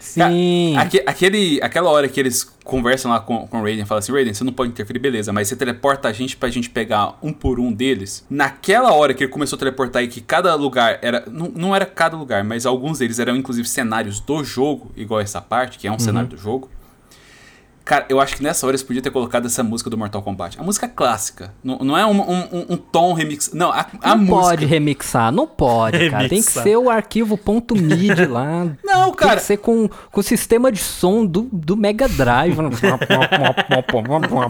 [0.04, 0.76] Sim.
[0.76, 4.32] Aque- aquele, aquela hora que eles conversam lá com, com o Raiden, falam assim, Raiden,
[4.34, 7.58] você não pode interferir, beleza, mas você teleporta a gente pra gente pegar um por
[7.58, 8.24] um deles.
[8.30, 11.24] Naquela hora que ele começou a teleportar e que cada lugar era...
[11.30, 15.40] Não, não era cada lugar, mas alguns deles eram inclusive cenários do jogo, igual essa
[15.40, 16.70] parte, que é um cenário do jogo.
[17.84, 20.58] Cara, eu acho que nessa hora eles podiam ter colocado essa música do Mortal Kombat.
[20.58, 21.52] A música clássica.
[21.62, 23.52] Não, não é um, um, um- um tom remix.
[23.52, 24.40] Não, a, a não música.
[24.48, 26.20] pode remixar, não pode, cara.
[26.26, 26.62] Tem que Remixar.
[26.62, 27.38] ser o arquivo
[27.72, 28.64] .mid lá.
[28.82, 29.36] Não, Tem cara.
[29.36, 32.56] que ser com, com o sistema de som do, do Mega Drive.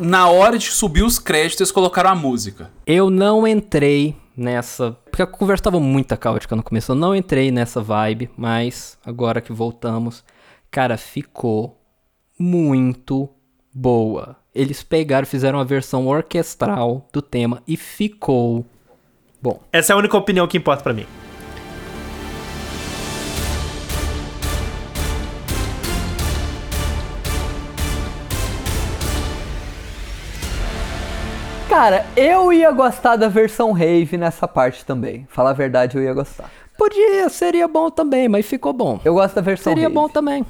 [0.01, 2.70] Na hora de subir os créditos, eles colocaram a música.
[2.86, 4.97] Eu não entrei nessa.
[5.11, 6.93] Porque a conversa tava muito caótica no começo.
[6.93, 10.24] Eu não entrei nessa vibe, mas agora que voltamos,
[10.70, 11.81] cara, ficou
[12.39, 13.28] muito
[13.73, 14.36] boa.
[14.55, 18.65] Eles pegaram, fizeram uma versão orquestral do tema e ficou
[19.43, 19.61] bom.
[19.73, 21.06] Essa é a única opinião que importa pra mim.
[31.69, 35.27] Cara, eu ia gostar da versão Rave nessa parte também.
[35.28, 36.51] Falar a verdade, eu ia gostar.
[36.78, 39.01] Podia, seria bom também, mas ficou bom.
[39.05, 39.94] Eu gosto da versão Seria Rave.
[39.94, 40.44] bom também.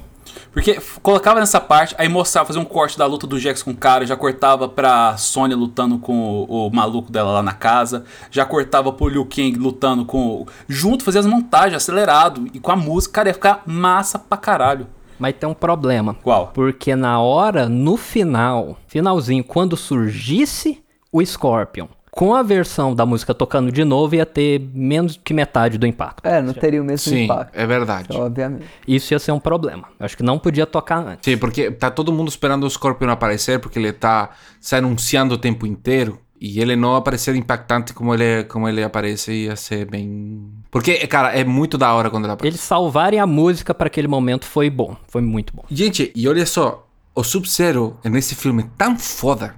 [0.51, 3.75] Porque colocava nessa parte, aí mostrava, fazia um corte da luta do Jax com o
[3.75, 8.45] cara, já cortava pra Sony lutando com o, o maluco dela lá na casa, já
[8.45, 10.41] cortava pro Liu Kang lutando com.
[10.41, 14.37] o- Junto, fazia as montagens, acelerado, e com a música, cara, ia ficar massa pra
[14.37, 14.87] caralho.
[15.17, 16.13] Mas tem um problema.
[16.13, 16.47] Qual?
[16.53, 23.33] Porque na hora, no final, finalzinho, quando surgisse o Scorpion, com a versão da música
[23.33, 26.25] tocando de novo, ia ter menos que metade do impacto.
[26.25, 27.53] É, não teria o mesmo Sim, impacto.
[27.53, 28.07] é verdade.
[28.13, 28.65] Obviamente.
[28.87, 29.89] Isso ia ser um problema.
[29.99, 31.29] Acho que não podia tocar antes.
[31.29, 34.29] Sim, porque tá todo mundo esperando o Scorpion aparecer, porque ele tá
[34.61, 36.17] se anunciando o tempo inteiro.
[36.39, 40.49] E ele não aparecer impactante como ele, como ele aparece ia ser bem.
[40.71, 42.55] Porque, cara, é muito da hora quando ele aparece.
[42.55, 44.95] Eles salvarem a música para aquele momento foi bom.
[45.09, 45.65] Foi muito bom.
[45.69, 49.55] Gente, e olha só, o Sub-Zero nesse filme é tão foda.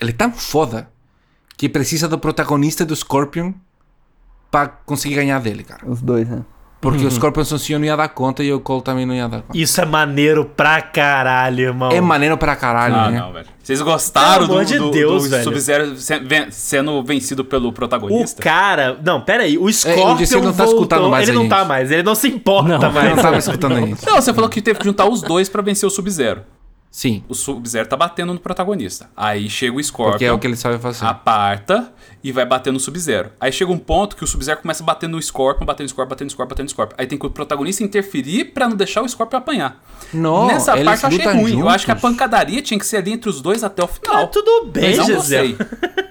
[0.00, 0.88] Ele é tão foda
[1.56, 3.52] que precisa do protagonista do Scorpion
[4.50, 5.82] pra conseguir ganhar dele, cara.
[5.86, 6.42] Os dois, né?
[6.78, 9.40] Porque o Scorpion sozinho não ia dar conta e o Cole também não ia dar
[9.42, 9.58] conta.
[9.58, 11.90] Isso é maneiro pra caralho, irmão.
[11.90, 13.18] É maneiro pra caralho, Ah, né?
[13.18, 13.46] não, velho.
[13.60, 15.42] Vocês gostaram Pelo do, amor de do, Deus, do.
[15.42, 15.96] Sub-Zero
[16.50, 18.40] sendo vencido pelo O protagonista?
[18.40, 19.00] cara.
[19.02, 19.58] Não, pera aí.
[19.58, 20.12] O Scorpion.
[20.12, 20.74] Odyssey não tá voltou.
[20.74, 21.68] escutando mais Ele a não tá gente.
[21.68, 21.90] mais.
[21.90, 23.16] Ele não se importa Não, Eu mais.
[23.16, 24.06] não tava escutando isso.
[24.06, 26.42] Não, você falou que teve que juntar os dois pra vencer o Sub-Zero.
[26.96, 29.10] Sim, O Sub-Zero tá batendo no protagonista.
[29.14, 30.12] Aí chega o Scorpion.
[30.12, 31.04] porque é o que ele sabe fazer.
[31.04, 31.92] aparta
[32.24, 33.32] e vai bater no Sub-Zero.
[33.38, 36.08] Aí chega um ponto que o Sub-Zero começa a bater no Scorpion, batendo no Scorpion,
[36.08, 36.96] batendo no Scorpion, batendo no Scorpion.
[36.98, 39.84] Aí tem que o protagonista interferir pra não deixar o Scorpion apanhar.
[40.14, 41.60] Não, Nessa parte eu achei ruim.
[41.60, 42.10] Eu acho que a juntos.
[42.10, 44.16] pancadaria tinha que ser ali entre os dois até o final.
[44.24, 45.52] Ah, tudo bem, Mas não Gisele.
[45.52, 46.05] gostei.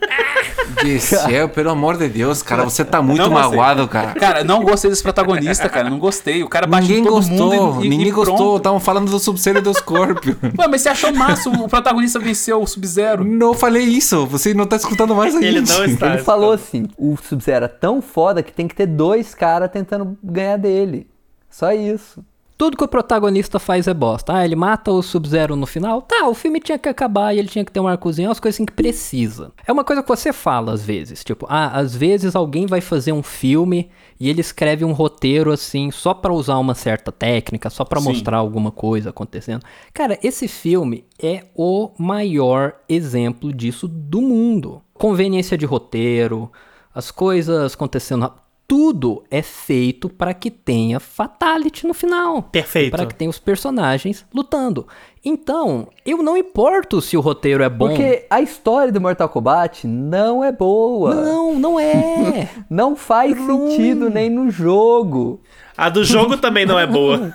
[0.81, 3.49] Gisele, pelo amor de Deus, cara, você tá muito Não gostei.
[3.49, 4.13] magoado, cara.
[4.19, 5.89] Cara, não gostei desse protagonista, cara.
[5.89, 6.43] Não gostei.
[6.43, 8.57] O cara bate Ninguém todo gostou, mundo e, e, ninguém e gostou.
[8.57, 10.35] Estavam falando do Sub-Zero e do Scorpion.
[10.59, 13.23] Ué, mas você achou massa o protagonista venceu o Sub-Zero?
[13.23, 16.07] não falei isso, você não tá escutando mais a Ele não está.
[16.13, 20.17] Ele falou assim: o Sub-Zero é tão foda que tem que ter dois caras tentando
[20.23, 21.07] ganhar dele.
[21.49, 22.23] Só isso.
[22.57, 24.33] Tudo que o protagonista faz é bosta.
[24.33, 26.01] Ah, ele mata o Sub-Zero no final.
[26.01, 28.39] Tá, o filme tinha que acabar e ele tinha que ter um arcozinho, é umas
[28.39, 29.51] coisas assim que precisa.
[29.67, 31.23] É uma coisa que você fala às vezes.
[31.23, 35.91] Tipo, ah, às vezes alguém vai fazer um filme e ele escreve um roteiro assim,
[35.91, 38.07] só pra usar uma certa técnica, só pra Sim.
[38.07, 39.63] mostrar alguma coisa acontecendo.
[39.93, 44.81] Cara, esse filme é o maior exemplo disso do mundo.
[44.93, 46.49] Conveniência de roteiro,
[46.93, 48.31] as coisas acontecendo.
[48.67, 52.41] Tudo é feito para que tenha fatality no final.
[52.41, 52.91] Perfeito.
[52.91, 54.87] Para que tenha os personagens lutando.
[55.23, 57.87] Então, eu não importo se o roteiro é bom.
[57.87, 61.13] Porque a história do Mortal Kombat não é boa.
[61.13, 62.49] Não, não é.
[62.69, 65.41] Não faz sentido nem no jogo.
[65.77, 67.33] A do jogo também não é boa.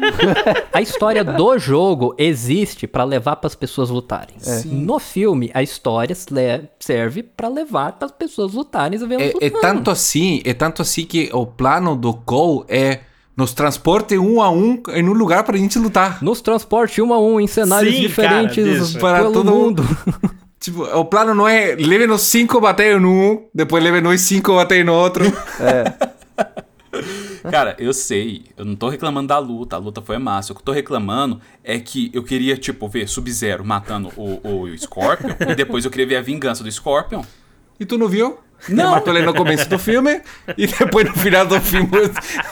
[0.72, 4.36] A história do jogo existe para levar para as pessoas lutarem.
[4.66, 6.14] No filme, a história
[6.78, 10.82] serve para levar para as pessoas lutarem e ver É, é tanto assim, é tanto
[10.82, 13.00] assim que o plano do Cole é
[13.36, 16.22] nos transporte um a um em um lugar pra gente lutar.
[16.22, 19.00] Nos transporte um a um em cenários Sim, diferentes cara.
[19.00, 19.82] Para todo mundo.
[20.60, 24.54] Tipo, o plano não é leve nos cinco bater no um, depois leve nos cinco
[24.54, 25.24] bater no outro.
[27.50, 30.52] Cara, eu sei, eu não tô reclamando da luta, a luta foi massa.
[30.52, 34.78] O que eu tô reclamando é que eu queria, tipo, ver Sub-Zero matando o, o
[34.78, 37.22] Scorpion e depois eu queria ver a vingança do Scorpion.
[37.78, 38.38] E tu não viu?
[38.68, 38.84] Não.
[38.84, 40.20] Ele matou ele no começo do filme
[40.58, 41.88] e depois no final do filme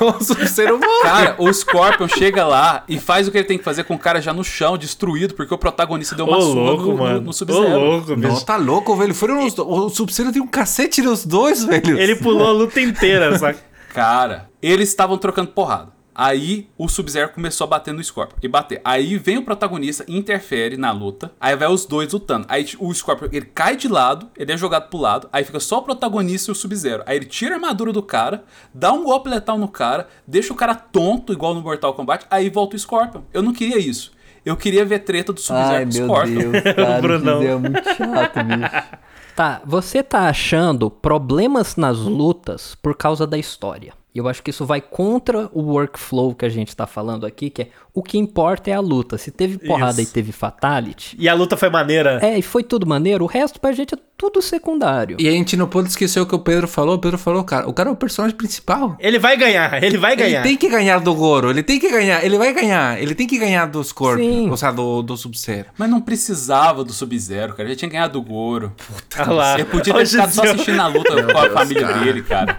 [0.01, 1.03] o Sub-Zero morre.
[1.03, 3.99] Cara, o Scorpion chega lá e faz o que ele tem que fazer com o
[3.99, 6.97] cara já no chão, destruído, porque o protagonista deu Ô, uma surra louco, no, no-
[6.97, 7.21] mano.
[7.21, 7.79] no Ô, Sub-Zero.
[7.79, 8.45] louco, Não, bicho.
[8.47, 9.15] tá louco, velho.
[9.15, 11.99] Foram os, o Sub-Zero tem um cacete nos dois, velho.
[11.99, 13.59] Ele pulou a luta inteira, saca?
[13.93, 15.99] Cara, eles estavam trocando porrada.
[16.21, 18.37] Aí o Sub-Zero começou a bater no Scorpion.
[18.43, 18.81] E bater.
[18.85, 21.31] Aí vem o protagonista, interfere na luta.
[21.39, 22.45] Aí vai os dois lutando.
[22.49, 25.29] Aí o Scorpion ele cai de lado, ele é jogado pro lado.
[25.33, 27.05] Aí fica só o protagonista e o Sub-Zero.
[27.07, 28.43] Aí ele tira a armadura do cara,
[28.75, 32.27] dá um golpe letal no cara, deixa o cara tonto, igual no Mortal Kombat.
[32.29, 33.23] Aí volta o Scorpion.
[33.33, 34.11] Eu não queria isso.
[34.45, 36.51] Eu queria ver treta do Sub-Zero com o meu Scorpion.
[36.51, 37.43] Deus, cara, Brunão.
[37.43, 38.99] isso é muito chato, bicho.
[39.37, 43.98] Tá, você tá achando problemas nas lutas por causa da história.
[44.15, 47.51] E eu acho que isso vai contra o workflow que a gente tá falando aqui,
[47.51, 49.19] que é o que importa é a luta.
[49.19, 50.11] Se teve porrada Isso.
[50.11, 52.19] e teve fatality, E a luta foi maneira.
[52.23, 55.17] é, e foi tudo maneiro, o resto pra gente é tudo secundário.
[55.21, 56.97] E a gente não pode esquecer o que o Pedro falou.
[56.97, 58.97] O Pedro falou, cara, o cara é o personagem principal.
[58.99, 60.41] Ele vai ganhar, ele vai ganhar.
[60.41, 63.27] Ele tem que ganhar do Goro, ele tem que ganhar, ele vai ganhar, ele tem
[63.27, 65.67] que ganhar do Scorpion, ou seja, do, do Sub-Zero.
[65.77, 67.69] Mas não precisava do Sub-Zero, cara.
[67.69, 68.73] Já tinha ganhado do Goro.
[69.17, 69.55] Ah lá.
[69.55, 72.59] Ele podia ter ficado só assistindo a luta com a família dele, cara.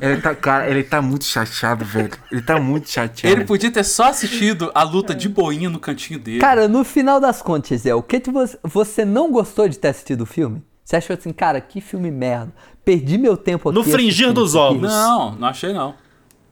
[0.00, 2.10] Ele tá, cara, ele tá muito chateado, velho.
[2.30, 3.34] Ele tá muito chateado.
[3.34, 6.38] Ele podia ter só assistido a luta de boinha no cantinho dele.
[6.38, 9.88] Cara, no final das contas, é o que, que você, você não gostou de ter
[9.88, 10.62] assistido o filme?
[10.84, 12.52] Você achou assim, cara, que filme merda.
[12.84, 13.78] Perdi meu tempo aqui.
[13.78, 14.82] No fringir dos ovos.
[14.82, 15.94] Não, não achei não.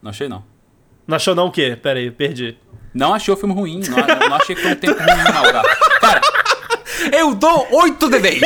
[0.02, 0.42] Não achei não.
[1.06, 1.78] Não achou não o quê?
[1.80, 2.56] Pera aí, perdi.
[2.92, 3.80] Não achei o filme ruim.
[3.88, 5.93] Não, não achei que foi um tempo ruim, não, cara.
[7.12, 8.40] Eu dou 8 de 10.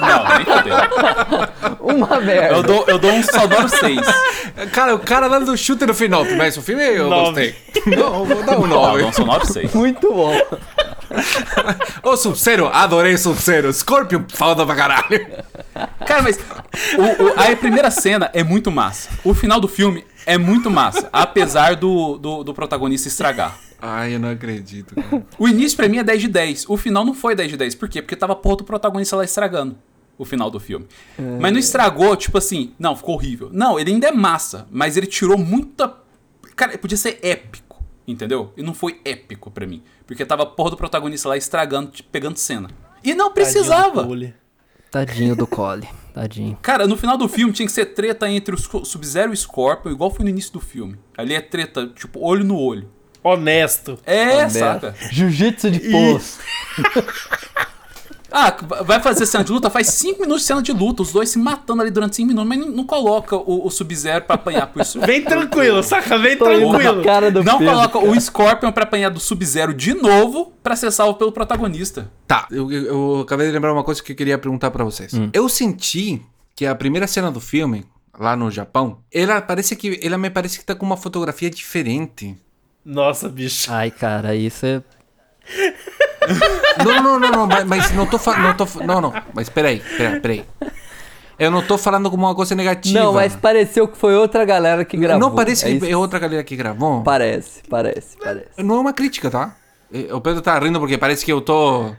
[0.00, 1.76] não, nem fodeu.
[1.80, 2.56] Uma merda.
[2.56, 4.00] Eu dou, eu dou um sonoro 6.
[4.72, 7.54] cara, o cara dando do chute no final, mas o filme eu Nove.
[7.72, 7.96] gostei.
[7.96, 9.02] Não, eu vou dar um Não, eu dou 9.
[9.04, 9.72] um sonoro 6.
[9.74, 10.34] Muito bom.
[12.02, 13.72] Ô, Sub-Zero, adorei Sub-Zero.
[13.72, 15.26] Scorpion, falta pra caralho.
[16.06, 19.08] Cara, mas o- o- a primeira cena é muito massa.
[19.22, 23.56] O final do filme é muito massa, apesar do, do, do protagonista estragar.
[23.86, 25.26] Ai, eu não acredito, cara.
[25.38, 26.70] O início pra mim é 10 de 10.
[26.70, 27.74] O final não foi 10 de 10.
[27.74, 28.00] Por quê?
[28.00, 29.76] Porque tava a porra do protagonista lá estragando
[30.16, 30.86] o final do filme.
[31.38, 33.50] Mas não estragou, tipo assim, não, ficou horrível.
[33.52, 35.98] Não, ele ainda é massa, mas ele tirou muita.
[36.56, 38.54] Cara, podia ser épico, entendeu?
[38.56, 39.82] E não foi épico pra mim.
[40.06, 42.70] Porque tava a porra do protagonista lá estragando, tipo, pegando cena.
[43.02, 44.08] E não precisava.
[44.90, 45.86] Tadinho do Cole.
[46.14, 46.56] Tadinho.
[46.62, 49.92] Cara, no final do filme tinha que ser treta entre o Sub-Zero e o Scorpion,
[49.92, 50.96] igual foi no início do filme.
[51.18, 52.88] Ali é treta, tipo, olho no olho.
[53.24, 53.98] Honesto.
[54.04, 54.94] É, saca?
[55.10, 56.38] Jiu-jitsu de poço.
[58.36, 58.52] Ah,
[58.84, 59.70] vai fazer cena de luta?
[59.70, 62.48] Faz 5 minutos de cena de luta, os dois se matando ali durante 5 minutos,
[62.48, 64.98] mas não, não coloca o, o Sub-Zero pra apanhar por isso.
[65.06, 66.18] Vem tranquilo, saca?
[66.18, 67.04] Vem Tô tranquilo.
[67.04, 68.10] cara do Não Pedro, coloca cara.
[68.10, 72.10] o Scorpion pra apanhar do Sub-Zero de novo pra ser salvo pelo protagonista.
[72.26, 75.12] Tá, eu, eu- eu acabei de lembrar uma coisa que eu queria perguntar pra vocês.
[75.32, 76.20] Eu senti
[76.56, 77.84] que a primeira cena do filme,
[78.18, 82.36] lá no Japão, ela parece que ela me parece que tá com uma fotografia diferente.
[82.84, 83.72] Nossa, bicho.
[83.72, 84.82] Ai, cara, isso é.
[86.84, 88.42] Não, não, não, não, mas, mas não tô falando.
[88.42, 90.44] Não, tô não, não, mas peraí, peraí, peraí.
[91.38, 92.98] Eu não tô falando como uma coisa negativa.
[92.98, 95.20] Não, mas pareceu que foi outra galera que gravou.
[95.20, 97.02] Não parece É que é outra galera que gravou.
[97.02, 98.48] Parece, parece, parece.
[98.58, 99.54] Não é uma crítica, tá?
[99.92, 101.94] Eh, O Pedro tá rindo porque parece que eu tô.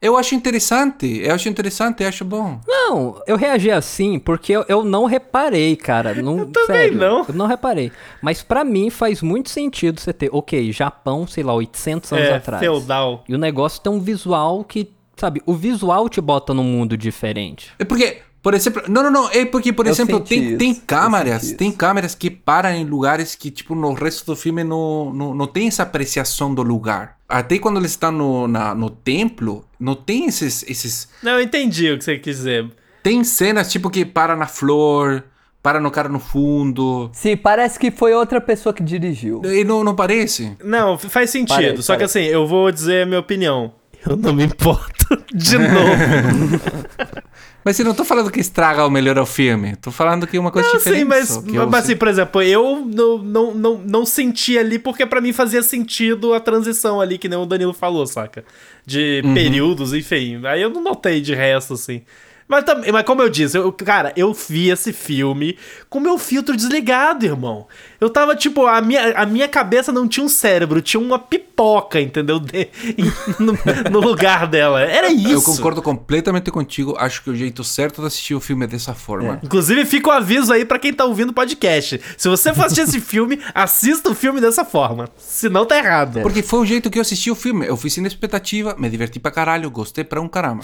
[0.00, 2.60] Eu acho interessante, eu acho interessante, eu acho bom.
[2.66, 6.14] Não, eu reagi assim porque eu, eu não reparei, cara.
[6.14, 7.24] Não, também sério, não.
[7.28, 7.90] Eu não reparei.
[8.22, 12.34] Mas pra mim faz muito sentido você ter, ok, Japão, sei lá, 800 anos É,
[12.36, 12.60] atrás.
[12.60, 13.24] feudal.
[13.28, 17.72] E o negócio tem um visual que, sabe, o visual te bota num mundo diferente.
[17.76, 20.74] É porque, por exemplo, não, não, não, é porque, por Eu exemplo, tem, isso, tem
[20.74, 25.34] câmeras, tem câmeras que param em lugares que, tipo, no resto do filme não, não,
[25.34, 27.16] não tem essa apreciação do lugar.
[27.28, 31.08] Até quando eles estão no, na- no templo, não tem esses, esses...
[31.22, 32.70] Não, eu entendi o que você quis dizer.
[33.02, 35.24] Tem cenas, tipo, que para na flor,
[35.62, 37.10] para no cara no fundo.
[37.12, 39.42] Sim, parece que foi outra pessoa que dirigiu.
[39.44, 40.56] E não, não parece?
[40.64, 41.54] Não, faz sentido.
[41.56, 42.18] Parece, só que parece.
[42.18, 43.72] assim, eu vou dizer a minha opinião.
[44.06, 46.60] Eu não me importo de novo.
[47.64, 49.76] Mas eu não tô falando que estraga ou melhora o filme.
[49.76, 51.00] Tô falando que é uma coisa Não, diferente.
[51.00, 54.78] sim, mas, que eu mas assim, por exemplo, eu não, não, não, não senti ali
[54.78, 58.42] porque pra mim fazia sentido a transição ali, que nem o Danilo falou, saca?
[58.86, 59.34] De Uhum.
[59.34, 60.40] períodos, enfim.
[60.46, 62.02] Aí eu não notei de resto, assim.
[62.48, 65.58] Mas, também, mas como eu disse, eu, cara, eu vi esse filme
[65.90, 67.66] com meu filtro desligado, irmão.
[68.00, 72.00] Eu tava, tipo, a minha, a minha cabeça não tinha um cérebro, tinha uma pipoca,
[72.00, 72.40] entendeu?
[72.40, 72.68] De-
[73.38, 73.52] no,
[73.90, 74.80] no lugar dela.
[74.80, 75.28] Era isso.
[75.32, 76.96] Eu concordo completamente contigo.
[76.98, 79.38] Acho que o jeito certo de assistir o filme é dessa forma.
[79.42, 82.00] Inclusive, fica o aviso aí pra quem tá ouvindo o podcast.
[82.16, 85.08] Se você for assistir esse filme, assista o filme dessa forma.
[85.18, 86.20] Senão tá errado.
[86.22, 87.66] Porque foi o jeito que eu assisti o filme.
[87.66, 90.62] Eu fui sem expectativa, me diverti pra caralho, gostei pra um caramba.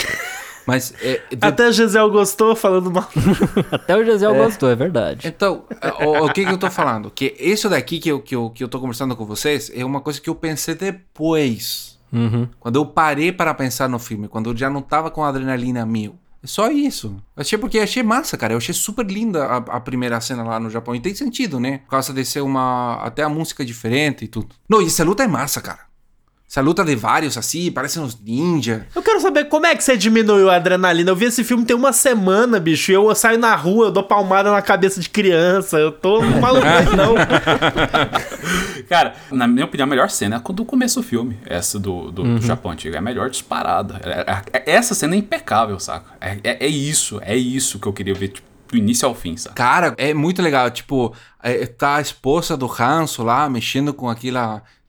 [0.66, 3.08] Mas, é, de- Até a Gisele gostou falando mal.
[3.70, 5.26] Até o Gisele gostou, é verdade.
[5.28, 5.64] então,
[6.04, 7.10] o, o que que eu tô falando?
[7.10, 10.00] Que isso daqui que eu, que, eu, que eu tô conversando com vocês é uma
[10.00, 11.98] coisa que eu pensei depois.
[12.12, 12.48] Uhum.
[12.60, 15.84] Quando eu parei para pensar no filme, quando eu já não tava com a adrenalina
[15.84, 16.16] mil.
[16.42, 17.16] É só isso.
[17.36, 18.52] Achei porque achei massa, cara.
[18.52, 20.94] Eu achei super linda a, a primeira cena lá no Japão.
[20.94, 21.78] E tem sentido, né?
[21.78, 22.96] Por causa de ser uma.
[22.96, 24.54] Até a música é diferente e tudo.
[24.68, 25.80] Não, e essa luta é massa, cara.
[26.54, 28.86] Essa luta de vários assim, parecem uns ninja.
[28.94, 31.10] Eu quero saber como é que você diminuiu a adrenalina.
[31.10, 34.04] Eu vi esse filme tem uma semana, bicho, e eu saio na rua, eu dou
[34.04, 35.76] palmada na cabeça de criança.
[35.78, 36.64] Eu tô maluco,
[36.96, 37.16] não.
[38.88, 41.36] Cara, na minha opinião, a melhor cena é quando começa o filme.
[41.44, 42.94] Essa do, do, do Japão antigo.
[42.94, 44.00] É a melhor disparada.
[44.04, 46.12] É- é- é- essa cena é impecável, saca?
[46.20, 49.36] É, é, é isso, é isso que eu queria ver, tipo, do início ao fim,
[49.36, 49.56] saca?
[49.56, 50.70] Cara, é muito legal.
[50.70, 51.12] Tipo,
[51.42, 54.38] é, tá a esposa do Hanso lá, mexendo com aquele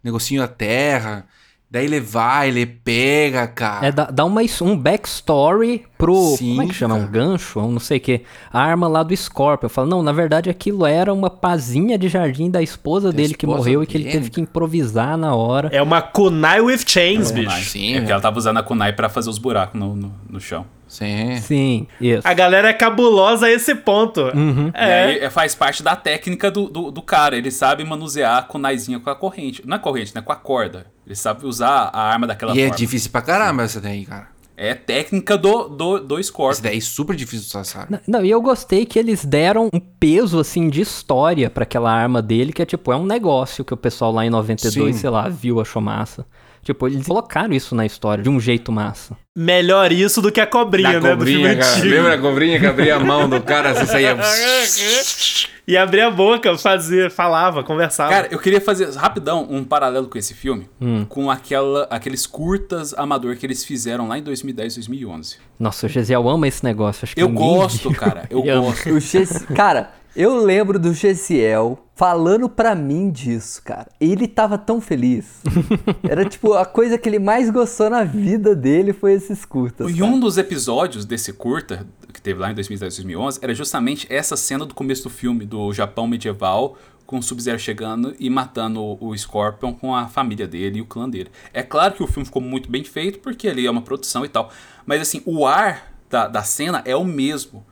[0.03, 1.25] negocinho da terra.
[1.69, 3.87] Daí ele vai, ele pega, cara.
[3.87, 6.35] É, dá, dá uma, um backstory pro.
[6.37, 6.95] Sim, como é que chama?
[6.95, 7.11] Um cara.
[7.11, 7.59] gancho?
[7.59, 8.21] Um não sei o que.
[8.53, 9.65] A arma lá do Scorpion.
[9.65, 13.45] Eu falo, não, na verdade aquilo era uma pazinha de jardim da esposa dele que
[13.45, 15.69] esposa morreu e que ele dele, teve que improvisar na hora.
[15.73, 17.45] É uma kunai with chains, Kunai.
[17.45, 17.69] bicho.
[17.69, 18.01] Sim, é velho.
[18.01, 20.65] porque ela tava usando a kunai pra fazer os buracos no, no, no chão.
[20.87, 21.35] Sim.
[21.41, 22.21] Sim, isso.
[22.27, 24.21] A galera é cabulosa a esse ponto.
[24.21, 25.03] E É.
[25.03, 27.35] aí é, faz parte da técnica do, do, do cara.
[27.35, 29.61] Ele sabe manusear a kunaizinha com a corrente.
[29.65, 30.21] Não é corrente, né?
[30.21, 30.85] Com a corda.
[31.05, 32.77] Ele sabe usar a arma daquela E é forma.
[32.77, 34.27] difícil pra caramba essa daí, cara.
[34.57, 36.61] É técnica do, do, do Essa Scorpion.
[36.63, 37.87] daí é super difícil de usar?
[37.89, 41.91] Não, Não, e eu gostei que eles deram um peso, assim, de história pra aquela
[41.91, 45.01] arma dele, que é tipo, é um negócio que o pessoal lá em 92, Sim.
[45.01, 46.25] sei lá, viu, achou massa.
[46.65, 49.15] Tipo, eles colocaram isso na história de um jeito massa.
[49.37, 51.15] Melhor isso do que a cobrinha, Da né?
[51.15, 51.71] do filme cobrinha, cara.
[51.77, 51.87] antigo.
[51.95, 54.17] Lembra a cobrinha que abria a mão do cara, você saía...
[55.67, 58.11] E abria a boca, fazia, falava, conversava.
[58.11, 60.69] Cara, eu queria fazer rapidão um paralelo com esse filme,
[61.09, 65.37] com aquela, aqueles curtas amador que eles fizeram lá em 2010, 2011.
[65.59, 67.03] Nossa, o Gesiel ama esse negócio.
[67.05, 67.99] Acho que Eu gosto, viu.
[67.99, 68.27] cara.
[68.29, 68.67] Eu amo.
[68.67, 68.89] gosto.
[68.91, 73.87] O Gesi- Cara, eu lembro do Gesiel falando pra mim disso, cara.
[73.99, 75.41] Ele tava tão feliz.
[76.07, 79.89] Era tipo, a coisa que ele mais gostou na vida dele foi esses curtas.
[79.89, 80.05] E cara.
[80.05, 84.65] um dos episódios desse curta, que teve lá em 2010, 2011, era justamente essa cena
[84.65, 89.17] do começo do filme, do Japão medieval, com o Sub-Zero chegando e matando o o
[89.17, 91.29] Scorpion com a família dele e o clã dele.
[91.53, 94.29] É claro que o filme ficou muito bem feito, porque ali é uma produção e
[94.29, 94.51] tal.
[94.85, 97.65] Mas assim, o ar da, da cena é o mesmo.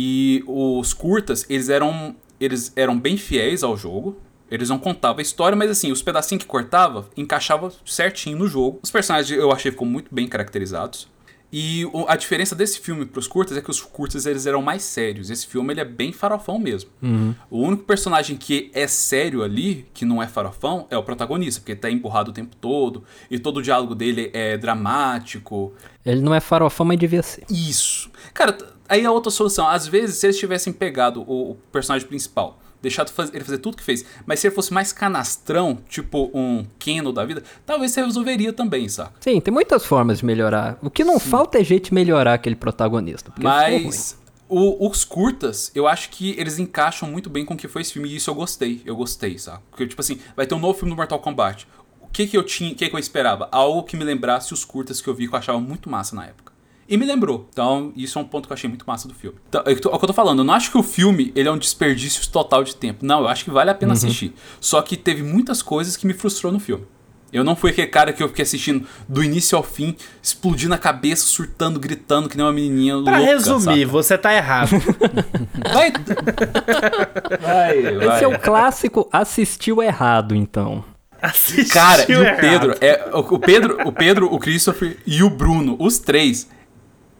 [0.00, 4.16] E os curtas, eles eram, eles eram bem fiéis ao jogo.
[4.48, 8.78] Eles não contavam a história, mas assim, os pedacinhos que cortava encaixava certinho no jogo.
[8.80, 11.08] Os personagens eu achei ficou muito bem caracterizados.
[11.52, 15.30] E a diferença desse filme pros curtas é que os curtas eles eram mais sérios.
[15.30, 16.90] Esse filme ele é bem farofão mesmo.
[17.50, 21.72] O único personagem que é sério ali, que não é farofão, é o protagonista, porque
[21.72, 25.72] ele tá emburrado o tempo todo e todo o diálogo dele é dramático.
[26.06, 27.44] Ele não é farofão, mas devia ser.
[27.50, 28.10] Isso.
[28.32, 28.56] Cara,
[28.88, 29.68] aí a outra solução.
[29.68, 33.76] Às vezes, se eles tivessem pegado o, o personagem principal, deixado faz- ele fazer tudo
[33.76, 38.02] que fez, mas se ele fosse mais canastrão, tipo um Keno da vida, talvez você
[38.04, 39.12] resolveria também, saca?
[39.20, 40.78] Sim, tem muitas formas de melhorar.
[40.82, 43.32] O que não falta é jeito de melhorar aquele protagonista.
[43.40, 47.82] Mas o- os curtas, eu acho que eles encaixam muito bem com o que foi
[47.82, 48.08] esse filme.
[48.08, 48.80] E isso eu gostei.
[48.86, 49.60] Eu gostei, sabe?
[49.70, 51.66] Porque, tipo assim, vai ter um novo filme do Mortal Kombat.
[52.00, 53.48] O que que eu tinha, o que que eu esperava?
[53.52, 56.24] Algo que me lembrasse os curtas que eu vi que eu achava muito massa na
[56.24, 56.47] época.
[56.88, 57.46] E me lembrou.
[57.52, 59.36] Então, isso é um ponto que eu achei muito massa do filme.
[59.48, 60.38] Então, é o que eu tô falando.
[60.38, 63.04] Eu não acho que o filme ele é um desperdício total de tempo.
[63.04, 64.32] Não, eu acho que vale a pena assistir.
[64.58, 66.84] Só que teve muitas coisas que me frustrou no filme.
[67.30, 70.78] Eu não fui aquele cara que eu fiquei assistindo do início ao fim, explodindo a
[70.78, 73.86] cabeça, surtando, gritando que nem uma menininha Pra louca, resumir, saca?
[73.86, 74.70] você tá errado.
[75.74, 75.92] Vai.
[77.38, 78.24] vai, Esse vai.
[78.24, 80.82] é o clássico assistiu errado, então.
[81.20, 82.40] Assistiu Cara, e o errado.
[82.40, 86.48] Pedro, é, o, o Pedro, o Pedro, o Christopher e o Bruno, os três,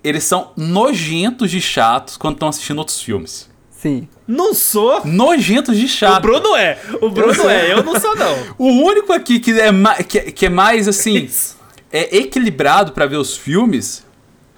[0.09, 3.48] eles são nojentos de chatos quando estão assistindo outros filmes.
[3.70, 4.09] Sim.
[4.26, 5.05] Não sou.
[5.06, 6.22] Nojentos de O chato.
[6.22, 6.78] Bruno é.
[7.01, 7.72] O Bruno é.
[7.72, 8.36] Eu não sou, não.
[8.59, 11.28] O único aqui que é, ma- que, é- que é mais assim,
[11.93, 14.05] é equilibrado pra ver os filmes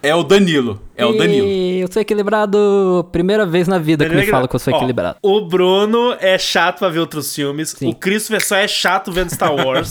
[0.02, 0.80] é o Danilo.
[0.96, 1.46] É o Danilo.
[1.46, 4.76] E eu sou equilibrado primeira vez na vida que me fala que eu sou Ó,
[4.76, 5.18] equilibrado.
[5.22, 7.70] O Bruno é chato pra ver outros filmes.
[7.70, 7.88] Sim.
[7.90, 9.90] O Christopher só é chato vendo Star Wars.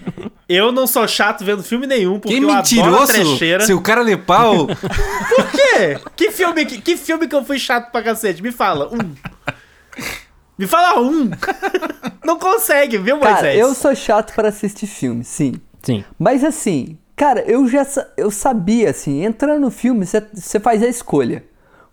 [0.48, 3.12] eu não sou chato vendo filme nenhum, porque Que eu mentiroso!
[3.12, 3.64] trecheira.
[3.64, 4.66] Seu cara de pau!
[5.28, 5.98] Por quê?
[6.16, 8.42] Que filme, que, que filme que eu fui chato pra cacete?
[8.42, 9.14] Me fala, um.
[10.58, 11.30] Me fala um.
[12.24, 13.58] Não consegue, viu, Cara, Moisés?
[13.58, 15.54] eu sou chato para assistir filme, sim.
[15.82, 16.04] Sim.
[16.18, 17.86] Mas assim, cara, eu já
[18.16, 21.44] eu sabia, assim, entrando no filme, você faz a escolha.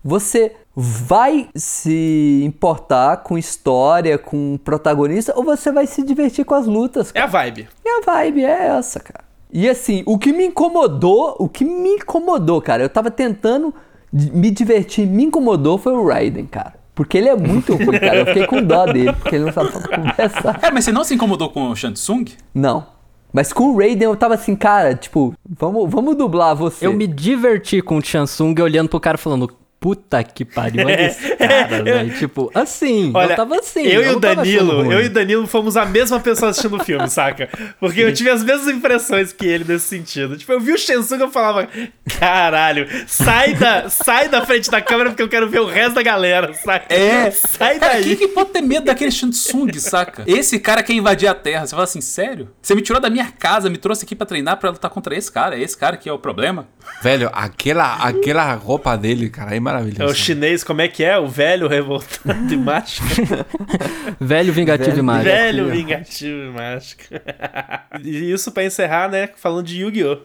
[0.01, 6.65] Você vai se importar com história, com protagonista, ou você vai se divertir com as
[6.65, 7.67] lutas, É a vibe.
[7.83, 9.25] E a vibe é essa, cara.
[9.51, 13.73] E assim, o que me incomodou, o que me incomodou, cara, eu tava tentando
[14.13, 16.75] me divertir, me incomodou foi o Raiden, cara.
[16.95, 18.19] Porque ele é muito ruim, cara.
[18.19, 20.57] Eu fiquei com dó dele, porque ele não sabe conversar.
[20.57, 22.25] Cara, mas você não se incomodou com o Shansung?
[22.55, 22.96] Não.
[23.37, 26.87] Mas com o Raiden eu tava assim, cara, tipo, vamos, vamos dublar você.
[26.87, 29.51] Eu me diverti com o Chansung olhando pro cara falando.
[29.87, 32.13] Puta que pariu, olha esse cara, velho.
[32.17, 33.83] Tipo, assim, Olha, eu tava assim.
[33.83, 36.83] eu, e não o Danilo, eu e o Danilo fomos a mesma pessoa assistindo o
[36.83, 37.47] filme, saca?
[37.79, 40.35] Porque eu tive as mesmas impressões que ele nesse sentido.
[40.35, 41.69] Tipo, eu vi o Shensung e eu falava,
[42.19, 46.03] caralho, sai da, sai da frente da câmera porque eu quero ver o resto da
[46.03, 46.93] galera, saca?
[46.93, 47.31] É.
[47.31, 48.03] Sai Cara, daí.
[48.03, 50.25] quem que pode ter medo daquele Shansung, saca?
[50.27, 51.65] Esse cara quer invadir a Terra.
[51.65, 52.49] Você fala assim, sério?
[52.61, 55.31] Você me tirou da minha casa, me trouxe aqui pra treinar pra lutar contra esse
[55.31, 55.57] cara.
[55.57, 56.67] É esse cara que é o problema?
[57.01, 60.11] Velho, aquela, aquela roupa dele, cara, é É maravilhosa.
[60.11, 61.17] o chinês, como é que é?
[61.17, 63.05] O velho revoltado e mágico.
[64.19, 65.31] Velho vingativo Velho- e mágico.
[65.35, 67.03] velho vingativo e mágico.
[68.03, 69.29] e isso pra encerrar, né?
[69.35, 70.17] Falando de Yu-Gi-Oh!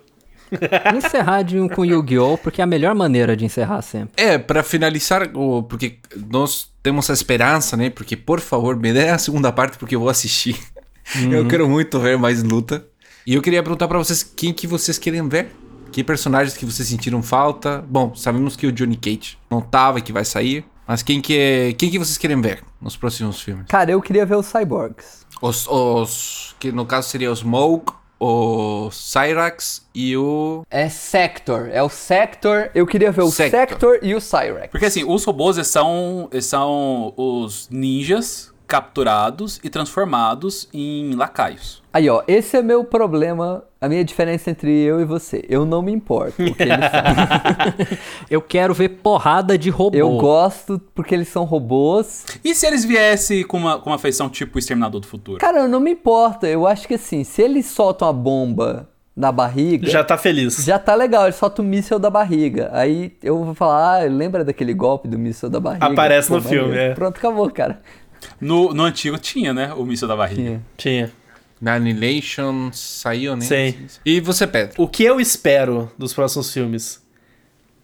[0.96, 2.36] Encerrar de um com Yu-Gi-Oh!
[2.38, 4.22] porque é a melhor maneira de encerrar sempre.
[4.22, 5.98] É, pra finalizar, o- porque
[6.30, 7.88] nós temos a esperança, né?
[7.90, 10.56] Porque, por favor, me dê a segunda parte porque eu vou assistir.
[11.30, 12.84] Eu quero muito ver mais luta.
[13.26, 15.48] E eu queria perguntar pra vocês quem que vocês querem ver?
[15.92, 17.84] Que personagens que vocês sentiram falta?
[17.86, 20.64] Bom, sabemos que o Johnny Cage não tava e que vai sair.
[20.86, 23.66] Mas quem que, quem que vocês querem ver nos próximos filmes?
[23.68, 25.26] Cara, eu queria ver os cyborgs.
[25.40, 30.64] Os, os que no caso seria o Smoke, o Cyrax e o...
[30.70, 32.70] É Sector, é o Sector.
[32.74, 33.60] Eu queria ver o Sector.
[33.60, 34.68] Sector, e o Cyrex.
[34.70, 41.82] Porque assim, os robôs são, são os ninjas capturados e transformados em lacaios.
[41.92, 45.44] Aí, ó, esse é meu problema, a minha diferença entre eu e você.
[45.46, 47.98] Eu não me importo porque eles são.
[48.30, 49.94] Eu quero ver porrada de robô.
[49.94, 52.24] Eu gosto porque eles são robôs.
[52.42, 55.36] E se eles viessem com uma, com uma feição tipo o Exterminador do Futuro?
[55.38, 56.46] Cara, eu não me importo.
[56.46, 60.64] Eu acho que assim, se eles soltam a bomba na barriga, Já tá feliz.
[60.64, 61.24] já tá legal.
[61.24, 62.70] Eles soltam o míssel da barriga.
[62.72, 65.84] Aí eu vou falar, ah, lembra daquele golpe do míssel da barriga?
[65.84, 66.92] Aparece no filme, maneiro.
[66.92, 66.94] é.
[66.94, 67.82] Pronto, acabou, cara.
[68.40, 69.72] No, no antigo tinha, né?
[69.74, 70.42] O míssil da barriga.
[70.42, 70.62] Tinha.
[70.76, 71.12] Tinha.
[71.60, 73.44] Na Annihilation saiu, né?
[73.44, 73.74] Sim.
[74.04, 74.74] E você, Pedro?
[74.82, 77.00] O que eu espero dos próximos filmes?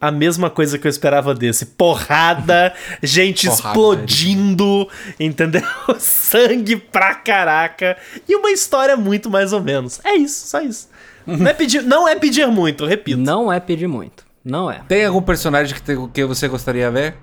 [0.01, 1.67] A mesma coisa que eu esperava desse.
[1.67, 4.89] Porrada, gente Porrada, explodindo,
[5.19, 5.63] entendeu?
[5.99, 7.97] Sangue pra caraca.
[8.29, 10.01] E uma história muito mais ou menos.
[10.05, 10.89] É isso, só isso.
[11.27, 13.19] Não é pedir, não é pedir muito, repito.
[13.19, 14.25] Não é pedir muito.
[14.43, 14.81] Não é.
[14.89, 17.15] Tem algum personagem que, te- que você gostaria de ver?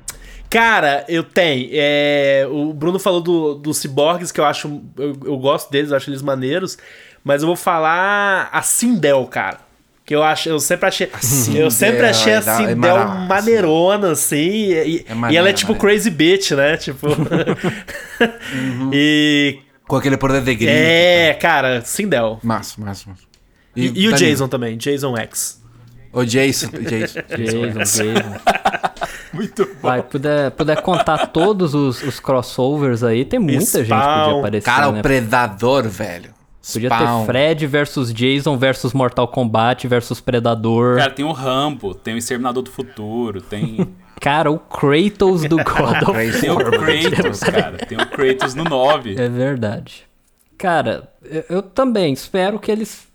[0.50, 1.70] Cara, eu tenho.
[1.74, 4.82] É, o Bruno falou do, dos ciborgues, que eu acho.
[4.98, 6.78] Eu, eu gosto deles, eu acho eles maneiros.
[7.24, 9.58] Mas eu vou falar a Sindel, cara.
[10.06, 11.08] Que eu acho, eu sempre achei.
[11.56, 14.36] eu sempre Sindel, achei a é é Sindel mara- maneirona, assim.
[14.38, 15.94] E, e- É e maneira, ela é tipo maneira.
[15.96, 16.78] crazy bitch, né?
[16.78, 17.08] Tipo.
[18.94, 19.60] E.
[19.88, 20.72] Com aquele poder de grito.
[20.72, 22.40] É, cara, Sindel.
[22.44, 23.22] Massa, massa, massa.
[23.76, 24.18] E, e o Danilo?
[24.18, 25.62] Jason também, Jason X.
[26.14, 26.68] O Jason.
[26.68, 27.20] o Jason.
[27.36, 28.14] Jason, Jason.
[29.36, 29.72] Muito bom.
[29.82, 34.24] Vai, puder, puder contar todos os, os crossovers aí, tem muita gente que Spawn.
[34.26, 35.00] podia aparecer, Cara, né?
[35.00, 36.34] o Predador, velho.
[36.74, 37.20] Podia Spawn.
[37.22, 40.98] ter Fred versus Jason versus Mortal Kombat versus Predador.
[40.98, 43.88] Cara, tem o Rambo, tem o Exterminador do Futuro, tem,
[44.20, 46.42] Cara, o Kratos do God of Crazy.
[46.42, 47.78] tem o Kratos, cara.
[47.78, 49.16] Tem o Kratos no 9.
[49.20, 50.08] É verdade.
[50.58, 53.06] Cara, eu, eu também espero que eles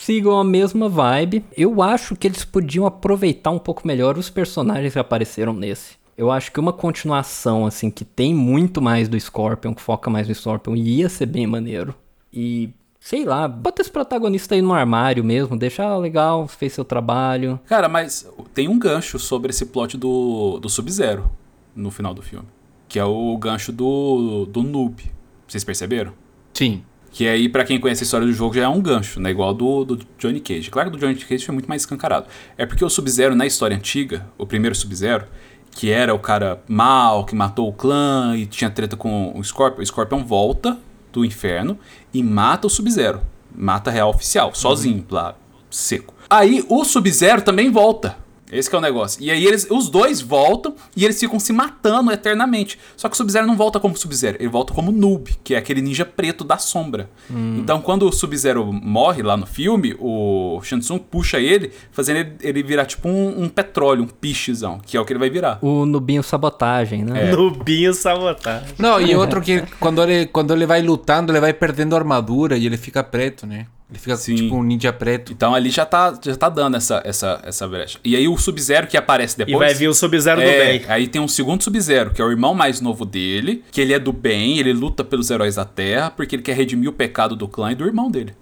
[0.00, 1.44] sigam a mesma vibe.
[1.56, 6.00] Eu acho que eles podiam aproveitar um pouco melhor os personagens que apareceram nesse.
[6.16, 10.28] Eu acho que uma continuação, assim, que tem muito mais do Scorpion, que foca mais
[10.28, 11.94] no Scorpion, ia ser bem maneiro.
[12.32, 17.58] E, sei lá, bota esse protagonista aí no armário mesmo, deixa legal, fez seu trabalho.
[17.66, 21.30] Cara, mas tem um gancho sobre esse plot do, do Sub-Zero
[21.74, 22.46] no final do filme.
[22.86, 25.10] Que é o gancho do, do Noob.
[25.46, 26.12] Vocês perceberam?
[26.52, 26.82] Sim.
[27.10, 29.30] Que aí, pra quem conhece a história do jogo, já é um gancho, né?
[29.30, 30.70] Igual do, do Johnny Cage.
[30.70, 32.26] Claro que do Johnny Cage foi muito mais escancarado.
[32.56, 35.26] É porque o Sub-Zero, na história antiga, o primeiro Sub-Zero,
[35.72, 39.82] que era o cara mal, que matou o clã e tinha treta com o Scorpion,
[39.82, 40.78] o Scorpion volta
[41.12, 41.78] do inferno
[42.14, 43.20] e mata o Sub-Zero.
[43.52, 45.34] Mata a real oficial, sozinho, lá,
[45.68, 46.14] seco.
[46.28, 48.16] Aí o Sub-Zero também volta.
[48.52, 49.22] Esse que é o negócio.
[49.22, 52.78] E aí eles, os dois voltam e eles ficam se matando eternamente.
[52.96, 55.80] Só que o Sub-Zero não volta como Sub-Zero, ele volta como Noob, que é aquele
[55.80, 57.08] ninja preto da sombra.
[57.30, 62.62] Então quando o Sub-Zero morre lá no filme, o Shansung puxa ele, fazendo ele, ele
[62.62, 65.58] virar tipo um, um petróleo, um pichezão, que é o que ele vai virar.
[65.62, 67.30] O Nubinho Sabotagem, né?
[67.30, 68.74] Nubinho sabotagem.
[68.78, 72.66] Não, e outro que quando ele, quando ele vai lutando, ele vai perdendo armadura e
[72.66, 73.66] ele fica preto, né?
[73.90, 74.36] Ele fica Sim.
[74.36, 75.32] tipo um ninja preto.
[75.32, 77.98] Então ali já tá, já tá dando essa, essa, essa brecha.
[78.04, 79.56] E aí o Sub-Zero que aparece depois.
[79.56, 80.82] E vai vir o Sub-Zero do É, bem.
[80.88, 83.98] aí tem um segundo Sub-Zero, que é o irmão mais novo dele, que ele é
[83.98, 87.48] do bem, ele luta pelos heróis da Terra, porque ele quer redimir o pecado do
[87.48, 88.32] clã e do irmão dele.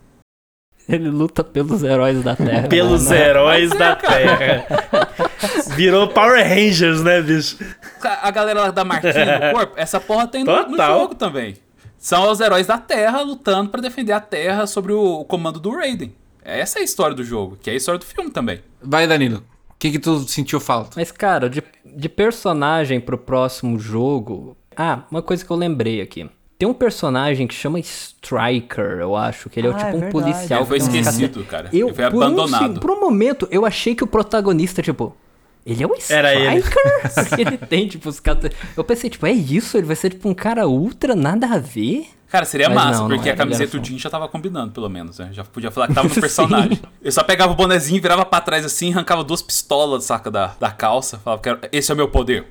[0.89, 2.67] Ele luta pelos heróis da Terra.
[2.69, 3.29] Pelos né?
[3.29, 4.67] heróis da Terra.
[5.77, 7.59] Virou Power Rangers, né, bicho?
[8.23, 11.57] A galera lá da marquinha do corpo, essa porra tem no, no jogo também.
[11.99, 15.71] São os heróis da Terra lutando pra defender a Terra sobre o, o comando do
[15.71, 16.15] Raiden.
[16.43, 18.61] Essa é a história do jogo, que é a história do filme também.
[18.81, 19.43] Vai, Danilo.
[19.71, 20.93] O que, que tu sentiu falta?
[20.97, 24.57] Mas, cara, de, de personagem pro próximo jogo.
[24.77, 26.29] Ah, uma coisa que eu lembrei aqui.
[26.59, 30.01] Tem um personagem que chama Striker, eu acho, que ele é, Ah, tipo é um
[30.01, 30.13] verdade.
[30.13, 30.61] policial.
[30.61, 31.69] Ele foi esquecido, cara.
[31.73, 32.75] Eu, Ele foi por um abandonado.
[32.75, 35.15] se- por um momento, eu achei que o protagonista, tipo.
[35.67, 36.59] Ele é o Era ele.
[36.61, 37.13] Striker?
[37.29, 38.51] Porque ele tem, tipo, os caras.
[38.77, 39.77] Eu pensei, tipo, é isso?
[39.77, 42.07] Ele vai ser, tipo, um cara ultra, nada a ver?
[42.29, 44.29] Cara, seria Mas massa, não, não porque era, a ele camiseta do Jin já tava
[44.29, 45.31] combinando, pelo menos, né?
[45.33, 46.79] Já podia falar que tava no personagem.
[47.03, 50.71] Eu só pegava o bonezinho, virava pra trás assim, arrancava duas pistolas, saca, da, da
[50.71, 52.47] calça, falava que era, esse é o meu poder.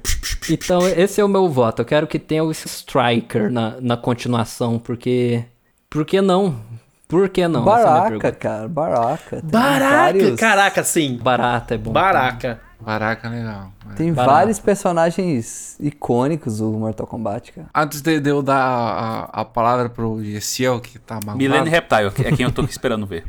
[0.49, 1.81] Então, esse é o meu voto.
[1.84, 5.43] Eu quero que tenha o Striker na, na continuação, porque.
[5.89, 6.59] Por que não?
[7.07, 7.61] Por que não?
[7.61, 8.31] Essa é a minha Baraca, pergunta.
[8.34, 9.41] cara, baraca.
[9.43, 9.95] Baraca!
[9.95, 11.17] vários- Caraca, sim.
[11.21, 11.91] Barata é bom.
[11.91, 12.61] Baraca.
[12.80, 13.72] Baraca, legal.
[13.95, 14.34] Tem Baraca.
[14.34, 17.68] vários personagens icônicos do Mortal Kombat, cara.
[17.74, 22.12] Antes de, de eu dar a, a palavra pro Gessiel, que tá malvado, Millennium Reptile,
[22.12, 23.26] que é quem eu tô esperando ver.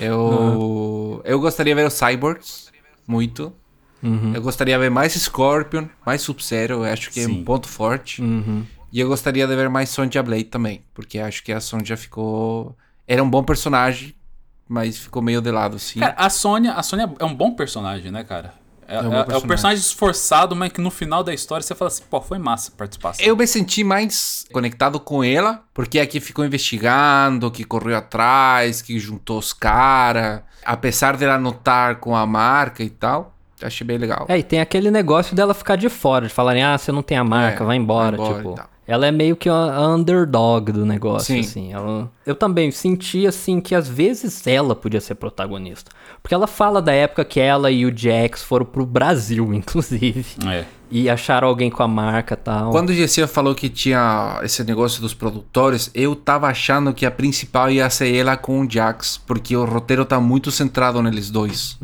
[0.00, 2.72] eu, eu gostaria de ver os Cyborgs,
[3.06, 3.52] muito.
[4.34, 7.40] Eu gostaria de ver mais Scorpion, mais Sub-Zero, eu acho que é Sim.
[7.40, 8.22] um ponto forte.
[8.22, 8.64] Uhum.
[8.92, 12.76] E eu gostaria de ver mais Sonja Blade também, porque acho que a Sonja ficou...
[13.06, 14.14] Era um bom personagem,
[14.68, 16.00] mas ficou meio de lado, assim.
[16.00, 18.52] Cara, a Sônia, a Sônia é um bom personagem, né, cara?
[18.88, 19.48] É, É um bom é- é o personagem.
[19.48, 22.76] personagem esforçado, mas que no final da história você fala assim, pô, foi massa a
[22.78, 23.24] participação.
[23.26, 28.80] Eu me senti mais conectado com ela, porque é que ficou investigando, que correu atrás,
[28.82, 30.42] que juntou os caras.
[30.64, 34.26] Apesar dela notar com a marca e tal, achei bem legal.
[34.28, 37.18] É, e tem aquele negócio dela ficar de fora, de falarem, ah, você não tem
[37.18, 38.75] a marca, É, vai embora, vai embora tipo.
[38.86, 41.40] Ela é meio que a underdog do negócio, Sim.
[41.40, 41.72] assim.
[41.72, 42.10] Ela...
[42.24, 45.90] Eu também senti, assim, que às vezes ela podia ser protagonista.
[46.22, 50.24] Porque ela fala da época que ela e o Jax foram pro Brasil, inclusive.
[50.46, 50.64] É.
[50.88, 52.70] E acharam alguém com a marca e tal.
[52.70, 57.10] Quando o Gessia falou que tinha esse negócio dos produtores, eu tava achando que a
[57.10, 61.76] principal ia ser ela com o Jax, porque o roteiro tá muito centrado neles dois.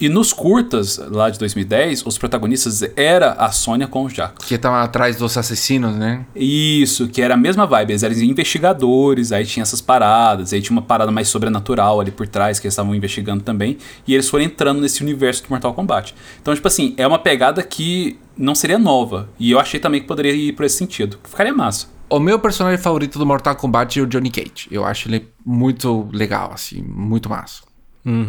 [0.00, 4.46] E nos curtas, lá de 2010, os protagonistas era a Sônia com o Jax.
[4.46, 6.24] Que estavam atrás dos assassinos, né?
[6.46, 7.90] Isso, que era a mesma vibe.
[7.90, 12.28] Eles eram investigadores, aí tinha essas paradas, aí tinha uma parada mais sobrenatural ali por
[12.28, 13.78] trás que eles estavam investigando também.
[14.06, 16.14] E eles foram entrando nesse universo do Mortal Kombat.
[16.40, 19.28] Então, tipo assim, é uma pegada que não seria nova.
[19.40, 21.18] E eu achei também que poderia ir por esse sentido.
[21.24, 21.88] Ficaria massa.
[22.08, 24.68] O meu personagem favorito do Mortal Kombat é o Johnny Cage.
[24.70, 27.62] Eu acho ele muito legal, assim, muito massa.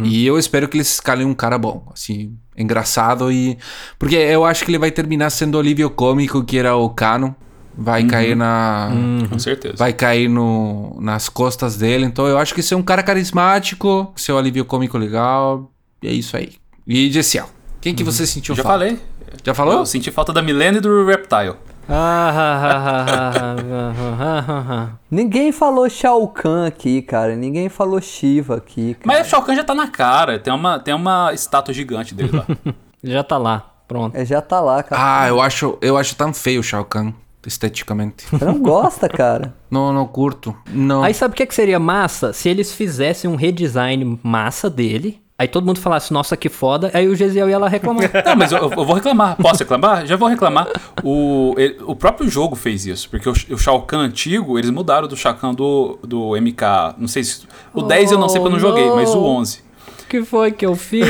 [0.03, 3.59] E eu espero que eles escalem um cara bom, assim, engraçado e.
[3.99, 7.35] Porque eu acho que ele vai terminar sendo o alívio cômico que era o Cano
[7.77, 8.07] vai uhum.
[8.07, 8.89] cair na.
[8.91, 9.27] Uhum.
[9.29, 9.75] Com certeza.
[9.77, 12.05] Vai cair no, nas costas dele.
[12.05, 15.71] Então eu acho que ser é um cara carismático, seu alívio cômico legal.
[16.01, 16.53] E é isso aí.
[16.87, 17.49] E Jessiel,
[17.79, 18.11] quem que uhum.
[18.11, 18.85] você sentiu Já falta?
[18.85, 19.03] Já falei.
[19.43, 19.73] Já falou?
[19.75, 21.55] Eu senti falta da Milene e do Reptile.
[25.09, 27.33] Ninguém falou Shao Kahn aqui, cara.
[27.35, 28.95] Ninguém falou Shiva aqui.
[28.95, 29.05] Cara.
[29.05, 30.37] Mas o Shao Kahn já tá na cara.
[30.37, 32.45] Tem uma, tem uma estátua gigante dele lá.
[33.01, 34.17] já tá lá, pronto.
[34.17, 35.01] É, já tá lá, cara.
[35.01, 37.13] Ah, eu acho, eu acho tão feio o Shao Kahn
[37.47, 38.25] esteticamente.
[38.29, 39.55] Você não gosta, cara.
[39.71, 40.55] não, não curto.
[40.71, 41.03] Não.
[41.03, 42.33] Aí sabe o que, que seria massa?
[42.33, 45.21] Se eles fizessem um redesign massa dele.
[45.39, 46.89] Aí todo mundo falasse, nossa, que foda.
[46.95, 48.09] Aí o Gesiel ia lá reclamar.
[48.25, 49.35] Não, mas eu, eu vou reclamar.
[49.37, 50.03] Posso reclamar?
[50.07, 50.67] Já vou reclamar.
[51.03, 53.07] O, ele- o próprio jogo fez isso.
[53.07, 56.95] Porque o, o Shao Kahn antigo, eles mudaram do Shao Kahn do, do MK.
[56.97, 57.45] Não sei se.
[57.71, 59.66] O 10 eu não sei porque eu não joguei, mas o 11.
[60.07, 61.05] O que foi que eu fiz?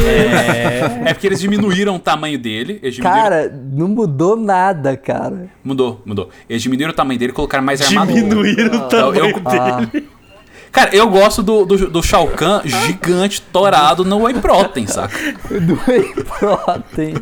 [1.06, 2.80] É porque eles diminuíram o tamanho dele.
[2.82, 5.50] Eles diminuíram, Cara, não mudou nada, cara.
[5.64, 6.30] Mudou, mudou.
[6.50, 8.20] Eles diminuíram o tamanho dele e colocaram mais armadura.
[8.20, 9.34] Diminuíram o Então, tamanho eu-
[9.92, 10.08] dele.
[10.10, 10.17] Ah,
[10.72, 15.18] Cara, eu gosto do, do, do Shao Kahn gigante, torado no Whey Protein, saca?
[15.50, 17.16] do Whey Protein.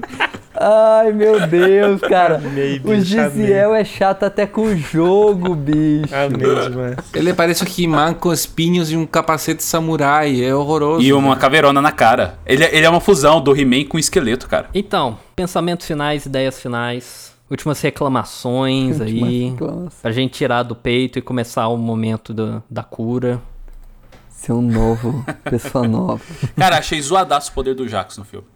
[0.57, 2.35] Ai, meu Deus, cara.
[2.37, 6.15] Amei, o bicho, Gisiel é chato até com o jogo, bicho.
[6.15, 6.95] Amei demais.
[7.13, 10.41] Ele parece o He-Man com espinhos e um capacete samurai.
[10.43, 11.01] É horroroso.
[11.01, 12.39] E uma caveirona na cara.
[12.45, 14.67] Ele, é- ele é uma fusão do He-Man com esqueleto, cara.
[14.73, 19.49] Então, pensamentos finais, ideias finais, últimas reclamações aí.
[19.49, 19.93] reclamações.
[20.01, 23.41] Pra gente tirar do peito e começar o momento da, da cura.
[24.29, 26.23] Ser um novo, pessoa nova.
[26.55, 28.47] Cara, achei zoadaço o poder do Jax no filme.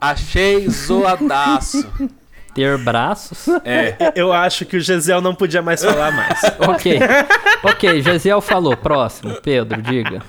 [0.00, 1.86] Achei zoadaço.
[2.58, 3.46] Ter braços.
[3.64, 4.12] É.
[4.14, 6.40] Eu acho que o Gesiel não podia mais falar mais.
[6.58, 6.98] ok.
[7.62, 8.76] Ok, Gesiel falou.
[8.76, 9.34] Próximo.
[9.42, 10.22] Pedro, diga.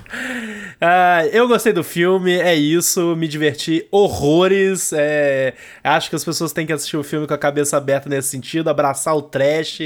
[0.82, 4.94] Ah, eu gostei do filme, é isso, me diverti horrores.
[4.94, 5.54] é,
[5.84, 8.70] acho que as pessoas têm que assistir o filme com a cabeça aberta nesse sentido,
[8.70, 9.80] abraçar o trash,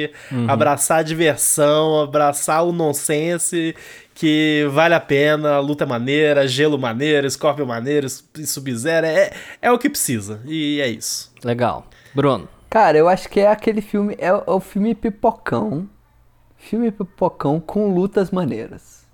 [0.48, 3.76] abraçar a diversão, abraçar o nonsense,
[4.14, 9.90] que vale a pena, luta maneira, gelo maneiro, Scorpion maneiro, Sub-Zero, é, é o que
[9.90, 11.32] precisa, e é isso.
[11.44, 11.88] Legal.
[12.15, 12.48] Bruno.
[12.69, 15.88] Cara, eu acho que é aquele filme, é, o- é o filme pipocão.
[16.57, 19.06] Filme pipocão com lutas maneiras.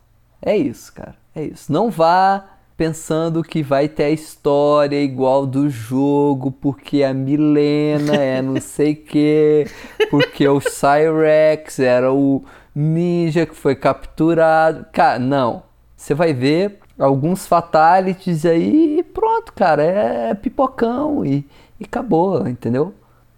[0.41, 1.15] É isso, cara.
[1.35, 1.71] É isso.
[1.71, 2.45] Não vá
[2.77, 8.95] pensando que vai ter a história igual do jogo, porque a Milena é não sei
[8.95, 9.65] que,
[10.09, 12.43] porque o Cyrex era o
[12.73, 14.85] ninja que foi capturado.
[14.93, 15.63] Cara, não.
[15.97, 19.83] Você vai ver alguns fatalities aí e pronto, cara.
[19.83, 21.45] É pipocão e,
[21.79, 22.93] e acabou, entendeu?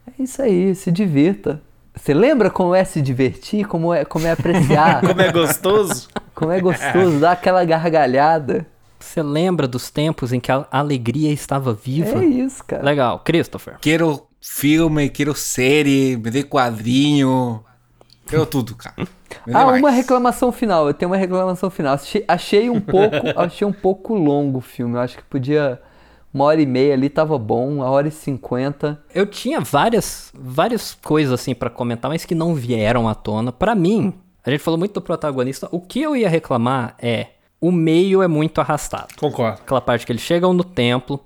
[0.08, 1.62] É isso aí, se divirta.
[1.96, 3.66] Você lembra como é se divertir?
[3.68, 5.02] Como é, como é apreciar?
[5.06, 6.08] Como é gostoso?
[6.34, 8.66] como é gostoso dar aquela gargalhada?
[9.00, 12.24] Você lembra dos tempos em que a alegria estava viva?
[12.24, 12.84] É isso, cara.
[12.84, 13.20] Legal.
[13.20, 13.78] Christopher.
[13.82, 17.64] Quero filme, quero série, me dê quadrinho.
[18.26, 18.96] Quero tudo, cara.
[19.48, 20.88] Me Ah, uma reclamação final.
[20.88, 21.94] Eu tenho uma reclamação final.
[21.94, 24.96] Achei, achei um pouco, achei um pouco longo o filme.
[24.96, 25.82] Eu acho que podia
[26.34, 29.02] uma hora e meia ali tava bom, uma hora e cinquenta.
[29.14, 33.52] Eu tinha várias, várias coisas assim pra comentar, mas que não vieram à tona.
[33.52, 34.14] Pra mim,
[34.44, 35.68] a gente falou muito do protagonista.
[35.72, 37.28] O que eu ia reclamar é
[37.60, 39.14] o meio é muito arrastado.
[39.20, 39.60] Concordo.
[39.62, 41.20] Aquela parte que eles chegam no templo,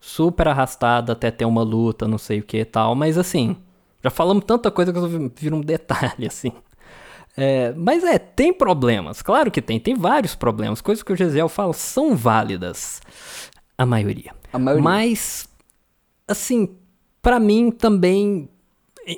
[0.00, 3.56] super arrastado até ter uma luta, não sei o que e tal, mas assim,
[4.02, 6.52] já falamos tanta coisa que eu viro um detalhe assim.
[7.36, 10.80] É, mas é, tem problemas, claro que tem, tem vários problemas.
[10.80, 13.00] Coisas que o Gesiel fala são válidas.
[13.76, 14.32] A maioria.
[14.82, 15.48] Mas,
[16.28, 16.70] assim,
[17.22, 18.48] pra mim também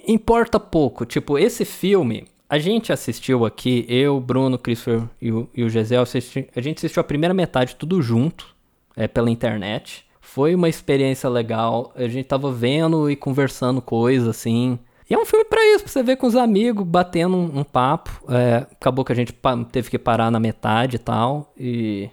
[0.06, 1.04] importa pouco.
[1.04, 6.02] Tipo, esse filme, a gente assistiu aqui, eu, Bruno, Christopher e o, e o Gesiel,
[6.02, 8.54] assisti- a gente assistiu a primeira metade tudo junto,
[8.96, 10.04] é, pela internet.
[10.20, 11.92] Foi uma experiência legal.
[11.94, 14.78] A gente tava vendo e conversando coisas assim.
[15.08, 17.64] E é um filme pra isso, pra você ver com os amigos, batendo um, um
[17.64, 18.10] papo.
[18.28, 19.32] É, acabou que a gente
[19.70, 21.52] teve que parar na metade e tal.
[21.56, 22.10] E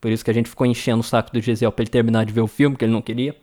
[0.00, 2.32] por isso que a gente ficou enchendo o saco do Gesiel pra ele terminar de
[2.32, 3.34] ver o filme, que ele não queria.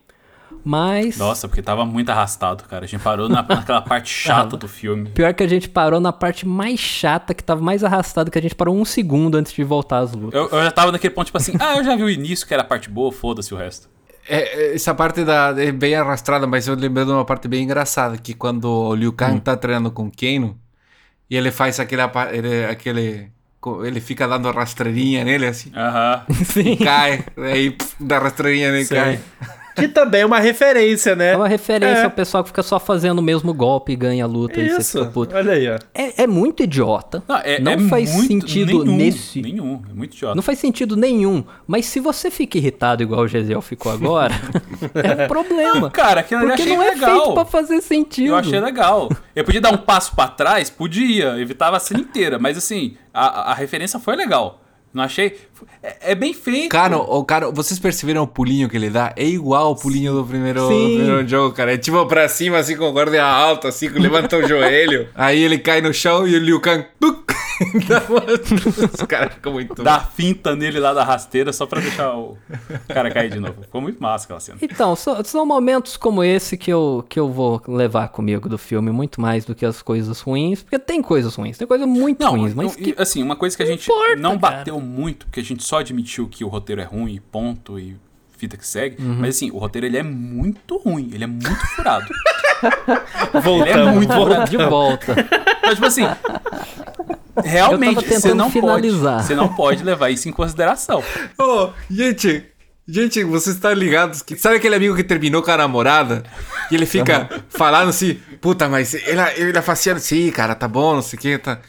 [0.64, 1.16] Mas.
[1.18, 2.84] Nossa, porque tava muito arrastado, cara.
[2.84, 5.10] A gente parou na- naquela parte chata do filme.
[5.10, 8.42] Pior que a gente parou na parte mais chata, que tava mais arrastado, que a
[8.42, 10.34] gente parou um segundo antes de voltar às lutas.
[10.34, 12.52] Eu, eu já tava naquele ponto, tipo assim, ah, eu já vi o início, que
[12.54, 13.88] era a parte boa, foda-se o resto.
[14.28, 17.62] É, é, essa parte da, é bem arrastada, mas eu lembrei de uma parte bem
[17.64, 20.58] engraçada, que quando o Liu Kang tá treinando com o Kano,
[21.30, 22.02] e ele faz aquele,
[22.32, 23.30] ele, aquele
[23.84, 26.24] ele fica dando rastreirinha nele, assim, Aham.
[26.44, 26.76] Sim.
[26.76, 29.20] cai, aí pff, dá rastreirinha nele, cai.
[29.78, 31.32] Que também é uma referência, né?
[31.32, 32.04] É uma referência É.
[32.04, 34.80] ao pessoal que fica só fazendo o mesmo golpe e ganha a luta e você
[34.80, 34.98] Isso.
[34.98, 35.34] fica puto.
[35.36, 35.78] Olha aí, ó.
[35.94, 37.22] É, é muito idiota.
[37.28, 39.40] Não, é, não é faz muito- sentido nenhum, nesse.
[39.42, 40.34] Nenhum, é muito idiota.
[40.34, 41.44] Não faz sentido nenhum.
[41.66, 44.34] Mas se você fica irritado igual o Gesiel ficou agora,
[44.94, 45.90] é um problema.
[45.90, 47.20] Cara, aquilo ali achei não é legal.
[47.20, 48.28] feito pra fazer sentido.
[48.28, 49.08] Eu achei legal.
[49.34, 50.70] Eu podia dar um passo pra trás?
[50.70, 52.38] Podia, evitava a cena inteira.
[52.38, 54.62] Mas assim, a, a referência foi legal.
[54.92, 55.36] Não achei.
[55.82, 56.68] É, é bem feito.
[56.70, 59.12] Cara, o cara, vocês perceberam o pulinho que ele dá?
[59.16, 61.74] É igual ao pulinho do primeiro, do primeiro jogo, cara.
[61.74, 65.08] É tipo pra cima, assim, com a guarda alta, assim, levanta o joelho.
[65.14, 66.84] Aí ele cai no chão e o Liu Kang...
[67.00, 67.32] tuc,
[67.88, 68.24] dá uma-
[68.94, 69.82] Os caras ficam muito...
[69.82, 72.36] Dá finta nele lá da rasteira só pra deixar o
[72.88, 73.62] cara cair de novo.
[73.62, 74.58] Ficou muito massa aquela cena.
[74.62, 78.90] Então, so- são momentos como esse que eu, que eu vou levar comigo do filme,
[78.90, 82.32] muito mais do que as coisas ruins, porque tem coisas ruins, tem coisas muito Não,
[82.32, 84.56] ruins, mas eu- que assim, uma coisa que a não gente importa, não cara.
[84.58, 87.96] bateu muito, porque a gente só admitiu que o roteiro é ruim, e ponto, e
[88.36, 89.02] fita que segue.
[89.02, 89.16] Uhum.
[89.20, 92.06] Mas assim, o roteiro ele é muito ruim, ele é muito furado.
[92.62, 93.94] ele é Voltamos.
[93.94, 94.50] muito furado.
[94.50, 95.28] de volta.
[95.62, 96.06] Mas, tipo assim,
[97.44, 99.14] realmente, você não finalizar.
[99.16, 99.26] pode.
[99.26, 101.02] Você não pode levar isso em consideração.
[101.38, 102.44] Ô, gente,
[102.86, 106.22] gente, vocês estão ligados que sabe aquele amigo que terminou com a namorada?
[106.70, 111.02] E ele fica falando assim, puta, mas ela, ela fazia assim, cara, tá bom, não
[111.02, 111.60] sei o que, tá.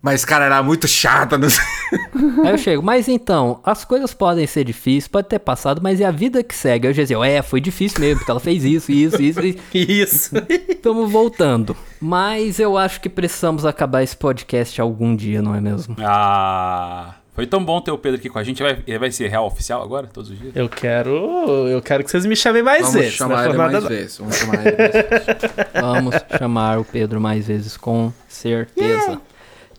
[0.00, 1.64] Mas, cara, era muito chata, não sei.
[2.44, 6.04] Aí eu chego, mas então, as coisas podem ser difíceis, pode ter passado, mas é
[6.04, 6.86] a vida que segue.
[6.86, 9.58] Aí o Gesiel, é, foi difícil mesmo, porque ela fez isso, isso, isso, isso.
[9.74, 10.36] Isso.
[10.68, 11.76] Estamos voltando.
[12.00, 15.96] Mas eu acho que precisamos acabar esse podcast algum dia, não é mesmo?
[16.00, 17.14] Ah.
[17.34, 18.62] Foi tão bom ter o Pedro aqui com a gente.
[18.62, 20.56] Vai, ele vai ser real oficial agora, todos os dias?
[20.56, 21.10] Eu quero.
[21.68, 23.12] Eu quero que vocês me chamem mais Vamos vezes.
[23.14, 23.80] chamar não ele mais não.
[23.82, 24.18] vezes.
[24.18, 25.50] Vamos chamar ele mais vezes.
[25.74, 29.20] Vamos chamar o Pedro mais vezes, com certeza.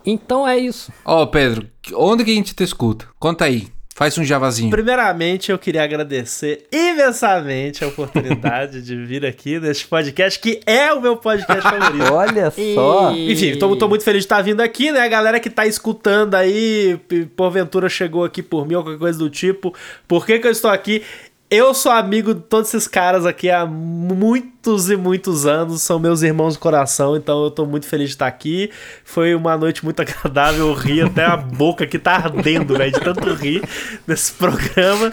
[0.10, 0.92] Então é isso.
[1.04, 3.06] Ó, Pedro, onde que a gente te escuta?
[3.20, 3.68] Conta aí.
[3.94, 4.70] Faz um javazinho.
[4.70, 11.02] Primeiramente, eu queria agradecer imensamente a oportunidade de vir aqui neste podcast, que é o
[11.02, 12.14] meu podcast favorito.
[12.14, 13.12] Olha só.
[13.12, 15.00] Enfim, tô, tô muito feliz de estar vindo aqui, né?
[15.00, 17.00] A galera que tá escutando aí,
[17.36, 19.74] porventura chegou aqui por mim ou qualquer coisa do tipo.
[20.08, 21.02] Por que que eu estou aqui?
[21.50, 26.22] Eu sou amigo de todos esses caras aqui há muitos e muitos anos, são meus
[26.22, 28.70] irmãos do coração, então eu tô muito feliz de estar aqui.
[29.06, 33.00] Foi uma noite muito agradável, eu ri até a boca que tá ardendo, velho, de
[33.00, 33.64] tanto rir
[34.06, 35.10] nesse programa.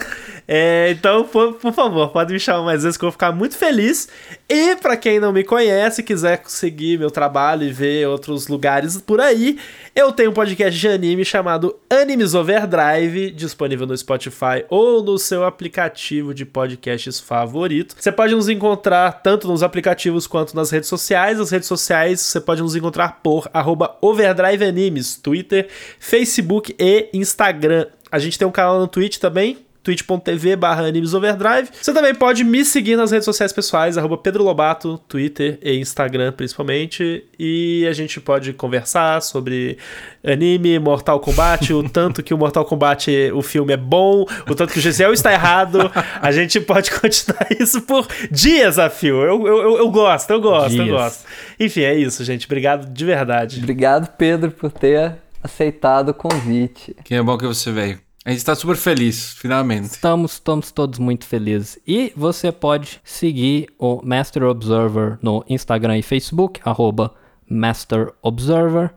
[0.47, 3.57] É, então, por, por, favor, pode me chamar mais vezes que eu vou ficar muito
[3.57, 4.07] feliz.
[4.47, 9.19] E para quem não me conhece, quiser seguir meu trabalho e ver outros lugares por
[9.19, 9.57] aí,
[9.95, 15.43] eu tenho um podcast de anime chamado Animes Overdrive, disponível no Spotify ou no seu
[15.43, 17.95] aplicativo de podcasts favorito.
[17.97, 21.39] Você pode nos encontrar tanto nos aplicativos quanto nas redes sociais.
[21.39, 25.67] As redes sociais você pode nos encontrar por arroba Overdrive Animes, Twitter,
[25.99, 27.87] Facebook e Instagram.
[28.11, 31.69] A gente tem um canal no Twitch também, twitch.tv barra animesoverdrive.
[31.79, 36.31] Você também pode me seguir nas redes sociais pessoais, arroba Pedro Lobato, Twitter e Instagram
[36.31, 37.23] principalmente.
[37.37, 39.77] E a gente pode conversar sobre
[40.25, 44.73] anime, Mortal Kombat, o tanto que o Mortal Kombat, o filme é bom, o tanto
[44.73, 45.91] que o Gisele está errado.
[46.19, 49.21] A gente pode continuar isso por dias a fio.
[49.21, 50.87] Eu, eu, eu gosto, eu gosto, dias.
[50.87, 51.25] eu gosto.
[51.59, 52.47] Enfim, é isso, gente.
[52.47, 53.59] Obrigado de verdade.
[53.59, 55.13] Obrigado, Pedro, por ter
[55.43, 56.95] aceitado o convite.
[57.03, 58.04] Que é bom que você veio.
[58.25, 59.83] A gente está super feliz, finalmente.
[59.83, 61.77] Estamos, estamos todos muito felizes.
[61.85, 67.13] E você pode seguir o Master Observer no Instagram e Facebook, arroba
[67.47, 68.91] Master Observer.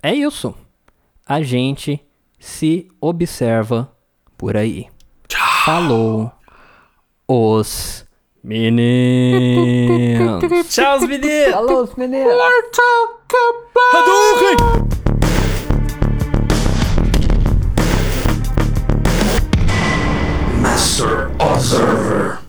[0.02, 0.56] é isso.
[1.26, 2.02] A gente
[2.40, 3.92] se observa
[4.38, 4.88] por aí.
[5.66, 6.30] Falou
[7.26, 8.06] os
[8.44, 8.84] meninos.
[10.68, 11.54] Tchau, os meninos.
[11.54, 12.34] Falou, os meninos.
[13.94, 14.58] Hadouken!
[20.62, 22.43] Master Observer.